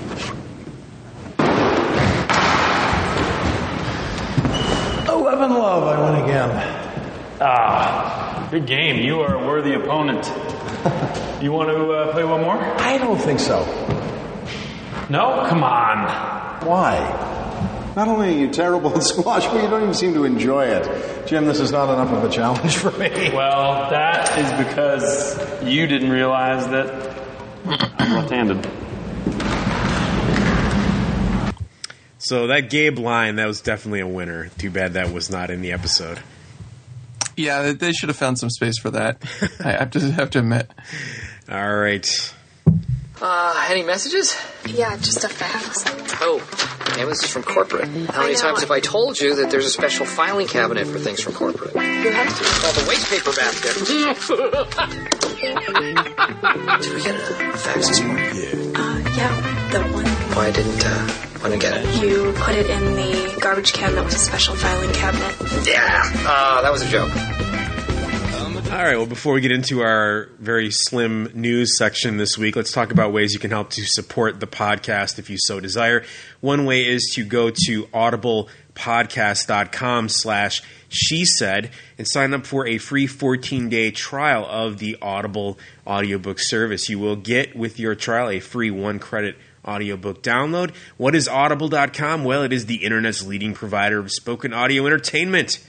Eleven 5.09 5.51
love, 5.51 5.83
I 5.85 6.11
win 6.11 6.25
again. 6.25 6.51
Ah, 7.41 8.36
Good 8.51 8.67
game. 8.67 9.03
You 9.05 9.21
are 9.23 9.35
a 9.35 9.47
worthy 9.47 9.75
opponent. 9.75 10.25
you 11.43 11.51
want 11.51 11.69
to 11.71 11.93
uh, 11.93 12.13
play 12.13 12.23
one 12.23 12.43
more? 12.43 12.57
I 12.57 12.97
don't 12.97 13.19
think 13.19 13.41
so. 13.41 13.65
No? 15.11 15.45
Come 15.49 15.65
on. 15.65 16.65
Why? 16.65 17.93
Not 17.97 18.07
only 18.07 18.37
are 18.37 18.39
you 18.39 18.51
terrible 18.51 18.95
at 18.95 19.03
squash, 19.05 19.47
but 19.47 19.63
you 19.63 19.69
don't 19.69 19.83
even 19.83 19.95
seem 19.95 20.15
to 20.15 20.25
enjoy 20.25 20.67
it. 20.67 21.27
Jim, 21.27 21.45
this 21.47 21.59
is 21.59 21.73
not 21.73 21.93
enough 21.93 22.13
of 22.13 22.23
a 22.23 22.33
challenge 22.33 22.77
for 22.77 22.93
me. 22.93 23.09
Well, 23.35 23.91
that 23.91 24.39
is 24.39 24.67
because 24.67 25.65
you 25.65 25.89
didn't 25.89 26.11
realize 26.11 26.69
that 26.69 27.19
I'm 27.99 28.13
left-handed. 28.15 28.71
So 32.19 32.47
that 32.49 32.71
Gabe 32.71 32.99
line, 32.99 33.37
that 33.37 33.47
was 33.47 33.61
definitely 33.61 34.01
a 34.01 34.07
winner. 34.07 34.49
Too 34.59 34.71
bad 34.71 34.95
that 34.95 35.13
was 35.13 35.31
not 35.31 35.51
in 35.51 35.63
the 35.63 35.73
episode. 35.73 36.21
Yeah, 37.37 37.63
they- 37.63 37.73
they 37.75 37.93
should 37.93 38.09
have 38.09 38.17
found 38.17 38.39
some 38.39 38.51
space 38.51 38.79
for 38.79 38.91
that. 38.93 39.23
I 39.65 39.73
have 39.73 39.91
to 39.93 40.01
have 40.13 40.31
to 40.31 40.39
admit. 40.41 40.71
All 41.51 41.77
right. 41.77 42.33
Uh, 43.21 43.67
any 43.71 43.83
messages? 43.83 44.37
Yeah, 44.67 44.95
just 44.99 45.25
a 45.25 45.29
fax. 45.29 45.85
Oh, 46.21 46.37
yeah, 46.99 47.07
this 47.07 47.23
is 47.25 47.31
from 47.31 47.45
corporate. 47.45 47.89
How 48.11 48.23
many 48.23 48.35
times 48.35 48.61
have 48.61 48.71
I 48.71 48.81
told 48.81 49.19
you 49.19 49.37
that 49.37 49.51
there's 49.51 49.65
a 49.65 49.71
special 49.71 50.05
filing 50.05 50.47
cabinet 50.49 50.87
for 50.87 50.99
things 50.99 51.21
from 51.23 51.33
corporate? 51.33 51.75
You 51.75 51.81
have 52.13 52.39
to. 52.39 52.45
Called 52.45 52.75
the 52.75 52.87
waste 52.89 53.09
paper 53.09 53.33
basket. 53.33 53.75
Did 56.83 56.95
we 56.95 57.03
get 57.03 57.15
a 57.15 57.57
fax 57.57 57.89
this 57.89 58.01
morning? 58.03 58.25
Yeah. 58.35 58.81
Uh, 58.81 58.99
yeah, 59.17 59.71
the 59.73 59.81
one. 59.95 60.07
Why 60.37 60.51
didn't 60.51 60.85
uh, 60.85 61.26
why 61.41 61.51
didn't 61.51 61.63
get 61.63 61.77
it? 61.77 62.03
You 62.03 62.33
put 62.37 62.55
it 62.55 62.69
in 62.69 62.95
the 62.95 63.39
garbage 63.41 63.73
can 63.73 63.95
that 63.95 64.05
was 64.05 64.15
a 64.15 64.19
special 64.19 64.55
filing 64.55 64.93
cabinet. 64.93 65.35
Yeah, 65.67 66.03
uh, 66.27 66.63
that 66.63 66.73
was 66.73 66.83
a 66.83 66.89
joke. 66.89 67.11
All 68.77 68.83
right. 68.83 68.97
Well, 68.97 69.07
before 69.07 69.33
we 69.33 69.41
get 69.41 69.53
into 69.53 69.83
our 69.83 70.29
very 70.41 70.73
slim 70.73 71.31
news 71.35 71.79
section 71.79 72.17
this 72.17 72.37
week, 72.37 72.57
let's 72.57 72.73
talk 72.73 72.91
about 72.91 73.13
ways 73.13 73.33
you 73.33 73.39
can 73.39 73.53
help 73.53 73.71
to 73.71 73.85
support 73.85 74.41
the 74.41 74.49
podcast 74.49 75.21
if 75.21 75.31
you 75.31 75.37
so 75.39 75.61
desire. 75.61 76.03
One 76.41 76.65
way 76.67 76.85
is 76.85 77.13
to 77.15 77.25
go 77.25 77.51
to 77.51 77.85
audiblepodcast.com 77.85 80.09
slash 80.09 80.63
she 80.89 81.25
said 81.25 81.71
and 81.97 82.09
sign 82.09 82.35
up 82.35 82.45
for 82.45 82.67
a 82.67 82.79
free 82.79 83.07
14 83.07 83.69
day 83.69 83.93
trial 83.93 84.45
of 84.45 84.79
the 84.79 84.97
Audible 85.01 85.61
audiobook 85.87 86.41
service. 86.41 86.89
You 86.89 86.99
will 86.99 87.17
get 87.17 87.55
with 87.55 87.79
your 87.79 87.95
trial 87.95 88.31
a 88.31 88.41
free 88.41 88.73
one 88.73 88.99
credit 88.99 89.37
audiobook 89.67 90.23
download. 90.23 90.75
What 90.97 91.15
is 91.15 91.29
audible.com? 91.29 92.25
Well, 92.25 92.43
it 92.43 92.53
is 92.53 92.67
the 92.67 92.85
internet's 92.85 93.27
leading 93.27 93.55
provider 93.55 93.99
of 93.99 94.11
spoken 94.11 94.53
audio 94.53 94.87
entertainment 94.87 95.65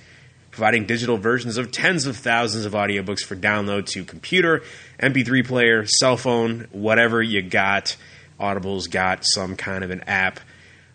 providing 0.58 0.88
digital 0.88 1.18
versions 1.18 1.58
of 1.58 1.72
tens 1.72 2.08
of 2.08 2.18
thousands 2.18 2.66
of 2.66 2.74
audiobooks 2.74 3.24
for 3.24 3.36
download 3.36 3.86
to 3.86 4.04
computer, 4.04 4.64
MP3 5.00 5.46
player, 5.46 5.86
cell 5.86 6.18
phone, 6.18 6.68
whatever 6.72 7.22
you 7.22 7.44
got. 7.44 7.96
Audible's 8.40 8.88
got 8.88 9.24
some 9.24 9.56
kind 9.56 9.84
of 9.84 9.92
an 9.92 10.02
app 10.08 10.40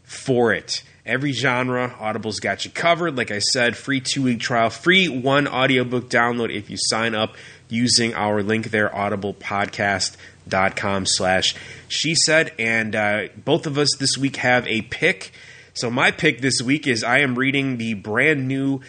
for 0.03 0.53
it. 0.53 0.83
Every 1.07 1.31
genre, 1.31 1.95
Audible's 2.01 2.41
got 2.41 2.65
you 2.65 2.73
covered. 2.73 3.17
Like 3.17 3.31
I 3.31 3.39
said, 3.39 3.77
free 3.77 4.01
two 4.01 4.25
week 4.25 4.41
trial, 4.41 4.69
free 4.69 5.09
one 5.09 5.47
audiobook 5.47 6.11
download 6.11 6.53
if 6.53 6.69
you 6.69 6.77
sign 6.77 7.15
up 7.15 7.37
using 7.69 8.15
our 8.15 8.43
link 8.43 8.73
there, 8.73 8.89
audiblepodcast.com 8.89 10.32
slash 10.49 11.55
she 11.89 12.15
said. 12.15 12.53
And 12.59 12.95
uh, 12.95 13.29
both 13.37 13.67
of 13.67 13.79
us 13.79 13.97
this 13.99 14.17
week 14.19 14.37
have 14.37 14.67
a 14.67 14.83
pick. 14.83 15.33
So 15.75 15.91
my 15.91 16.11
pick 16.11 16.41
this 16.41 16.61
week 16.61 16.87
is 16.87 17.03
I 17.03 17.19
am 17.19 17.39
reading 17.39 17.79
the 17.79 17.95
brand 17.95 18.47
new 18.47 18.81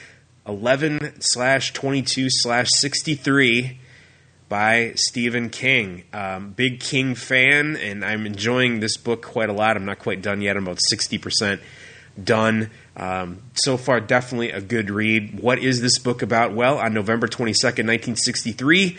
11 0.48 1.22
slash 1.22 1.72
22 1.74 2.28
slash 2.30 2.68
63 2.72 3.80
by 4.50 4.94
Stephen 4.96 5.50
King. 5.50 6.04
Um, 6.14 6.52
big 6.52 6.80
King 6.80 7.16
fan, 7.16 7.76
and 7.78 8.04
I'm 8.04 8.26
enjoying 8.26 8.82
this 8.82 8.98
book 8.98 9.24
quite 9.24 9.50
a 9.50 9.54
lot. 9.54 9.78
I'm 9.78 9.86
not 9.86 10.00
quite 10.00 10.22
done 10.22 10.42
yet. 10.42 10.58
I'm 10.58 10.64
about 10.64 10.80
60% 10.92 11.60
done. 12.22 12.70
Um, 12.96 13.42
so 13.54 13.78
far, 13.78 14.00
definitely 14.00 14.52
a 14.52 14.62
good 14.62 14.92
read. 14.92 15.40
What 15.40 15.60
is 15.60 15.82
this 15.82 15.98
book 15.98 16.22
about? 16.22 16.54
Well, 16.54 16.78
on 16.78 16.94
November 16.94 17.28
22nd, 17.28 17.88
1963, 17.88 18.98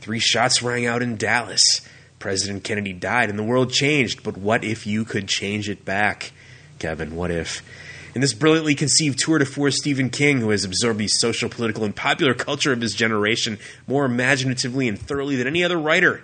three 0.00 0.18
shots 0.18 0.62
rang 0.62 0.86
out 0.86 1.02
in 1.02 1.16
Dallas. 1.16 1.80
President 2.18 2.64
Kennedy 2.64 2.92
died 2.92 3.30
and 3.30 3.38
the 3.38 3.44
world 3.44 3.72
changed, 3.72 4.22
but 4.22 4.36
what 4.36 4.64
if 4.64 4.86
you 4.86 5.04
could 5.04 5.28
change 5.28 5.68
it 5.68 5.84
back? 5.84 6.32
Kevin, 6.78 7.14
what 7.16 7.30
if? 7.30 7.62
In 8.14 8.20
this 8.20 8.32
brilliantly 8.32 8.74
conceived 8.74 9.18
tour 9.18 9.38
de 9.38 9.44
force, 9.44 9.76
Stephen 9.76 10.10
King, 10.10 10.40
who 10.40 10.50
has 10.50 10.64
absorbed 10.64 10.98
the 10.98 11.08
social, 11.08 11.48
political, 11.48 11.84
and 11.84 11.94
popular 11.94 12.34
culture 12.34 12.72
of 12.72 12.80
his 12.80 12.94
generation 12.94 13.58
more 13.86 14.04
imaginatively 14.04 14.88
and 14.88 14.98
thoroughly 14.98 15.36
than 15.36 15.46
any 15.46 15.62
other 15.62 15.78
writer, 15.78 16.22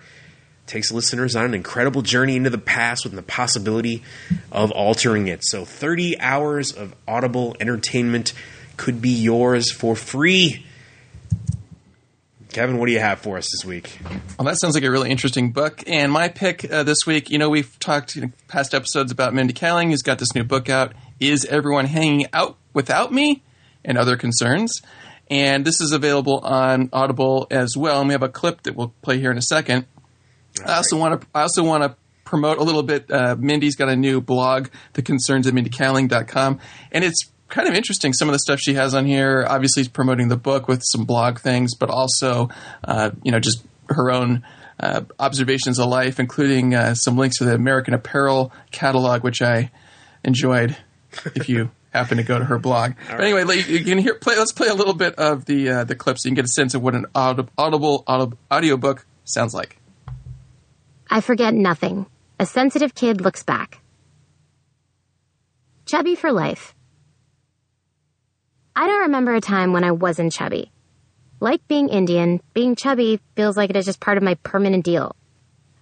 takes 0.67 0.91
listeners 0.91 1.37
on 1.37 1.45
an 1.45 1.55
incredible 1.55 2.03
journey 2.03 2.37
into 2.37 2.51
the 2.51 2.59
past 2.59 3.05
with 3.05 3.15
the 3.15 3.23
possibility 3.23 4.03
of 4.51 4.71
altering 4.73 5.29
it. 5.29 5.45
So, 5.45 5.65
30 5.65 6.19
hours 6.21 6.73
of 6.73 6.95
audible 7.07 7.55
entertainment 7.61 8.33
could 8.77 9.01
be 9.01 9.11
yours 9.11 9.71
for 9.71 9.95
free. 9.95 10.67
Kevin, 12.55 12.79
what 12.79 12.87
do 12.87 12.93
you 12.93 13.01
have 13.01 13.19
for 13.19 13.37
us 13.37 13.51
this 13.51 13.65
week? 13.65 13.99
Well, 14.39 14.47
that 14.47 14.61
sounds 14.61 14.77
like 14.77 14.85
a 14.85 14.91
really 14.91 15.11
interesting 15.11 15.51
book. 15.51 15.83
And 15.89 16.13
my 16.13 16.29
pick 16.29 16.71
uh, 16.71 16.85
this 16.85 17.05
week, 17.05 17.29
you 17.29 17.37
know, 17.37 17.51
we've 17.51 17.77
talked 17.81 18.15
in 18.15 18.33
past 18.47 18.77
episodes 18.77 19.11
about 19.11 19.35
Mindy 19.35 19.53
Kaling, 19.53 19.91
who's 19.91 20.03
got 20.03 20.21
this 20.21 20.37
new 20.37 20.45
book 20.45 20.69
out, 20.69 20.93
Is 21.19 21.45
Everyone 21.47 21.87
Hanging 21.87 22.29
Out 22.33 22.57
Without 22.73 23.13
Me? 23.13 23.43
and 23.85 23.99
Other 23.99 24.17
Concerns. 24.17 24.81
And 25.29 25.65
this 25.65 25.81
is 25.81 25.91
available 25.91 26.39
on 26.45 26.91
Audible 26.93 27.49
as 27.51 27.77
well. 27.77 27.99
And 27.99 28.07
we 28.07 28.15
have 28.15 28.23
a 28.23 28.29
clip 28.29 28.63
that 28.63 28.77
we'll 28.77 28.95
play 29.03 29.19
here 29.19 29.33
in 29.33 29.37
a 29.37 29.43
second. 29.43 29.87
I 30.65 30.77
also 30.77 30.97
want 30.97 31.21
to. 31.21 31.27
I 31.35 31.41
also 31.43 31.65
want 31.65 31.83
to 31.83 31.97
promote 32.25 32.59
a 32.59 32.63
little 32.63 32.85
bit. 32.85 33.11
Uh, 33.11 33.35
Mindy's 33.37 33.75
got 33.75 33.89
a 33.89 33.97
new 33.97 34.21
blog, 34.21 34.69
The 34.93 35.03
Concerns 35.03 35.49
at 35.49 35.55
MindyKaling.com, 35.55 36.61
and 36.93 37.03
it's 37.03 37.33
kind 37.49 37.69
of 37.69 37.75
interesting. 37.75 38.13
Some 38.13 38.29
of 38.29 38.33
the 38.33 38.39
stuff 38.39 38.61
she 38.61 38.75
has 38.75 38.95
on 38.95 39.07
here. 39.07 39.47
Obviously, 39.49 39.83
is 39.83 39.89
promoting 39.89 40.29
the 40.29 40.37
book 40.37 40.69
with 40.69 40.83
some 40.85 41.05
blog 41.05 41.39
things, 41.39 41.75
but 41.75 41.91
also, 41.91 42.49
uh, 42.85 43.11
you 43.23 43.33
know, 43.33 43.41
just 43.41 43.65
her 43.89 44.11
own. 44.11 44.45
Uh, 44.81 45.03
observations 45.21 45.79
of 45.79 45.87
life, 45.89 46.19
including 46.19 46.75
uh, 46.75 46.95
some 46.95 47.17
links 47.17 47.39
to 47.39 47.45
the 47.45 47.55
American 47.55 47.95
Apparel 47.95 48.51
catalog, 48.73 49.23
which 49.23 49.41
I 49.41 49.71
enjoyed. 50.25 50.77
If 51.37 51.49
you 51.49 51.71
happen 51.93 52.17
to 52.17 52.25
go 52.25 52.41
to 52.41 52.45
her 52.45 52.59
blog, 52.59 52.95
but 53.09 53.21
anyway, 53.21 53.45
like, 53.45 53.69
you 53.69 53.85
can 53.85 53.99
hear. 53.99 54.17
Play, 54.17 54.37
let's 54.37 54.51
play 54.51 54.67
a 54.67 54.75
little 54.75 54.93
bit 54.93 55.15
of 55.15 55.45
the 55.45 55.71
uh, 55.71 55.85
the 55.85 55.95
clip 55.95 56.19
so 56.19 56.27
you 56.27 56.31
can 56.31 56.35
get 56.35 56.45
a 56.45 56.49
sense 56.49 56.75
of 56.75 56.83
what 56.83 56.97
an 56.97 57.07
aud- 57.15 57.49
audible 57.57 58.03
aud- 58.09 58.37
audiobook 58.53 59.07
sounds 59.23 59.55
like. 59.55 59.77
I 61.09 61.21
forget 61.21 61.55
nothing. 61.55 62.07
A 62.41 62.45
sensitive 62.45 62.97
kid 62.97 63.21
looks 63.21 63.45
back. 63.45 63.81
Chubby 65.87 66.17
for 66.17 66.33
life. 66.33 66.75
I 68.77 68.89
don't 68.89 69.03
remember 69.03 69.33
a 69.35 69.41
time 69.41 69.73
when 69.73 69.85
I 69.85 69.93
wasn't 69.93 70.33
chubby. 70.33 70.73
Like 71.39 71.67
being 71.69 71.89
Indian, 71.89 72.41
being 72.55 72.75
chubby 72.75 73.21
feels 73.37 73.57
like 73.57 73.71
it 73.71 73.77
is 73.77 73.85
just 73.85 74.01
part 74.01 74.17
of 74.17 74.25
my 74.25 74.35
permanent 74.43 74.85
deal. 74.85 75.15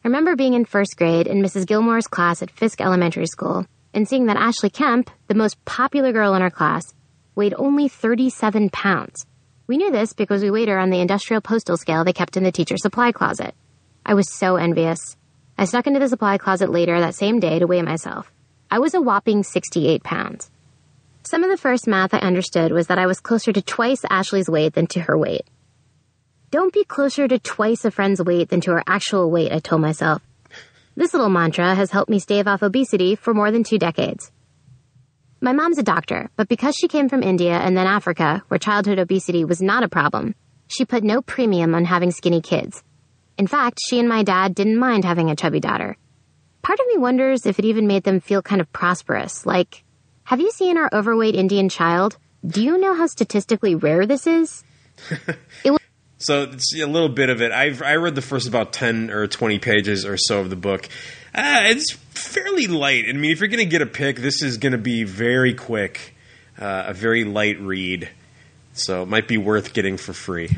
I 0.04 0.08
remember 0.08 0.36
being 0.36 0.52
in 0.52 0.66
first 0.66 0.98
grade 0.98 1.26
in 1.26 1.40
Mrs. 1.40 1.66
Gilmore's 1.66 2.06
class 2.06 2.42
at 2.42 2.50
Fisk 2.50 2.82
Elementary 2.82 3.24
School 3.26 3.64
and 3.94 4.06
seeing 4.06 4.26
that 4.26 4.36
Ashley 4.36 4.68
Kemp, 4.68 5.10
the 5.28 5.34
most 5.34 5.64
popular 5.64 6.12
girl 6.12 6.34
in 6.34 6.42
our 6.42 6.50
class, 6.50 6.92
weighed 7.34 7.54
only 7.56 7.88
37 7.88 8.68
pounds. 8.68 9.24
We 9.66 9.78
knew 9.78 9.90
this 9.90 10.12
because 10.12 10.42
we 10.42 10.50
weighed 10.50 10.68
her 10.68 10.78
on 10.78 10.90
the 10.90 11.00
industrial 11.00 11.40
postal 11.40 11.78
scale 11.78 12.04
they 12.04 12.12
kept 12.12 12.36
in 12.36 12.42
the 12.42 12.52
teacher 12.52 12.76
supply 12.76 13.10
closet. 13.10 13.54
I 14.04 14.12
was 14.12 14.30
so 14.30 14.56
envious. 14.56 15.16
I 15.56 15.64
snuck 15.64 15.86
into 15.86 16.00
the 16.00 16.08
supply 16.10 16.36
closet 16.36 16.70
later 16.70 17.00
that 17.00 17.14
same 17.14 17.40
day 17.40 17.58
to 17.58 17.66
weigh 17.66 17.80
myself. 17.80 18.30
I 18.70 18.80
was 18.80 18.92
a 18.92 19.00
whopping 19.00 19.44
68 19.44 20.02
pounds. 20.02 20.50
Some 21.24 21.44
of 21.44 21.50
the 21.50 21.56
first 21.56 21.86
math 21.86 22.14
I 22.14 22.18
understood 22.18 22.72
was 22.72 22.88
that 22.88 22.98
I 22.98 23.06
was 23.06 23.20
closer 23.20 23.52
to 23.52 23.62
twice 23.62 24.00
Ashley's 24.10 24.50
weight 24.50 24.74
than 24.74 24.88
to 24.88 25.00
her 25.02 25.16
weight. 25.16 25.46
Don't 26.50 26.74
be 26.74 26.84
closer 26.84 27.28
to 27.28 27.38
twice 27.38 27.84
a 27.84 27.92
friend's 27.92 28.20
weight 28.20 28.48
than 28.48 28.60
to 28.62 28.72
her 28.72 28.82
actual 28.88 29.30
weight, 29.30 29.52
I 29.52 29.60
told 29.60 29.82
myself. 29.82 30.20
This 30.96 31.14
little 31.14 31.30
mantra 31.30 31.76
has 31.76 31.92
helped 31.92 32.10
me 32.10 32.18
stave 32.18 32.48
off 32.48 32.62
obesity 32.62 33.14
for 33.14 33.32
more 33.32 33.52
than 33.52 33.62
two 33.62 33.78
decades. 33.78 34.32
My 35.40 35.52
mom's 35.52 35.78
a 35.78 35.84
doctor, 35.84 36.28
but 36.36 36.48
because 36.48 36.74
she 36.74 36.88
came 36.88 37.08
from 37.08 37.22
India 37.22 37.52
and 37.56 37.76
then 37.76 37.86
Africa, 37.86 38.42
where 38.48 38.58
childhood 38.58 38.98
obesity 38.98 39.44
was 39.44 39.62
not 39.62 39.84
a 39.84 39.88
problem, 39.88 40.34
she 40.66 40.84
put 40.84 41.04
no 41.04 41.22
premium 41.22 41.74
on 41.74 41.84
having 41.84 42.10
skinny 42.10 42.40
kids. 42.40 42.82
In 43.38 43.46
fact, 43.46 43.78
she 43.80 44.00
and 44.00 44.08
my 44.08 44.24
dad 44.24 44.56
didn't 44.56 44.76
mind 44.76 45.04
having 45.04 45.30
a 45.30 45.36
chubby 45.36 45.60
daughter. 45.60 45.96
Part 46.62 46.80
of 46.80 46.86
me 46.88 46.98
wonders 46.98 47.46
if 47.46 47.60
it 47.60 47.64
even 47.64 47.86
made 47.86 48.02
them 48.02 48.20
feel 48.20 48.42
kind 48.42 48.60
of 48.60 48.72
prosperous. 48.72 49.46
Like, 49.46 49.84
have 50.32 50.40
you 50.40 50.50
seen 50.50 50.78
our 50.78 50.88
overweight 50.94 51.34
Indian 51.34 51.68
child? 51.68 52.16
Do 52.46 52.62
you 52.62 52.78
know 52.78 52.94
how 52.94 53.06
statistically 53.06 53.74
rare 53.74 54.06
this 54.06 54.26
is? 54.26 54.64
So 56.16 56.44
it's 56.44 56.72
a 56.76 56.86
little 56.86 57.08
bit 57.08 57.30
of 57.30 57.42
it. 57.42 57.50
I've 57.50 57.82
I 57.82 57.96
read 57.96 58.14
the 58.14 58.22
first 58.22 58.46
about 58.46 58.72
ten 58.72 59.10
or 59.10 59.26
twenty 59.26 59.58
pages 59.58 60.06
or 60.06 60.16
so 60.16 60.38
of 60.38 60.50
the 60.50 60.56
book. 60.56 60.88
Uh, 61.34 61.62
it's 61.64 61.90
fairly 61.90 62.68
light. 62.68 63.06
I 63.08 63.12
mean, 63.12 63.32
if 63.32 63.40
you're 63.40 63.48
going 63.48 63.58
to 63.58 63.64
get 63.64 63.82
a 63.82 63.86
pick, 63.86 64.18
this 64.18 64.40
is 64.40 64.58
going 64.58 64.70
to 64.70 64.78
be 64.78 65.02
very 65.02 65.52
quick, 65.52 66.14
uh, 66.56 66.84
a 66.86 66.94
very 66.94 67.24
light 67.24 67.58
read. 67.58 68.08
So 68.72 69.02
it 69.02 69.08
might 69.08 69.26
be 69.26 69.36
worth 69.36 69.72
getting 69.72 69.96
for 69.96 70.12
free. 70.12 70.56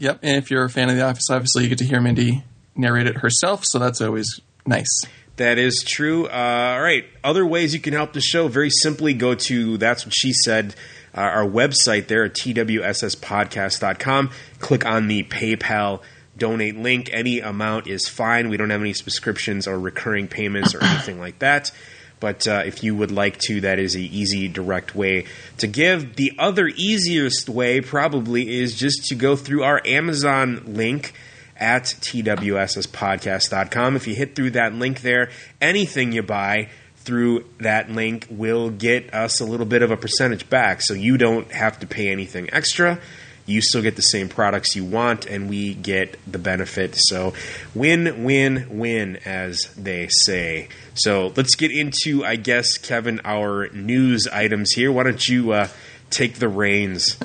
Yep, 0.00 0.18
and 0.24 0.36
if 0.36 0.50
you're 0.50 0.64
a 0.64 0.68
fan 0.68 0.90
of 0.90 0.96
The 0.96 1.02
Office, 1.02 1.30
obviously 1.30 1.62
you 1.62 1.68
get 1.68 1.78
to 1.78 1.84
hear 1.84 2.00
Mindy 2.00 2.42
narrate 2.74 3.06
it 3.06 3.18
herself, 3.18 3.64
so 3.64 3.78
that's 3.78 4.00
always 4.00 4.40
nice. 4.66 5.06
That 5.36 5.58
is 5.58 5.84
true. 5.86 6.26
Uh, 6.26 6.74
all 6.76 6.82
right. 6.82 7.04
Other 7.24 7.44
ways 7.44 7.74
you 7.74 7.80
can 7.80 7.92
help 7.92 8.12
the 8.12 8.20
show 8.20 8.46
very 8.46 8.70
simply 8.70 9.14
go 9.14 9.34
to 9.34 9.76
That's 9.78 10.04
What 10.04 10.14
She 10.14 10.32
Said, 10.32 10.76
uh, 11.14 11.20
our 11.20 11.46
website 11.46 12.06
there 12.06 12.24
at 12.24 12.34
twsspodcast.com. 12.34 14.30
Click 14.60 14.86
on 14.86 15.08
the 15.08 15.24
PayPal 15.24 16.02
donate 16.36 16.76
link. 16.76 17.10
Any 17.12 17.40
amount 17.40 17.88
is 17.88 18.08
fine. 18.08 18.48
We 18.48 18.56
don't 18.56 18.70
have 18.70 18.80
any 18.80 18.92
subscriptions 18.92 19.66
or 19.66 19.78
recurring 19.78 20.28
payments 20.28 20.74
or 20.74 20.82
anything 20.82 21.18
like 21.18 21.40
that. 21.40 21.72
But 22.20 22.46
uh, 22.46 22.62
if 22.64 22.82
you 22.82 22.94
would 22.94 23.10
like 23.10 23.38
to, 23.48 23.60
that 23.62 23.78
is 23.78 23.96
a 23.96 24.00
easy, 24.00 24.48
direct 24.48 24.94
way 24.94 25.26
to 25.58 25.66
give. 25.66 26.16
The 26.16 26.32
other 26.38 26.68
easiest 26.68 27.48
way 27.48 27.80
probably 27.80 28.60
is 28.60 28.76
just 28.76 29.06
to 29.06 29.14
go 29.14 29.36
through 29.36 29.64
our 29.64 29.82
Amazon 29.84 30.62
link 30.64 31.12
at 31.56 31.84
twsspodcast.com. 31.84 33.96
If 33.96 34.06
you 34.06 34.14
hit 34.14 34.34
through 34.34 34.50
that 34.50 34.74
link 34.74 35.02
there, 35.02 35.30
anything 35.60 36.12
you 36.12 36.22
buy 36.22 36.68
through 36.96 37.44
that 37.58 37.90
link 37.90 38.26
will 38.30 38.70
get 38.70 39.12
us 39.12 39.40
a 39.40 39.44
little 39.44 39.66
bit 39.66 39.82
of 39.82 39.90
a 39.90 39.96
percentage 39.96 40.48
back. 40.48 40.80
So 40.80 40.94
you 40.94 41.18
don't 41.18 41.50
have 41.52 41.78
to 41.80 41.86
pay 41.86 42.08
anything 42.08 42.48
extra. 42.52 42.98
You 43.46 43.60
still 43.60 43.82
get 43.82 43.96
the 43.96 44.02
same 44.02 44.30
products 44.30 44.74
you 44.74 44.84
want, 44.84 45.26
and 45.26 45.50
we 45.50 45.74
get 45.74 46.18
the 46.26 46.38
benefit. 46.38 46.94
So, 46.96 47.34
win, 47.74 48.24
win, 48.24 48.78
win, 48.78 49.16
as 49.26 49.68
they 49.76 50.08
say. 50.08 50.70
So, 50.94 51.30
let's 51.36 51.54
get 51.54 51.70
into, 51.70 52.24
I 52.24 52.36
guess, 52.36 52.78
Kevin, 52.78 53.20
our 53.22 53.68
news 53.68 54.26
items 54.26 54.70
here. 54.70 54.90
Why 54.90 55.02
don't 55.02 55.28
you 55.28 55.52
uh, 55.52 55.68
take 56.08 56.38
the 56.38 56.48
reins? 56.48 57.18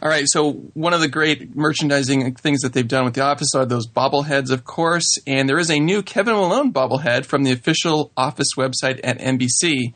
All 0.00 0.08
right, 0.08 0.26
so 0.28 0.52
one 0.74 0.94
of 0.94 1.00
the 1.00 1.08
great 1.08 1.56
merchandising 1.56 2.36
things 2.36 2.60
that 2.60 2.72
they've 2.72 2.86
done 2.86 3.04
with 3.04 3.14
The 3.14 3.24
Office 3.24 3.52
are 3.56 3.66
those 3.66 3.88
bobbleheads, 3.88 4.52
of 4.52 4.64
course. 4.64 5.18
And 5.26 5.48
there 5.48 5.58
is 5.58 5.72
a 5.72 5.80
new 5.80 6.04
Kevin 6.04 6.34
Malone 6.34 6.72
bobblehead 6.72 7.24
from 7.24 7.42
the 7.42 7.50
official 7.50 8.12
Office 8.16 8.54
website 8.56 9.00
at 9.02 9.18
NBC. 9.18 9.94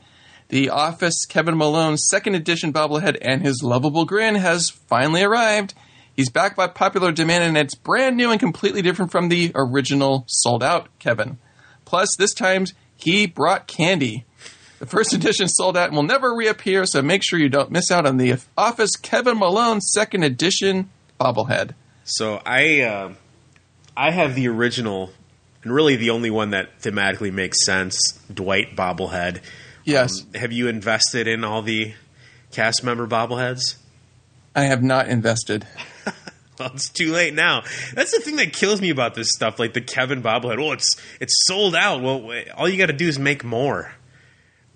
The 0.48 0.70
Office 0.70 1.24
Kevin 1.24 1.57
Malone 1.57 1.96
second 1.96 2.34
edition 2.34 2.72
bobblehead 2.72 3.16
and 3.22 3.42
his 3.42 3.62
lovable 3.62 4.05
grin 4.05 4.34
has 4.34 4.70
finally 4.70 5.22
arrived. 5.22 5.72
He's 6.16 6.30
back 6.30 6.57
by 6.57 6.66
popular 6.66 7.12
demand 7.12 7.44
and 7.44 7.57
it's 7.57 7.76
brand 7.76 8.16
new 8.16 8.32
and 8.32 8.40
completely 8.40 8.82
different 8.82 9.12
from 9.12 9.28
the 9.28 9.53
original 9.55 10.24
sold 10.26 10.64
out 10.64 10.88
Kevin. 10.98 11.38
Plus, 11.84 12.16
this 12.16 12.34
time 12.34 12.66
he 12.96 13.26
brought 13.26 13.68
candy. 13.68 14.24
The 14.82 14.88
first 14.88 15.12
edition 15.12 15.46
sold 15.46 15.76
out 15.76 15.86
and 15.86 15.94
will 15.94 16.02
never 16.02 16.34
reappear, 16.34 16.86
so 16.86 17.02
make 17.02 17.22
sure 17.22 17.38
you 17.38 17.48
don't 17.48 17.70
miss 17.70 17.92
out 17.92 18.04
on 18.04 18.16
the 18.16 18.34
Office 18.58 18.96
Kevin 18.96 19.38
Malone 19.38 19.80
second 19.80 20.24
edition 20.24 20.90
bobblehead. 21.20 21.74
So 22.02 22.42
I 22.44 22.80
uh, 22.80 23.12
I 23.96 24.10
have 24.10 24.34
the 24.34 24.48
original 24.48 25.12
and 25.62 25.72
really 25.72 25.94
the 25.94 26.10
only 26.10 26.30
one 26.30 26.50
that 26.50 26.80
thematically 26.80 27.32
makes 27.32 27.64
sense, 27.64 28.18
Dwight 28.34 28.74
bobblehead. 28.74 29.42
Yes. 29.84 30.22
Um, 30.22 30.34
have 30.34 30.50
you 30.50 30.66
invested 30.66 31.28
in 31.28 31.44
all 31.44 31.62
the 31.62 31.94
cast 32.50 32.82
member 32.82 33.06
bobbleheads? 33.06 33.76
I 34.56 34.64
have 34.64 34.82
not 34.82 35.06
invested. 35.06 35.64
well, 36.58 36.72
it's 36.74 36.88
too 36.88 37.12
late 37.12 37.34
now. 37.34 37.62
That's 37.94 38.10
the 38.10 38.20
thing 38.20 38.34
that 38.34 38.52
kills 38.52 38.80
me 38.80 38.90
about 38.90 39.14
this 39.14 39.28
stuff, 39.30 39.60
like 39.60 39.74
the 39.74 39.80
Kevin 39.80 40.24
bobblehead. 40.24 40.60
Oh, 40.60 40.72
it's 40.72 41.00
it's 41.20 41.34
sold 41.46 41.76
out. 41.76 42.02
Well, 42.02 42.32
all 42.56 42.68
you 42.68 42.78
got 42.78 42.86
to 42.86 42.92
do 42.92 43.06
is 43.06 43.16
make 43.16 43.44
more. 43.44 43.92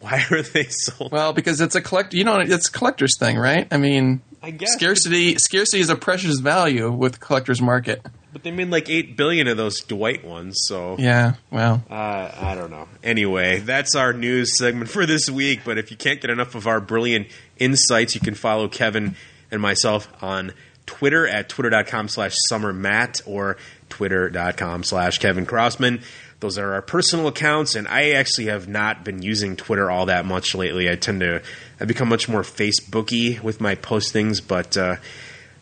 Why 0.07 0.25
are 0.31 0.43
they 0.43 0.65
sold? 0.65 1.11
Well, 1.11 1.33
because 1.33 1.61
it's 1.61 1.75
a 1.75 1.81
collect. 1.81 2.15
You 2.15 2.23
know, 2.23 2.39
it's 2.39 2.69
a 2.69 2.73
collector's 2.73 3.19
thing, 3.19 3.37
right? 3.37 3.67
I 3.73 3.77
mean, 3.77 4.21
I 4.41 4.53
guess 4.53 4.73
scarcity 4.73 5.37
scarcity 5.39 5.81
is 5.81 5.91
a 5.91 5.97
precious 5.97 6.39
value 6.39 6.93
with 6.93 7.19
collector's 7.19 7.61
market. 7.61 8.07
But 8.33 8.45
they 8.45 8.53
made 8.53 8.71
like 8.71 8.89
eight 8.89 9.17
billion 9.17 9.49
of 9.49 9.57
those 9.57 9.81
Dwight 9.81 10.25
ones, 10.25 10.59
so 10.67 10.95
yeah. 10.97 11.35
Well, 11.51 11.83
uh, 11.91 12.31
I 12.39 12.55
don't 12.55 12.71
know. 12.71 12.87
Anyway, 13.03 13.59
that's 13.59 13.97
our 13.97 14.13
news 14.13 14.57
segment 14.57 14.91
for 14.91 15.07
this 15.07 15.29
week. 15.29 15.63
But 15.65 15.77
if 15.77 15.91
you 15.91 15.97
can't 15.97 16.21
get 16.21 16.31
enough 16.31 16.55
of 16.55 16.69
our 16.69 16.81
brilliant 16.81 17.27
insights, 17.59 18.15
you 18.15 18.21
can 18.21 18.35
follow 18.35 18.69
Kevin 18.69 19.17
and 19.51 19.61
myself 19.61 20.07
on 20.23 20.53
Twitter 20.87 21.27
at 21.27 21.49
twitter.com 21.49 22.07
slash 22.09 22.35
summermatt 22.49 23.23
or 23.27 23.57
twitter.com 23.89 24.85
slash 24.85 25.19
Kevin 25.19 25.47
Crossman. 25.47 26.03
Those 26.47 26.59
are 26.59 26.75
our 26.75 26.83
personal 26.83 27.27
accounts, 27.27 27.75
and 27.75 27.89
I 27.89 28.11
actually 28.11 28.47
have 28.47 28.69
not 28.69 29.05
been 29.05 29.21
using 29.21 29.57
Twitter 29.57 29.91
all 29.91 30.07
that 30.07 30.25
much 30.25 30.55
lately. 30.55 30.89
I 30.89 30.95
tend 30.95 31.19
to 31.19 31.43
I've 31.81 31.89
become 31.89 32.09
much 32.09 32.29
more 32.29 32.43
Facebooky 32.43 33.43
with 33.43 33.61
my 33.61 33.75
postings, 33.75 34.41
but 34.47 34.77
uh, 34.77 34.95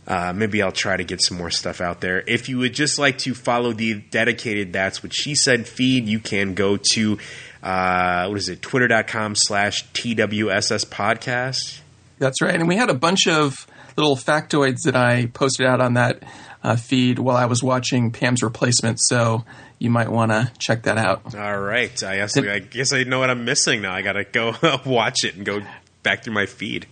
uh, 0.07 0.35
maybe 0.37 0.61
I'll 0.61 0.73
try 0.73 0.99
to 0.99 1.03
get 1.03 1.23
some 1.23 1.39
more 1.39 1.51
stuff 1.51 1.81
out 1.81 2.03
there. 2.03 2.23
If 2.27 2.51
you 2.51 2.59
would 2.59 2.75
just 2.75 2.99
like 2.99 3.17
to 3.21 3.33
follow 3.33 3.73
the 3.73 3.95
dedicated 3.95 4.75
That's 4.75 5.03
What 5.03 5.15
She 5.15 5.35
Said 5.35 5.67
feed, 5.67 6.07
you 6.07 6.21
can 6.21 6.53
go 6.53 6.77
to, 6.93 7.19
uh, 7.63 8.27
what 8.27 8.37
is 8.37 8.51
it, 8.51 8.61
twitter.com 8.61 9.37
slash 9.37 9.91
TWSS 9.95 10.85
podcast. 10.85 11.81
That's 12.19 12.43
right. 12.43 12.57
And 12.57 12.69
we 12.69 12.77
had 12.77 12.91
a 12.91 12.95
bunch 12.95 13.27
of 13.27 13.67
little 13.97 14.17
factoids 14.17 14.83
that 14.83 14.97
I 14.97 15.31
posted 15.33 15.67
out 15.67 15.81
on 15.81 15.95
that 15.95 16.23
uh, 16.63 16.77
feed 16.77 17.19
while 17.19 17.39
I 17.39 17.47
was 17.47 17.63
watching 17.63 18.11
Pam's 18.11 18.43
replacement. 18.43 18.99
So 19.01 19.47
you 19.79 19.91
might 19.91 20.11
want 20.11 20.31
to 20.31 20.51
check 20.59 20.85
that 20.85 20.99
out. 20.99 21.35
All 21.35 21.59
right. 21.59 22.03
I 22.03 22.17
guess, 22.17 22.37
I 22.37 22.59
guess 22.59 22.93
I 22.93 23.05
know 23.05 23.19
what 23.19 23.31
I'm 23.31 23.45
missing 23.45 23.83
now. 23.83 23.93
I 23.93 24.03
got 24.03 24.13
to 24.13 24.25
go 24.25 24.55
watch 24.87 25.25
it 25.25 25.35
and 25.37 25.45
go 25.45 25.61
back 26.03 26.25
through 26.25 26.35
my 26.35 26.47
feed. 26.47 26.87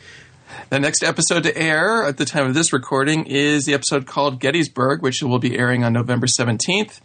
The 0.69 0.79
next 0.79 1.03
episode 1.03 1.45
to 1.45 1.57
air 1.57 2.05
at 2.05 2.19
the 2.19 2.25
time 2.25 2.47
of 2.47 2.55
this 2.55 2.73
recording 2.73 3.25
is 3.25 3.65
the 3.65 3.75
episode 3.75 4.07
called 4.07 4.41
Gettysburg, 4.41 5.03
which 5.03 5.23
will 5.23 5.39
be 5.39 5.59
airing 5.59 5.83
on 5.85 5.93
November 5.93 6.27
17th. 6.27 7.01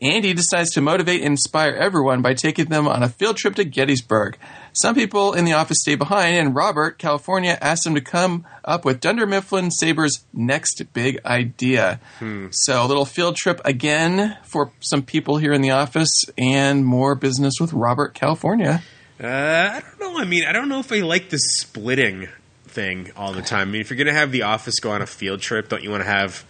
Andy 0.00 0.34
decides 0.34 0.70
to 0.72 0.80
motivate 0.80 1.20
and 1.20 1.32
inspire 1.32 1.72
everyone 1.72 2.22
by 2.22 2.34
taking 2.34 2.66
them 2.66 2.88
on 2.88 3.02
a 3.02 3.08
field 3.08 3.36
trip 3.36 3.54
to 3.56 3.64
Gettysburg. 3.64 4.36
Some 4.74 4.94
people 4.94 5.34
in 5.34 5.44
the 5.44 5.52
office 5.52 5.78
stay 5.80 5.96
behind, 5.96 6.36
and 6.36 6.54
Robert, 6.54 6.98
California, 6.98 7.58
asks 7.60 7.84
him 7.84 7.94
to 7.94 8.00
come 8.00 8.46
up 8.64 8.84
with 8.84 9.00
Dunder 9.00 9.26
Mifflin 9.26 9.70
Sabre's 9.70 10.24
next 10.32 10.82
big 10.94 11.20
idea. 11.26 12.00
Hmm. 12.18 12.46
So, 12.50 12.82
a 12.82 12.86
little 12.86 13.04
field 13.04 13.36
trip 13.36 13.60
again 13.66 14.38
for 14.44 14.72
some 14.80 15.02
people 15.02 15.36
here 15.36 15.52
in 15.52 15.60
the 15.60 15.72
office, 15.72 16.24
and 16.38 16.86
more 16.86 17.14
business 17.14 17.54
with 17.60 17.72
Robert, 17.74 18.14
California. 18.14 18.82
Uh, 19.22 19.26
I 19.26 19.80
don't 19.80 20.00
know. 20.00 20.18
I 20.18 20.24
mean, 20.24 20.44
I 20.44 20.52
don't 20.52 20.68
know 20.68 20.80
if 20.80 20.90
I 20.90 21.00
like 21.00 21.28
the 21.28 21.38
splitting 21.38 22.28
thing 22.64 23.12
all 23.14 23.32
the 23.32 23.42
time. 23.42 23.68
I 23.68 23.70
mean, 23.72 23.80
if 23.82 23.90
you're 23.90 23.98
going 23.98 24.12
to 24.12 24.18
have 24.18 24.32
the 24.32 24.42
office 24.42 24.80
go 24.80 24.90
on 24.90 25.02
a 25.02 25.06
field 25.06 25.40
trip, 25.40 25.68
don't 25.68 25.82
you 25.82 25.90
want 25.90 26.02
to 26.02 26.08
have? 26.08 26.44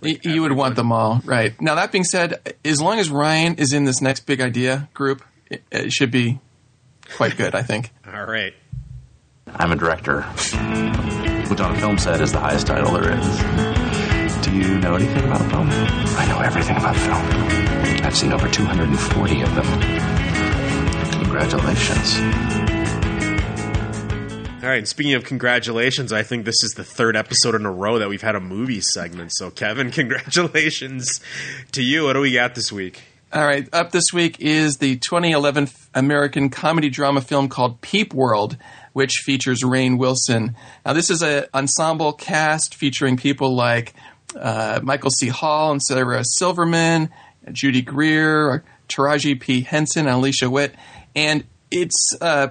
Like, 0.00 0.24
you 0.24 0.42
would 0.42 0.52
want 0.52 0.76
them 0.76 0.92
all, 0.92 1.20
right? 1.24 1.58
Now 1.60 1.74
that 1.74 1.92
being 1.92 2.04
said, 2.04 2.54
as 2.64 2.80
long 2.80 2.98
as 2.98 3.10
Ryan 3.10 3.56
is 3.56 3.72
in 3.72 3.84
this 3.84 4.00
next 4.00 4.20
big 4.20 4.40
idea 4.40 4.88
group, 4.94 5.22
it, 5.50 5.62
it 5.70 5.92
should 5.92 6.10
be 6.10 6.40
quite 7.14 7.36
good, 7.36 7.54
I 7.54 7.62
think. 7.62 7.90
all 8.06 8.24
right. 8.24 8.54
I'm 9.48 9.70
a 9.72 9.76
director, 9.76 10.22
which 10.22 11.60
on 11.60 11.74
a 11.74 11.78
film 11.78 11.98
set 11.98 12.20
is 12.20 12.32
the 12.32 12.40
highest 12.40 12.66
title 12.66 12.92
there 12.92 13.16
is. 13.16 14.44
Do 14.44 14.52
you 14.52 14.78
know 14.78 14.94
anything 14.96 15.24
about 15.24 15.40
a 15.40 15.48
film? 15.48 15.68
I 15.70 16.26
know 16.28 16.40
everything 16.40 16.76
about 16.76 16.96
film. 16.96 18.04
I've 18.04 18.16
seen 18.16 18.32
over 18.32 18.48
240 18.48 19.42
of 19.42 19.54
them. 19.54 19.64
Congratulations. 21.22 22.18
All 24.62 24.70
right. 24.72 24.78
And 24.78 24.88
speaking 24.88 25.14
of 25.14 25.24
congratulations, 25.24 26.12
I 26.12 26.22
think 26.24 26.44
this 26.44 26.64
is 26.64 26.72
the 26.72 26.82
third 26.84 27.14
episode 27.16 27.54
in 27.54 27.64
a 27.66 27.70
row 27.72 27.98
that 28.00 28.08
we've 28.08 28.22
had 28.22 28.34
a 28.34 28.40
movie 28.40 28.80
segment. 28.80 29.32
So, 29.32 29.50
Kevin, 29.50 29.90
congratulations 29.92 31.20
to 31.72 31.82
you. 31.82 32.04
What 32.04 32.14
do 32.14 32.20
we 32.20 32.32
got 32.32 32.54
this 32.56 32.72
week? 32.72 33.02
All 33.36 33.44
right. 33.44 33.68
Up 33.74 33.90
this 33.90 34.14
week 34.14 34.40
is 34.40 34.78
the 34.78 34.96
2011 34.96 35.68
American 35.92 36.48
comedy 36.48 36.88
drama 36.88 37.20
film 37.20 37.50
called 37.50 37.82
Peep 37.82 38.14
World, 38.14 38.56
which 38.94 39.16
features 39.26 39.62
Rainn 39.62 39.98
Wilson. 39.98 40.56
Now, 40.86 40.94
this 40.94 41.10
is 41.10 41.20
an 41.20 41.44
ensemble 41.52 42.14
cast 42.14 42.74
featuring 42.74 43.18
people 43.18 43.54
like 43.54 43.92
uh, 44.34 44.80
Michael 44.82 45.10
C. 45.10 45.28
Hall 45.28 45.70
and 45.70 45.82
Sarah 45.82 46.24
Silverman, 46.24 47.10
Judy 47.52 47.82
Greer, 47.82 48.64
Taraji 48.88 49.38
P. 49.38 49.60
Henson, 49.60 50.06
and 50.06 50.16
Alicia 50.16 50.48
Witt. 50.48 50.74
And 51.14 51.44
it's 51.70 52.16
uh, 52.18 52.48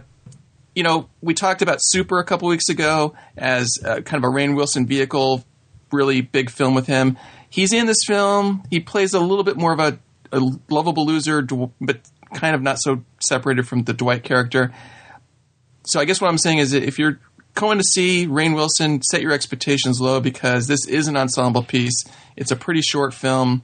you 0.75 0.83
know, 0.83 1.09
we 1.19 1.33
talked 1.33 1.63
about 1.63 1.79
Super 1.81 2.19
a 2.19 2.23
couple 2.23 2.47
weeks 2.47 2.69
ago 2.69 3.15
as 3.35 3.79
uh, 3.83 4.01
kind 4.01 4.23
of 4.23 4.29
a 4.29 4.31
Rainn 4.31 4.55
Wilson 4.55 4.85
vehicle, 4.85 5.43
really 5.91 6.21
big 6.21 6.51
film 6.51 6.75
with 6.75 6.85
him. 6.85 7.17
He's 7.49 7.73
in 7.73 7.87
this 7.87 8.03
film. 8.05 8.61
He 8.69 8.81
plays 8.81 9.15
a 9.15 9.19
little 9.19 9.43
bit 9.43 9.57
more 9.57 9.73
of 9.73 9.79
a, 9.79 9.97
a 10.35 10.51
lovable 10.69 11.05
loser, 11.05 11.41
but 11.41 11.99
kind 12.33 12.55
of 12.55 12.61
not 12.61 12.77
so 12.79 13.03
separated 13.19 13.67
from 13.67 13.83
the 13.83 13.93
Dwight 13.93 14.23
character. 14.23 14.73
So 15.85 15.99
I 15.99 16.05
guess 16.05 16.19
what 16.19 16.29
I'm 16.29 16.37
saying 16.37 16.57
is 16.59 16.73
if 16.73 16.99
you're 16.99 17.19
going 17.53 17.77
to 17.77 17.83
see 17.83 18.27
Rainn 18.27 18.53
Wilson, 18.53 19.01
set 19.01 19.21
your 19.21 19.31
expectations 19.31 19.99
low 19.99 20.19
because 20.19 20.67
this 20.67 20.85
is 20.87 21.07
an 21.07 21.17
ensemble 21.17 21.63
piece. 21.63 22.03
It's 22.35 22.51
a 22.51 22.55
pretty 22.55 22.81
short 22.81 23.13
film. 23.13 23.63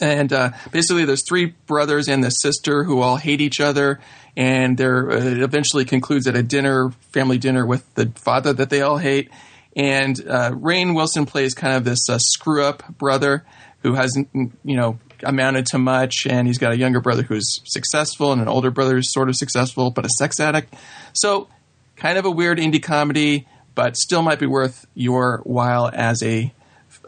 And 0.00 0.32
uh, 0.32 0.50
basically, 0.70 1.04
there's 1.04 1.24
three 1.28 1.54
brothers 1.66 2.08
and 2.08 2.22
the 2.22 2.30
sister 2.30 2.84
who 2.84 3.00
all 3.00 3.16
hate 3.16 3.40
each 3.40 3.60
other, 3.60 3.98
and 4.36 4.78
there 4.78 5.10
uh, 5.10 5.16
it 5.16 5.42
eventually 5.42 5.84
concludes 5.84 6.28
at 6.28 6.36
a 6.36 6.42
dinner, 6.42 6.90
family 7.12 7.36
dinner, 7.36 7.66
with 7.66 7.92
the 7.94 8.12
father 8.14 8.52
that 8.52 8.70
they 8.70 8.80
all 8.80 8.98
hate. 8.98 9.28
And 9.74 10.20
uh, 10.20 10.52
Rainn 10.52 10.94
Wilson 10.94 11.26
plays 11.26 11.54
kind 11.54 11.74
of 11.74 11.84
this 11.84 12.08
uh, 12.08 12.18
screw 12.18 12.64
up 12.64 12.86
brother 12.96 13.44
who 13.82 13.94
hasn't, 13.94 14.28
you 14.34 14.76
know, 14.76 15.00
amounted 15.22 15.66
to 15.66 15.78
much, 15.78 16.26
and 16.26 16.46
he's 16.46 16.58
got 16.58 16.72
a 16.72 16.76
younger 16.78 17.00
brother 17.00 17.22
who's 17.22 17.60
successful, 17.64 18.32
and 18.32 18.40
an 18.40 18.48
older 18.48 18.70
brother 18.70 18.96
who's 18.96 19.12
sort 19.12 19.28
of 19.28 19.36
successful, 19.36 19.90
but 19.90 20.04
a 20.04 20.08
sex 20.08 20.40
addict. 20.40 20.74
So, 21.12 21.48
kind 21.96 22.18
of 22.18 22.24
a 22.24 22.30
weird 22.30 22.58
indie 22.58 22.82
comedy, 22.82 23.46
but 23.74 23.96
still 23.96 24.22
might 24.22 24.38
be 24.38 24.46
worth 24.46 24.86
your 24.94 25.40
while 25.44 25.90
as 25.92 26.22
a 26.22 26.52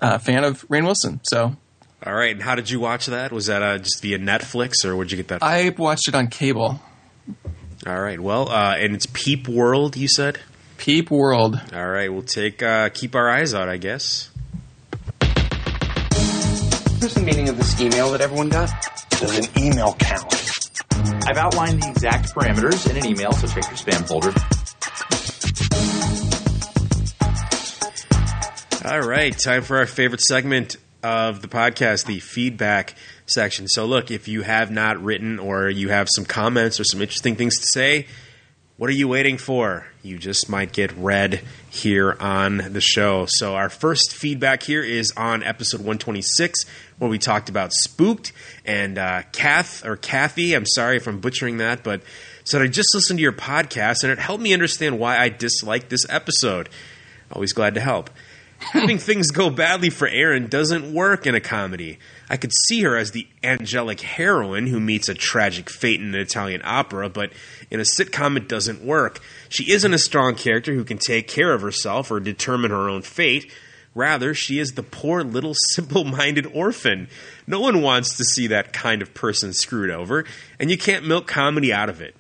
uh, 0.01 0.19
fan 0.19 0.45
of 0.45 0.67
Rainn 0.69 0.85
Wilson. 0.85 1.21
So, 1.25 1.57
All 2.05 2.15
right, 2.15 2.33
and 2.33 2.43
how 2.43 2.55
did 2.55 2.71
you 2.71 2.81
watch 2.81 3.07
that? 3.07 3.33
Was 3.33 3.47
that 3.47 3.63
uh, 3.63 3.79
just 3.79 4.01
via 4.03 4.19
Netflix, 4.19 4.85
or 4.85 4.97
where'd 4.97 5.11
you 5.11 5.17
get 5.17 5.29
that? 5.29 5.43
I 5.43 5.69
watched 5.77 6.09
it 6.09 6.15
on 6.15 6.29
cable. 6.29 6.81
All 7.87 8.01
right, 8.01 8.21
well, 8.21 8.49
uh, 8.49 8.75
and 8.77 8.95
it's 8.95 9.07
Peep 9.13 9.49
World, 9.49 9.97
you 9.97 10.09
said. 10.09 10.39
Peep 10.77 11.11
World. 11.11 11.61
All 11.75 11.89
right, 11.89 12.11
we'll 12.13 12.23
take 12.23 12.63
uh, 12.63 12.89
keep 12.89 13.15
our 13.15 13.29
eyes 13.29 13.53
out, 13.55 13.69
I 13.69 13.77
guess. 13.77 14.30
Here's 17.01 17.15
the 17.15 17.23
meaning 17.23 17.49
of 17.49 17.57
this 17.57 17.81
email 17.81 18.11
that 18.11 18.21
everyone 18.21 18.51
got. 18.51 18.69
Does 19.09 19.39
an 19.39 19.47
email 19.59 19.97
count? 19.99 20.35
I've 21.27 21.39
outlined 21.39 21.83
the 21.83 21.89
exact 21.89 22.35
parameters 22.35 22.91
in 22.91 22.99
an 22.99 23.07
email, 23.07 23.33
so 23.33 23.47
check 23.47 23.65
your 23.69 23.79
spam 23.79 24.07
folder. 24.07 24.35
All 28.87 29.01
right, 29.01 29.35
time 29.39 29.63
for 29.63 29.79
our 29.79 29.87
favorite 29.87 30.21
segment 30.21 30.77
of 31.03 31.41
the 31.41 31.49
podcast, 31.49 32.05
the 32.05 32.21
feedback 32.21 32.95
section. 33.25 33.67
So, 33.67 33.87
look, 33.87 34.11
if 34.11 34.29
you 34.29 34.43
have 34.43 34.71
not 34.71 35.03
written 35.03 35.39
or 35.39 35.71
you 35.71 35.89
have 35.89 36.07
some 36.15 36.27
comments 36.27 36.81
or 36.81 36.85
some 36.85 37.01
interesting 37.01 37.35
things 37.35 37.61
to 37.61 37.67
say, 37.67 38.09
what 38.81 38.89
are 38.89 38.95
you 38.95 39.09
waiting 39.09 39.37
for? 39.37 39.85
You 40.03 40.17
just 40.17 40.49
might 40.49 40.73
get 40.73 40.91
read 40.97 41.43
here 41.69 42.17
on 42.19 42.73
the 42.73 42.81
show. 42.81 43.27
So, 43.29 43.55
our 43.55 43.69
first 43.69 44.15
feedback 44.15 44.63
here 44.63 44.83
is 44.83 45.13
on 45.19 45.43
episode 45.43 45.81
126, 45.81 46.65
where 46.97 47.11
we 47.11 47.19
talked 47.19 47.51
about 47.51 47.75
Spooked. 47.75 48.33
And 48.65 48.97
uh, 48.97 49.25
Kath, 49.33 49.85
or 49.85 49.99
Kathy, 49.99 50.55
I'm 50.55 50.65
sorry 50.65 50.97
if 50.97 51.07
I'm 51.07 51.21
butchering 51.21 51.59
that, 51.59 51.85
but 51.85 52.01
said, 52.45 52.63
I 52.63 52.69
just 52.69 52.95
listened 52.95 53.19
to 53.19 53.23
your 53.23 53.35
podcast 53.35 54.03
and 54.03 54.11
it 54.11 54.19
helped 54.19 54.43
me 54.43 54.55
understand 54.55 54.99
why 54.99 55.19
I 55.19 55.29
disliked 55.29 55.91
this 55.91 56.07
episode. 56.09 56.71
Always 57.31 57.53
glad 57.53 57.75
to 57.75 57.83
help. 57.83 58.09
Having 58.61 58.99
things 58.99 59.31
go 59.31 59.51
badly 59.51 59.91
for 59.91 60.07
Erin 60.07 60.49
doesn't 60.49 60.93
work 60.93 61.27
in 61.27 61.35
a 61.35 61.41
comedy. 61.41 61.99
I 62.29 62.37
could 62.37 62.53
see 62.67 62.83
her 62.83 62.97
as 62.97 63.11
the 63.11 63.27
angelic 63.43 64.01
heroine 64.01 64.67
who 64.67 64.79
meets 64.79 65.09
a 65.09 65.15
tragic 65.15 65.71
fate 65.71 66.01
in 66.01 66.15
an 66.15 66.21
Italian 66.21 66.61
opera, 66.63 67.09
but 67.09 67.33
in 67.71 67.81
a 67.81 67.85
sitcom 67.85 68.37
it 68.37 68.49
doesn't 68.49 68.85
work. 68.85 69.21
She 69.49 69.73
isn't 69.73 69.95
a 69.95 69.99
strong 69.99 70.35
character 70.35 70.75
who 70.75 70.85
can 70.85 70.99
take 70.99 71.27
care 71.27 71.53
of 71.53 71.63
herself 71.63 72.11
or 72.11 72.21
determine 72.21 72.71
her 72.71 72.89
own 72.89 73.03
fate. 73.03 73.51
Rather, 73.95 74.35
she 74.35 74.59
is 74.59 74.73
the 74.73 74.83
poor 74.83 75.25
little 75.25 75.55
simple 75.73 76.05
minded 76.05 76.47
orphan. 76.47 77.09
No 77.47 77.61
one 77.61 77.83
wants 77.83 78.17
to 78.19 78.25
see 78.25 78.47
that 78.49 78.73
kind 78.73 79.03
of 79.03 79.15
person 79.15 79.53
screwed 79.53 79.91
over, 79.91 80.25
and 80.59 80.71
you 80.71 80.79
can't 80.79 81.07
milk 81.07 81.27
comedy 81.27 81.73
out 81.73 81.89
of 81.89 82.01
it. 82.01 82.15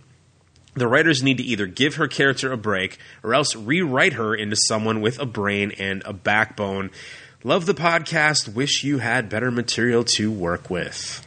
The 0.81 0.89
writers 0.89 1.23
need 1.23 1.37
to 1.37 1.43
either 1.43 1.67
give 1.67 1.97
her 1.97 2.09
character 2.09 2.51
a 2.51 2.57
break 2.57 2.97
or 3.23 3.35
else 3.35 3.55
rewrite 3.55 4.15
her 4.15 4.35
into 4.35 4.57
someone 4.57 5.03
with 5.03 5.19
a 5.19 5.27
brain 5.27 5.73
and 5.79 6.03
a 6.07 6.15
backbone. 6.15 6.91
Love 7.45 7.67
the 7.67 7.75
podcast. 7.75 8.55
Wish 8.55 8.83
you 8.83 8.97
had 8.97 9.29
better 9.29 9.51
material 9.51 10.05
to 10.05 10.33
work 10.33 10.71
with. 10.71 11.23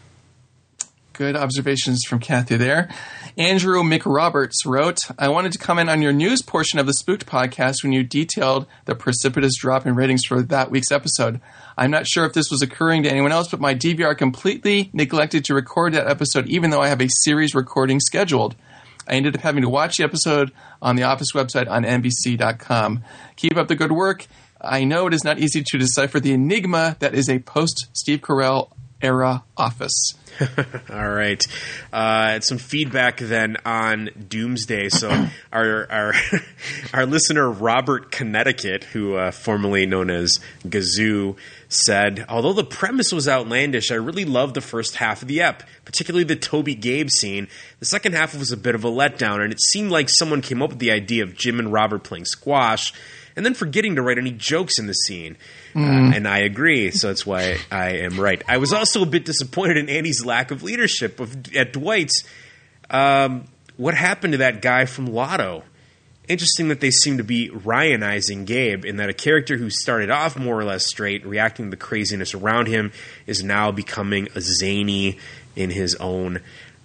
Good 1.14 1.36
observations 1.36 2.04
from 2.04 2.18
Kathy 2.18 2.58
there. 2.58 2.90
Andrew 3.38 3.84
McRoberts 3.84 4.66
wrote, 4.66 4.98
I 5.20 5.28
wanted 5.28 5.52
to 5.52 5.60
comment 5.60 5.88
on 5.88 6.02
your 6.02 6.14
news 6.14 6.42
portion 6.42 6.80
of 6.80 6.88
the 6.88 6.94
Spooked 6.96 7.28
podcast 7.28 7.84
when 7.84 7.92
you 7.92 8.04
detailed 8.04 8.66
the 8.86 8.96
precipitous 8.96 9.56
drop 9.56 9.86
in 9.86 9.94
ratings 9.94 10.26
for 10.26 10.42
that 10.42 10.72
week's 10.72 10.92
episode. 10.92 11.40
I'm 11.78 11.92
not 11.92 12.08
sure 12.08 12.26
if 12.26 12.34
this 12.34 12.50
was 12.50 12.64
occurring 12.64 13.04
to 13.04 13.12
anyone 13.12 13.32
else, 13.32 13.50
but 13.50 13.60
my 13.60 13.76
DVR 13.76 14.18
completely 14.18 14.90
neglected 14.94 15.46
to 15.46 15.54
record 15.54 15.94
that 15.94 16.08
episode, 16.08 16.48
even 16.48 16.72
though 16.72 16.82
I 16.82 16.88
have 16.88 17.02
a 17.02 17.08
series 17.08 17.54
recording 17.54 18.00
scheduled. 18.00 18.56
I 19.08 19.16
ended 19.16 19.36
up 19.36 19.42
having 19.42 19.64
to 19.64 19.70
watch 19.70 19.98
the 19.98 20.04
episode 20.04 20.52
on 20.82 20.96
the 20.96 21.04
Office 21.04 21.34
website 21.34 21.70
on 21.70 21.84
NBC.com. 21.84 23.04
Keep 23.36 23.58
up 23.58 23.68
the 23.68 23.76
good 23.76 23.92
work. 23.92 24.28
I 24.62 24.86
know 24.86 25.08
it 25.08 25.14
is 25.14 25.24
not 25.24 25.40
easy 25.40 25.62
to 25.62 25.78
decipher 25.78 26.20
the 26.20 26.32
enigma 26.32 26.96
that 27.00 27.14
is 27.14 27.30
a 27.30 27.40
post 27.40 27.88
Steve 27.94 28.22
Carell 28.22 28.72
era 29.04 29.44
Office. 29.58 30.16
All 30.90 31.10
right. 31.10 31.46
Uh, 31.92 32.40
some 32.40 32.58
feedback 32.58 33.18
then 33.18 33.58
on 33.66 34.10
Doomsday. 34.30 34.90
So 34.90 35.10
our 35.54 35.92
our 35.92 36.14
our 36.94 37.06
listener 37.06 37.50
Robert 37.52 38.12
Connecticut, 38.12 38.86
who 38.86 39.16
uh, 39.16 39.32
formerly 39.32 39.86
known 39.86 40.10
as 40.10 40.40
Gazoo, 40.66 41.36
said, 41.68 42.26
although 42.30 42.54
the 42.54 42.64
premise 42.64 43.12
was 43.12 43.28
outlandish, 43.28 43.92
I 43.92 43.96
really 43.96 44.26
loved 44.26 44.56
the 44.56 44.62
first 44.62 44.96
half 44.96 45.22
of 45.22 45.28
the 45.28 45.42
ep, 45.42 45.64
particularly 45.86 46.24
the 46.24 46.36
Toby 46.36 46.76
Gabe 46.76 47.10
scene. 47.10 47.48
The 47.80 47.86
second 47.86 48.14
half 48.14 48.36
was 48.36 48.52
a 48.52 48.58
bit 48.58 48.76
of 48.76 48.84
a 48.84 48.90
letdown, 48.90 49.44
and 49.44 49.52
it 49.52 49.62
seemed 49.62 49.92
like 49.92 50.10
someone 50.10 50.42
came 50.42 50.62
up 50.62 50.70
with 50.70 50.80
the 50.80 50.92
idea 50.92 51.24
of 51.24 51.36
Jim 51.36 51.60
and 51.60 51.72
Robert 51.72 52.04
playing 52.04 52.26
squash, 52.26 52.94
and 53.36 53.46
then 53.46 53.54
forgetting 53.54 53.96
to 53.96 54.02
write 54.02 54.18
any 54.18 54.32
jokes 54.32 54.80
in 54.80 54.88
the 54.88 54.94
scene. 54.94 55.38
Mm. 55.74 56.12
Uh, 56.12 56.16
and 56.16 56.28
I 56.28 56.40
agree, 56.40 56.92
so 56.92 57.08
that's 57.08 57.26
why 57.26 57.58
I 57.72 57.98
am 57.98 58.20
right. 58.20 58.42
I 58.48 58.58
was 58.58 58.74
also 58.74 59.02
a 59.02 59.06
bit 59.06 59.26
disappointed 59.26 59.78
in 59.78 59.90
Andy's 59.90 60.26
lack 60.26 60.52
of 60.52 60.64
leadership 60.64 61.20
of, 61.20 61.56
at 61.56 61.74
Dwight's. 61.74 62.24
Um, 62.90 63.46
what 63.78 63.96
happened 63.96 64.34
to 64.34 64.38
that 64.38 64.62
guy 64.62 64.86
from 64.86 65.08
Lotto? 65.08 65.64
Interesting 66.28 66.70
that 66.70 66.80
they 66.80 66.92
seem 66.92 67.18
to 67.18 67.24
be 67.24 67.50
Ryanizing 67.50 68.46
Gabe, 68.46 68.86
in 68.86 68.98
that 68.98 69.10
a 69.10 69.14
character 69.14 69.58
who 69.58 69.70
started 69.70 70.10
off 70.10 70.38
more 70.38 70.58
or 70.58 70.64
less 70.64 70.88
straight, 70.88 71.26
reacting 71.26 71.66
to 71.66 71.72
the 71.72 71.78
craziness 71.78 72.34
around 72.34 72.68
him, 72.68 72.94
is 73.28 73.44
now 73.44 73.72
becoming 73.72 74.30
a 74.36 74.42
zany 74.42 75.18
in 75.56 75.70
his 75.70 75.96
own 75.96 76.40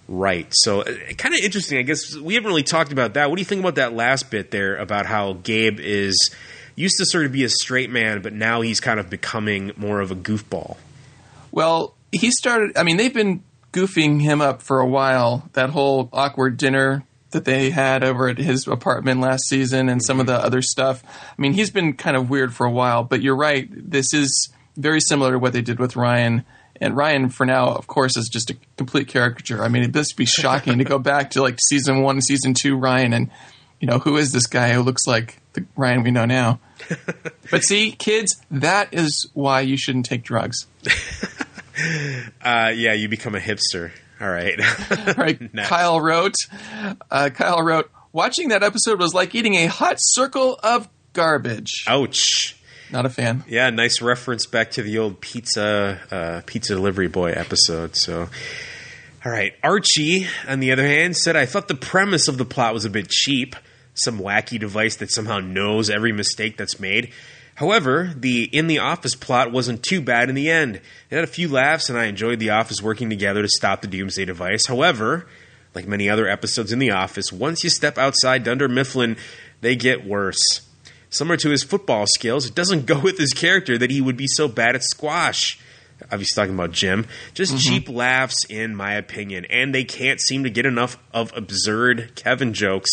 right. 0.08 0.46
So, 0.50 0.80
uh, 0.80 0.84
kind 1.16 1.34
of 1.34 1.40
interesting. 1.40 1.78
I 1.78 1.82
guess 1.82 2.16
we 2.16 2.34
haven't 2.34 2.48
really 2.48 2.62
talked 2.62 2.90
about 2.90 3.14
that. 3.14 3.28
What 3.30 3.36
do 3.36 3.42
you 3.42 3.46
think 3.46 3.60
about 3.60 3.76
that 3.76 3.92
last 3.92 4.30
bit 4.30 4.50
there 4.50 4.76
about 4.76 5.06
how 5.06 5.34
Gabe 5.34 5.78
is 5.78 6.34
used 6.74 6.96
to 6.98 7.06
sort 7.06 7.26
of 7.26 7.32
be 7.32 7.44
a 7.44 7.48
straight 7.48 7.90
man, 7.90 8.22
but 8.22 8.32
now 8.32 8.60
he's 8.62 8.80
kind 8.80 8.98
of 8.98 9.10
becoming 9.10 9.72
more 9.76 10.00
of 10.00 10.10
a 10.10 10.16
goofball? 10.16 10.76
Well, 11.50 11.94
he 12.12 12.30
started. 12.30 12.76
I 12.76 12.82
mean, 12.82 12.96
they've 12.96 13.12
been 13.12 13.42
goofing 13.72 14.20
him 14.22 14.40
up 14.40 14.62
for 14.62 14.80
a 14.80 14.86
while. 14.86 15.48
That 15.52 15.70
whole 15.70 16.08
awkward 16.12 16.56
dinner 16.56 17.04
that 17.30 17.44
they 17.44 17.70
had 17.70 18.02
over 18.02 18.28
at 18.28 18.38
his 18.38 18.66
apartment 18.66 19.20
last 19.20 19.48
season, 19.48 19.88
and 19.88 20.02
some 20.02 20.20
of 20.20 20.26
the 20.26 20.34
other 20.34 20.62
stuff. 20.62 21.02
I 21.04 21.40
mean, 21.40 21.52
he's 21.52 21.70
been 21.70 21.92
kind 21.92 22.16
of 22.16 22.30
weird 22.30 22.54
for 22.54 22.66
a 22.66 22.70
while. 22.70 23.04
But 23.04 23.22
you're 23.22 23.36
right. 23.36 23.68
This 23.70 24.14
is 24.14 24.48
very 24.76 25.00
similar 25.00 25.32
to 25.32 25.38
what 25.38 25.52
they 25.52 25.60
did 25.60 25.78
with 25.78 25.96
Ryan. 25.96 26.44
And 26.80 26.96
Ryan, 26.96 27.28
for 27.28 27.44
now, 27.44 27.68
of 27.68 27.86
course, 27.86 28.16
is 28.16 28.28
just 28.28 28.50
a 28.50 28.56
complete 28.76 29.08
caricature. 29.08 29.62
I 29.62 29.68
mean, 29.68 29.82
it 29.82 29.94
must 29.94 30.16
be 30.16 30.26
shocking 30.26 30.78
to 30.78 30.84
go 30.84 30.98
back 31.00 31.30
to 31.32 31.42
like 31.42 31.58
season 31.60 32.02
one, 32.02 32.20
season 32.20 32.54
two, 32.54 32.76
Ryan, 32.76 33.12
and 33.12 33.30
you 33.80 33.88
know 33.88 33.98
who 33.98 34.16
is 34.16 34.32
this 34.32 34.46
guy 34.46 34.72
who 34.72 34.82
looks 34.82 35.06
like 35.06 35.40
the 35.54 35.64
Ryan 35.76 36.02
we 36.02 36.10
know 36.10 36.24
now? 36.24 36.60
but 37.50 37.64
see, 37.64 37.92
kids, 37.92 38.40
that 38.50 38.94
is 38.94 39.28
why 39.34 39.60
you 39.60 39.76
shouldn't 39.76 40.06
take 40.06 40.22
drugs. 40.22 40.66
Uh, 42.42 42.72
yeah, 42.74 42.92
you 42.92 43.08
become 43.08 43.36
a 43.36 43.38
hipster. 43.38 43.92
All 44.20 44.28
right. 44.28 44.58
right. 45.16 45.54
Next. 45.54 45.68
Kyle 45.68 46.00
wrote, 46.00 46.34
uh, 47.10 47.30
Kyle 47.30 47.62
wrote, 47.62 47.90
watching 48.12 48.48
that 48.48 48.62
episode 48.62 48.98
was 48.98 49.14
like 49.14 49.34
eating 49.34 49.54
a 49.54 49.66
hot 49.66 49.96
circle 49.98 50.58
of 50.62 50.88
garbage. 51.12 51.84
Ouch. 51.86 52.56
Not 52.90 53.06
a 53.06 53.10
fan. 53.10 53.44
Yeah, 53.46 53.70
nice 53.70 54.00
reference 54.00 54.46
back 54.46 54.72
to 54.72 54.82
the 54.82 54.98
old 54.98 55.20
pizza 55.20 56.00
uh, 56.10 56.40
pizza 56.46 56.74
delivery 56.74 57.08
boy 57.08 57.32
episode. 57.32 57.96
So, 57.96 58.28
all 59.24 59.32
right, 59.32 59.52
Archie, 59.62 60.26
on 60.46 60.60
the 60.60 60.72
other 60.72 60.86
hand, 60.86 61.16
said 61.16 61.36
I 61.36 61.46
thought 61.46 61.68
the 61.68 61.74
premise 61.74 62.28
of 62.28 62.38
the 62.38 62.44
plot 62.44 62.74
was 62.74 62.84
a 62.84 62.90
bit 62.90 63.08
cheap. 63.08 63.56
Some 63.94 64.18
wacky 64.18 64.58
device 64.58 64.96
that 64.96 65.10
somehow 65.10 65.40
knows 65.40 65.90
every 65.90 66.12
mistake 66.12 66.56
that's 66.56 66.78
made. 66.78 67.12
However, 67.56 68.12
the 68.16 68.44
in 68.44 68.68
the 68.68 68.78
office 68.78 69.16
plot 69.16 69.50
wasn't 69.50 69.82
too 69.82 70.00
bad 70.00 70.28
in 70.28 70.36
the 70.36 70.48
end. 70.48 70.76
It 71.10 71.14
had 71.16 71.24
a 71.24 71.26
few 71.26 71.48
laughs, 71.48 71.90
and 71.90 71.98
I 71.98 72.04
enjoyed 72.04 72.38
the 72.38 72.50
office 72.50 72.80
working 72.80 73.10
together 73.10 73.42
to 73.42 73.48
stop 73.48 73.82
the 73.82 73.88
Doomsday 73.88 74.24
device. 74.26 74.66
However, 74.66 75.26
like 75.74 75.88
many 75.88 76.08
other 76.08 76.28
episodes 76.28 76.70
in 76.72 76.78
the 76.78 76.92
office, 76.92 77.32
once 77.32 77.64
you 77.64 77.70
step 77.70 77.98
outside 77.98 78.44
Dunder 78.44 78.68
Mifflin, 78.68 79.16
they 79.60 79.74
get 79.74 80.06
worse. 80.06 80.67
Similar 81.10 81.36
to 81.38 81.50
his 81.50 81.62
football 81.62 82.04
skills, 82.06 82.46
it 82.46 82.54
doesn't 82.54 82.86
go 82.86 82.98
with 83.00 83.18
his 83.18 83.32
character 83.32 83.78
that 83.78 83.90
he 83.90 84.00
would 84.00 84.16
be 84.16 84.26
so 84.26 84.48
bad 84.48 84.74
at 84.74 84.82
squash. 84.84 85.58
Obviously, 86.12 86.40
talking 86.40 86.54
about 86.54 86.70
Jim. 86.72 87.06
Just 87.34 87.54
Mhm. 87.54 87.60
cheap 87.60 87.88
laughs, 87.88 88.44
in 88.48 88.76
my 88.76 88.94
opinion. 88.94 89.44
And 89.46 89.74
they 89.74 89.82
can't 89.84 90.20
seem 90.20 90.44
to 90.44 90.50
get 90.50 90.64
enough 90.64 90.96
of 91.12 91.32
absurd 91.36 92.12
Kevin 92.14 92.52
jokes, 92.54 92.90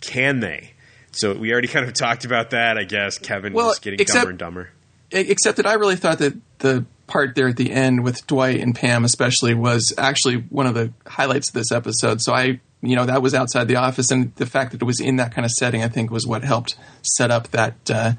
can 0.00 0.40
they? 0.40 0.72
So 1.12 1.34
we 1.34 1.50
already 1.52 1.66
kind 1.76 1.86
of 1.86 1.92
talked 1.94 2.24
about 2.24 2.50
that, 2.50 2.78
I 2.78 2.84
guess. 2.84 3.18
Kevin 3.18 3.52
Well, 3.52 3.66
was 3.68 3.78
getting 3.80 3.98
except- 4.00 4.18
dumber 4.20 4.30
and 4.30 4.38
dumber. 4.38 4.70
Except 5.12 5.56
that 5.56 5.66
I 5.66 5.72
really 5.72 5.96
thought 5.96 6.18
that 6.18 6.34
the 6.60 6.84
part 7.08 7.34
there 7.34 7.48
at 7.48 7.56
the 7.56 7.72
end 7.72 8.04
with 8.04 8.24
Dwight 8.28 8.60
and 8.60 8.76
Pam, 8.76 9.04
especially, 9.04 9.54
was 9.54 9.92
actually 9.98 10.36
one 10.50 10.66
of 10.68 10.74
the 10.74 10.92
highlights 11.04 11.48
of 11.48 11.54
this 11.54 11.72
episode. 11.72 12.20
So 12.22 12.32
I, 12.32 12.60
you 12.82 12.96
know, 12.96 13.06
that 13.06 13.22
was 13.22 13.34
outside 13.34 13.68
the 13.68 13.76
office, 13.76 14.10
and 14.10 14.34
the 14.36 14.46
fact 14.46 14.72
that 14.72 14.82
it 14.82 14.84
was 14.84 15.00
in 15.00 15.16
that 15.16 15.34
kind 15.34 15.44
of 15.44 15.50
setting, 15.50 15.82
I 15.82 15.88
think, 15.88 16.10
was 16.10 16.26
what 16.26 16.42
helped 16.42 16.76
set 17.02 17.30
up 17.30 17.48
that 17.48 17.90
uh, 17.90 18.12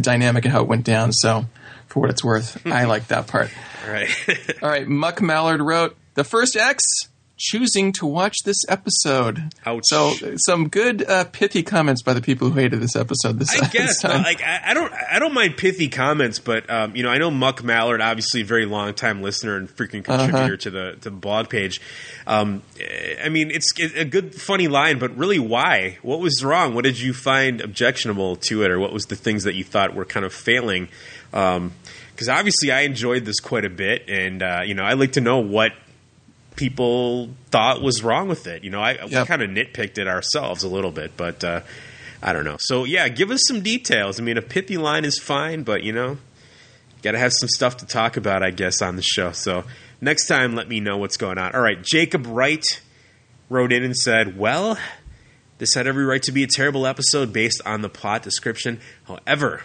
dynamic 0.00 0.44
and 0.44 0.52
how 0.52 0.62
it 0.62 0.68
went 0.68 0.84
down. 0.84 1.12
So, 1.12 1.46
for 1.86 2.00
what 2.00 2.10
it's 2.10 2.22
worth, 2.22 2.64
I 2.66 2.84
like 2.86 3.08
that 3.08 3.26
part. 3.26 3.50
All 3.84 3.92
right. 3.92 4.08
All 4.62 4.68
right. 4.68 4.86
Muck 4.86 5.20
Mallard 5.20 5.60
wrote 5.60 5.96
the 6.14 6.24
first 6.24 6.56
X 6.56 6.82
choosing 7.38 7.92
to 7.92 8.06
watch 8.06 8.36
this 8.44 8.56
episode. 8.68 9.52
Ouch. 9.66 9.82
So 9.84 10.14
some 10.36 10.68
good 10.68 11.08
uh, 11.08 11.24
pithy 11.24 11.62
comments 11.62 12.02
by 12.02 12.14
the 12.14 12.22
people 12.22 12.48
who 12.50 12.58
hated 12.58 12.80
this 12.80 12.96
episode. 12.96 13.38
This, 13.38 13.54
I 13.54 13.60
this 13.60 13.68
guess, 13.72 14.02
but 14.02 14.08
time. 14.12 14.22
like 14.22 14.42
I, 14.42 14.60
I 14.70 14.74
don't, 14.74 14.92
I 14.92 15.18
don't 15.18 15.34
mind 15.34 15.56
pithy 15.56 15.88
comments, 15.88 16.38
but 16.38 16.68
um, 16.70 16.96
you 16.96 17.02
know, 17.02 17.10
I 17.10 17.18
know 17.18 17.30
Muck 17.30 17.62
Mallard, 17.62 18.00
obviously 18.00 18.40
a 18.40 18.44
very 18.44 18.64
long 18.66 18.94
time 18.94 19.22
listener 19.22 19.56
and 19.56 19.68
freaking 19.68 20.02
contributor 20.04 20.44
Uh-huh. 20.44 20.56
to 20.56 20.70
the 20.70 20.92
to 21.02 21.10
the 21.10 21.16
blog 21.16 21.48
page. 21.50 21.80
Um, 22.26 22.62
I 23.22 23.28
mean, 23.28 23.50
it's 23.50 23.72
a 23.78 24.04
good, 24.04 24.34
funny 24.34 24.66
line, 24.68 24.98
but 24.98 25.16
really, 25.16 25.38
why? 25.38 25.98
What 26.02 26.20
was 26.20 26.42
wrong? 26.42 26.74
What 26.74 26.84
did 26.84 26.98
you 26.98 27.12
find 27.12 27.60
objectionable 27.60 28.36
to 28.36 28.62
it, 28.64 28.70
or 28.70 28.80
what 28.80 28.92
was 28.92 29.04
the 29.04 29.14
things 29.16 29.44
that 29.44 29.54
you 29.54 29.62
thought 29.64 29.94
were 29.94 30.04
kind 30.04 30.24
of 30.26 30.32
failing? 30.34 30.88
Because 31.30 32.28
obviously, 32.28 32.72
I 32.72 32.80
enjoyed 32.80 33.24
this 33.24 33.40
quite 33.40 33.64
a 33.64 33.70
bit, 33.70 34.08
and 34.08 34.42
uh, 34.42 34.60
you 34.64 34.74
know, 34.74 34.84
I'd 34.84 34.98
like 34.98 35.12
to 35.12 35.20
know 35.20 35.38
what 35.38 35.72
people 36.56 37.30
thought 37.50 37.82
was 37.82 38.02
wrong 38.02 38.28
with 38.28 38.46
it. 38.46 38.64
You 38.64 38.70
know, 38.70 38.80
I 38.80 39.04
we 39.04 39.12
kind 39.12 39.42
of 39.42 39.50
nitpicked 39.50 39.98
it 39.98 40.08
ourselves 40.08 40.64
a 40.64 40.68
little 40.68 40.90
bit, 40.90 41.16
but 41.16 41.44
uh, 41.44 41.60
I 42.22 42.32
don't 42.32 42.44
know. 42.44 42.56
So 42.58 42.84
yeah, 42.84 43.08
give 43.08 43.30
us 43.30 43.42
some 43.46 43.60
details. 43.60 44.18
I 44.18 44.22
mean, 44.22 44.38
a 44.38 44.42
pithy 44.42 44.76
line 44.76 45.04
is 45.04 45.18
fine, 45.18 45.62
but 45.62 45.82
you 45.82 45.92
know, 45.92 46.18
got 47.02 47.12
to 47.12 47.18
have 47.18 47.32
some 47.32 47.48
stuff 47.48 47.76
to 47.78 47.86
talk 47.86 48.16
about, 48.16 48.42
I 48.42 48.50
guess, 48.50 48.82
on 48.82 48.96
the 48.96 49.02
show. 49.02 49.32
So 49.32 49.64
next 50.00 50.26
time, 50.26 50.54
let 50.54 50.68
me 50.68 50.80
know 50.80 50.96
what's 50.96 51.16
going 51.16 51.38
on. 51.38 51.54
All 51.54 51.60
right, 51.60 51.80
Jacob 51.80 52.26
Wright 52.26 52.64
wrote 53.48 53.72
in 53.72 53.84
and 53.84 53.96
said, 53.96 54.38
"Well, 54.38 54.78
this 55.58 55.74
had 55.74 55.86
every 55.86 56.04
right 56.04 56.22
to 56.24 56.32
be 56.32 56.42
a 56.42 56.48
terrible 56.48 56.86
episode 56.86 57.32
based 57.32 57.60
on 57.64 57.82
the 57.82 57.88
plot 57.88 58.22
description. 58.22 58.80
However." 59.04 59.62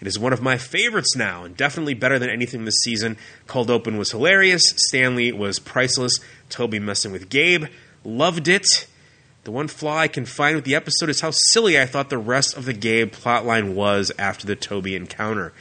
It 0.00 0.06
is 0.06 0.18
one 0.18 0.32
of 0.32 0.40
my 0.40 0.56
favorites 0.56 1.14
now, 1.14 1.44
and 1.44 1.56
definitely 1.56 1.94
better 1.94 2.18
than 2.18 2.30
anything 2.30 2.64
this 2.64 2.80
season. 2.82 3.18
Cold 3.46 3.70
Open 3.70 3.98
was 3.98 4.10
hilarious. 4.12 4.62
Stanley 4.76 5.30
was 5.30 5.58
priceless. 5.58 6.18
Toby 6.48 6.78
messing 6.78 7.12
with 7.12 7.28
Gabe. 7.28 7.66
Loved 8.02 8.48
it. 8.48 8.86
The 9.44 9.50
one 9.50 9.68
flaw 9.68 9.98
I 9.98 10.08
can 10.08 10.24
find 10.24 10.56
with 10.56 10.64
the 10.64 10.74
episode 10.74 11.10
is 11.10 11.20
how 11.20 11.30
silly 11.30 11.78
I 11.78 11.86
thought 11.86 12.08
the 12.10 12.18
rest 12.18 12.56
of 12.56 12.64
the 12.64 12.72
Gabe 12.72 13.12
plotline 13.12 13.74
was 13.74 14.10
after 14.18 14.46
the 14.46 14.56
Toby 14.56 14.96
encounter. 14.96 15.52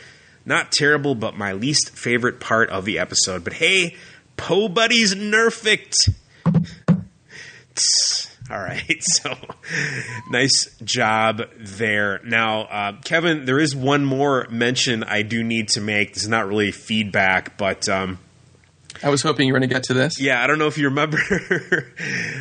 Not 0.45 0.71
terrible, 0.71 1.15
but 1.15 1.37
my 1.37 1.51
least 1.53 1.91
favorite 1.91 2.39
part 2.39 2.69
of 2.69 2.85
the 2.85 2.97
episode. 2.97 3.43
But 3.43 3.53
hey, 3.53 3.95
Poe 4.37 4.69
Buddy's 4.69 5.15
nerfect. 5.15 6.13
All 8.51 8.59
right, 8.59 8.97
so 9.03 9.35
nice 10.31 10.75
job 10.83 11.43
there. 11.59 12.19
Now, 12.23 12.61
uh, 12.61 12.93
Kevin, 13.03 13.45
there 13.45 13.59
is 13.59 13.75
one 13.75 14.05
more 14.05 14.47
mention 14.49 15.03
I 15.03 15.21
do 15.21 15.43
need 15.43 15.69
to 15.69 15.81
make. 15.81 16.15
This 16.15 16.23
is 16.23 16.29
not 16.29 16.47
really 16.47 16.71
feedback, 16.71 17.57
but 17.57 17.87
um, 17.87 18.17
I 19.03 19.09
was 19.09 19.21
hoping 19.21 19.47
you 19.47 19.53
were 19.53 19.59
going 19.59 19.69
to 19.69 19.73
get 19.73 19.83
to 19.83 19.93
this. 19.93 20.19
yeah, 20.19 20.43
I 20.43 20.47
don't 20.47 20.57
know 20.57 20.67
if 20.67 20.77
you 20.79 20.85
remember. 20.85 21.19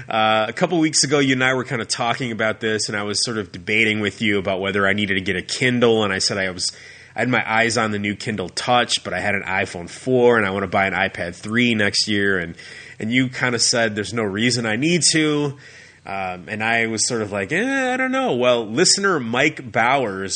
uh, 0.09 0.47
a 0.49 0.53
couple 0.55 0.79
weeks 0.79 1.05
ago, 1.05 1.19
you 1.19 1.35
and 1.35 1.45
I 1.45 1.53
were 1.53 1.65
kind 1.65 1.83
of 1.83 1.89
talking 1.89 2.33
about 2.33 2.61
this, 2.61 2.89
and 2.89 2.97
I 2.97 3.03
was 3.03 3.23
sort 3.23 3.37
of 3.37 3.53
debating 3.53 4.01
with 4.01 4.23
you 4.23 4.39
about 4.39 4.61
whether 4.61 4.87
I 4.87 4.95
needed 4.95 5.15
to 5.15 5.21
get 5.21 5.37
a 5.37 5.43
Kindle, 5.43 6.05
and 6.05 6.13
I 6.13 6.19
said 6.19 6.39
I 6.39 6.51
was. 6.51 6.73
I 7.15 7.23
had 7.23 7.31
my 7.31 7.43
eyes 7.45 7.77
on 7.77 7.91
the 7.91 7.99
new 7.99 8.15
Kindle 8.15 8.49
Touch, 8.49 9.03
but 9.03 9.13
I 9.13 9.19
had 9.19 9.35
an 9.35 9.43
iPhone 9.43 9.91
4 9.91 10.37
and 10.37 10.47
I 10.47 10.51
want 10.51 10.63
to 10.63 10.69
buy 10.69 10.87
an 10.87 10.93
iPad 10.93 11.35
3 11.35 11.75
next 11.75 12.07
year. 12.07 12.39
And, 12.39 12.55
and 13.01 13.11
you 13.13 13.29
kind 13.29 13.57
of 13.57 13.63
said 13.63 13.97
there's 13.97 14.15
no 14.15 14.23
reason 14.23 14.67
I 14.67 14.77
need 14.77 15.03
to. 15.11 15.57
Um, 16.09 16.49
and 16.49 16.65
I 16.65 16.87
was 16.87 17.07
sort 17.07 17.21
of 17.21 17.33
like, 17.33 17.53
eh, 17.53 17.93
I 17.93 17.99
don't 17.99 18.13
know. 18.13 18.35
Well, 18.35 18.67
listener 18.67 19.21
Mike 19.21 19.71
Bowers 19.71 20.35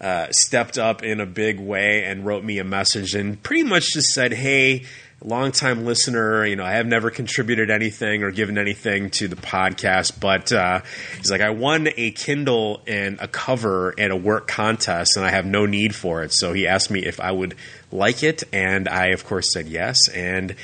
uh, 0.00 0.28
stepped 0.30 0.78
up 0.78 1.02
in 1.02 1.20
a 1.20 1.26
big 1.26 1.58
way 1.58 2.04
and 2.04 2.24
wrote 2.24 2.44
me 2.44 2.60
a 2.60 2.64
message 2.64 3.16
and 3.16 3.42
pretty 3.42 3.64
much 3.64 3.92
just 3.92 4.10
said, 4.14 4.32
hey, 4.32 4.84
longtime 5.20 5.84
listener, 5.84 6.46
you 6.46 6.54
know, 6.54 6.64
I 6.64 6.74
have 6.74 6.86
never 6.86 7.10
contributed 7.10 7.70
anything 7.70 8.22
or 8.22 8.30
given 8.30 8.56
anything 8.56 9.10
to 9.10 9.26
the 9.26 9.34
podcast, 9.34 10.20
but 10.20 10.52
uh, 10.52 10.82
he's 11.18 11.30
like, 11.30 11.40
I 11.40 11.50
won 11.50 11.88
a 11.96 12.12
Kindle 12.12 12.80
and 12.86 13.18
a 13.20 13.26
cover 13.26 13.92
at 13.98 14.12
a 14.12 14.16
work 14.16 14.46
contest, 14.46 15.16
and 15.16 15.26
I 15.26 15.30
have 15.30 15.44
no 15.44 15.66
need 15.66 15.92
for 15.92 16.22
it. 16.22 16.32
So 16.32 16.52
he 16.52 16.68
asked 16.68 16.90
me 16.90 17.04
if 17.04 17.18
I 17.18 17.32
would 17.32 17.56
like 17.90 18.22
it, 18.22 18.44
and 18.52 18.88
I, 18.88 19.08
of 19.08 19.26
course, 19.26 19.52
said 19.52 19.66
yes, 19.66 20.08
and 20.14 20.54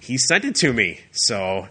he 0.00 0.18
sent 0.18 0.44
it 0.44 0.56
to 0.56 0.72
me. 0.72 1.00
So. 1.12 1.68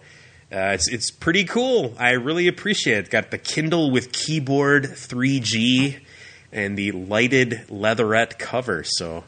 Uh, 0.51 0.73
it's 0.73 0.89
it's 0.89 1.11
pretty 1.11 1.45
cool. 1.45 1.93
I 1.97 2.11
really 2.11 2.47
appreciate 2.47 2.97
it. 2.97 3.09
Got 3.09 3.31
the 3.31 3.37
Kindle 3.37 3.89
with 3.89 4.11
keyboard 4.11 4.83
3G 4.83 5.99
and 6.51 6.77
the 6.77 6.91
lighted 6.91 7.61
leatherette 7.69 8.37
cover. 8.37 8.83
So 8.83 9.23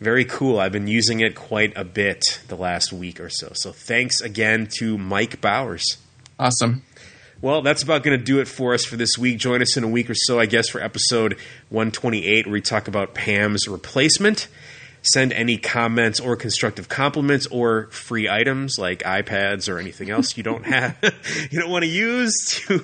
very 0.00 0.24
cool. 0.24 0.58
I've 0.58 0.72
been 0.72 0.86
using 0.86 1.20
it 1.20 1.34
quite 1.34 1.76
a 1.76 1.84
bit 1.84 2.40
the 2.48 2.56
last 2.56 2.92
week 2.92 3.20
or 3.20 3.28
so. 3.28 3.52
So 3.54 3.72
thanks 3.72 4.20
again 4.22 4.68
to 4.78 4.96
Mike 4.96 5.40
Bowers. 5.40 5.98
Awesome. 6.38 6.82
Well, 7.40 7.62
that's 7.62 7.82
about 7.82 8.02
going 8.02 8.18
to 8.18 8.24
do 8.24 8.40
it 8.40 8.48
for 8.48 8.74
us 8.74 8.84
for 8.84 8.96
this 8.96 9.16
week. 9.18 9.38
Join 9.38 9.62
us 9.62 9.76
in 9.76 9.84
a 9.84 9.88
week 9.88 10.10
or 10.10 10.14
so, 10.14 10.40
I 10.40 10.46
guess, 10.46 10.68
for 10.68 10.80
episode 10.80 11.34
128, 11.68 12.46
where 12.46 12.52
we 12.52 12.60
talk 12.60 12.88
about 12.88 13.14
Pam's 13.14 13.68
replacement. 13.68 14.48
Send 15.02 15.32
any 15.32 15.56
comments 15.56 16.20
or 16.20 16.36
constructive 16.36 16.88
compliments 16.88 17.46
or 17.46 17.88
free 17.90 18.28
items 18.28 18.78
like 18.78 19.02
iPads 19.04 19.72
or 19.72 19.78
anything 19.78 20.10
else 20.10 20.36
you 20.36 20.42
don't 20.42 20.66
have, 20.66 20.96
you 21.50 21.60
don't 21.60 21.70
want 21.70 21.84
to 21.84 21.90
use 21.90 22.34
to 22.66 22.78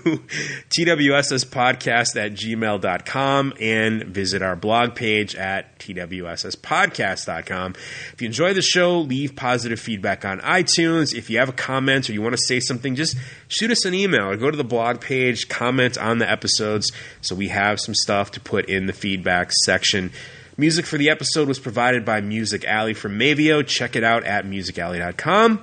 twsspodcast 0.71 2.17
at 2.17 2.33
gmail.com 2.33 3.53
and 3.61 4.05
visit 4.05 4.43
our 4.43 4.57
blog 4.57 4.95
page 4.95 5.35
at 5.35 5.79
twsspodcast.com. 5.79 7.75
If 8.12 8.23
you 8.23 8.27
enjoy 8.27 8.55
the 8.55 8.62
show, 8.62 9.01
leave 9.01 9.37
positive 9.37 9.81
feedback 9.81 10.25
on 10.25 10.41
iTunes. 10.41 11.15
If 11.15 11.31
you 11.31 11.39
have 11.39 11.49
a 11.49 11.53
comment 11.53 12.09
or 12.09 12.12
you 12.12 12.23
want 12.23 12.37
to 12.37 12.43
say 12.43 12.61
something, 12.61 12.95
just 12.95 13.17
shoot 13.49 13.71
us 13.71 13.85
an 13.85 13.95
email 13.95 14.31
or 14.31 14.37
go 14.37 14.51
to 14.51 14.57
the 14.57 14.65
blog 14.65 15.01
page, 15.01 15.49
comment 15.49 15.99
on 15.99 16.19
the 16.19 16.31
episodes 16.31 16.91
so 17.21 17.35
we 17.35 17.49
have 17.49 17.81
some 17.81 17.95
stuff 17.95 18.31
to 18.33 18.41
put 18.41 18.69
in 18.69 18.87
the 18.87 18.93
feedback 18.93 19.51
section. 19.65 20.12
Music 20.57 20.86
for 20.86 20.98
the 20.98 21.11
episode 21.11 21.48
was 21.48 21.59
provided 21.59 22.05
by 22.05 22.20
Music 22.20 22.64
Alley 22.64 22.94
from 22.94 23.18
Mevio. 23.18 23.66
Check 23.66 23.96
it 23.96 24.05
out 24.05 24.22
at 24.22 24.44
musicalley.com. 24.44 25.61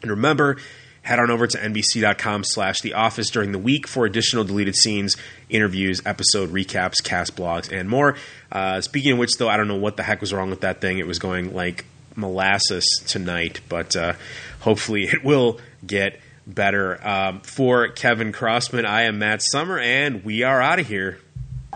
And 0.00 0.10
remember, 0.10 0.56
head 1.02 1.18
on 1.18 1.30
over 1.30 1.46
to 1.46 1.58
nbc.com 1.58 2.44
slash 2.44 2.80
the 2.80 2.94
office 2.94 3.28
during 3.28 3.52
the 3.52 3.58
week 3.58 3.86
for 3.86 4.06
additional 4.06 4.42
deleted 4.42 4.74
scenes, 4.74 5.16
interviews, 5.50 6.00
episode 6.06 6.48
recaps, 6.50 7.02
cast 7.04 7.36
blogs, 7.36 7.70
and 7.70 7.90
more. 7.90 8.16
Uh, 8.50 8.80
speaking 8.80 9.12
of 9.12 9.18
which, 9.18 9.36
though, 9.36 9.48
I 9.48 9.58
don't 9.58 9.68
know 9.68 9.76
what 9.76 9.98
the 9.98 10.02
heck 10.02 10.22
was 10.22 10.32
wrong 10.32 10.48
with 10.48 10.62
that 10.62 10.80
thing. 10.80 10.98
It 10.98 11.06
was 11.06 11.18
going 11.18 11.54
like 11.54 11.84
molasses 12.14 12.86
tonight, 13.06 13.60
but 13.68 13.94
uh, 13.96 14.14
hopefully 14.60 15.02
it 15.12 15.22
will 15.24 15.60
get 15.86 16.18
better. 16.46 17.06
Um, 17.06 17.40
for 17.40 17.88
Kevin 17.88 18.32
Crossman, 18.32 18.86
I 18.86 19.02
am 19.02 19.18
Matt 19.18 19.42
Summer, 19.42 19.78
and 19.78 20.24
we 20.24 20.42
are 20.42 20.62
out 20.62 20.78
of 20.78 20.88
here. 20.88 21.18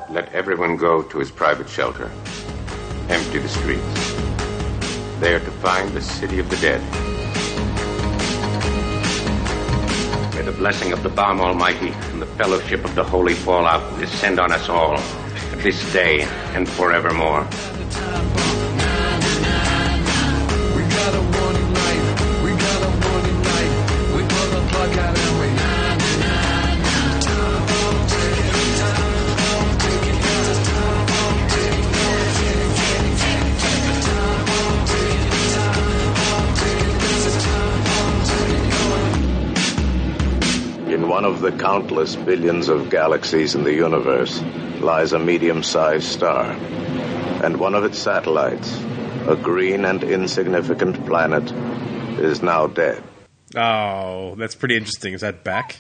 Let 0.09 0.32
everyone 0.32 0.77
go 0.77 1.02
to 1.02 1.18
his 1.18 1.31
private 1.31 1.68
shelter. 1.68 2.10
Empty 3.09 3.39
the 3.39 3.48
streets. 3.48 4.14
There 5.20 5.39
to 5.39 5.51
find 5.60 5.93
the 5.93 6.01
city 6.01 6.39
of 6.39 6.48
the 6.48 6.56
dead. 6.56 6.81
May 10.35 10.43
the 10.43 10.52
blessing 10.52 10.93
of 10.93 11.02
the 11.02 11.09
Bomb 11.10 11.40
Almighty 11.40 11.90
and 12.12 12.22
the 12.22 12.27
fellowship 12.27 12.85
of 12.85 12.94
the 12.94 13.05
Holy 13.05 13.35
Fallout 13.35 14.01
descend 14.01 14.40
on 14.40 14.52
us 14.52 14.68
all, 14.68 14.97
this 15.56 15.93
day 15.93 16.22
and 16.55 16.68
forevermore. 16.68 17.47
One 41.20 41.30
of 41.30 41.42
the 41.42 41.52
countless 41.52 42.16
billions 42.16 42.70
of 42.70 42.88
galaxies 42.88 43.55
in 43.55 43.62
the 43.62 43.74
universe 43.74 44.40
lies 44.80 45.12
a 45.12 45.18
medium 45.18 45.62
sized 45.62 46.06
star. 46.06 46.52
And 47.44 47.59
one 47.59 47.74
of 47.74 47.84
its 47.84 47.98
satellites, 47.98 48.82
a 49.26 49.36
green 49.36 49.84
and 49.84 50.02
insignificant 50.02 51.05
planet, 51.05 51.52
is 52.18 52.42
now 52.42 52.68
dead. 52.68 53.05
Oh, 53.55 54.34
that's 54.36 54.55
pretty 54.55 54.78
interesting. 54.78 55.12
Is 55.12 55.20
that 55.20 55.44
Beck? 55.44 55.78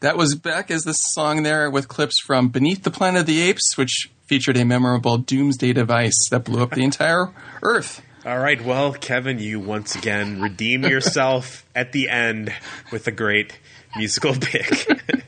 That 0.00 0.16
was 0.16 0.34
Beck 0.34 0.72
as 0.72 0.82
the 0.82 0.92
song 0.92 1.44
there 1.44 1.70
with 1.70 1.86
clips 1.86 2.18
from 2.18 2.48
Beneath 2.48 2.82
the 2.82 2.90
Planet 2.90 3.20
of 3.20 3.26
the 3.28 3.42
Apes, 3.42 3.78
which 3.78 4.10
featured 4.24 4.56
a 4.56 4.64
memorable 4.64 5.18
doomsday 5.18 5.72
device 5.72 6.18
that 6.32 6.42
blew 6.42 6.64
up 6.64 6.72
the 6.72 6.82
entire 6.90 7.28
Earth. 7.62 8.02
All 8.24 8.38
right, 8.38 8.60
well, 8.64 8.92
Kevin, 8.92 9.40
you 9.40 9.58
once 9.58 9.96
again 9.96 10.40
redeem 10.40 10.82
yourself 10.90 11.64
at 11.76 11.90
the 11.90 12.08
end 12.08 12.52
with 12.90 13.06
a 13.08 13.12
great 13.12 13.58
musical 13.96 14.34
pick. 14.34 14.88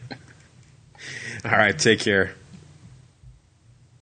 All 1.44 1.50
right, 1.50 1.78
take 1.78 2.00
care. 2.00 2.34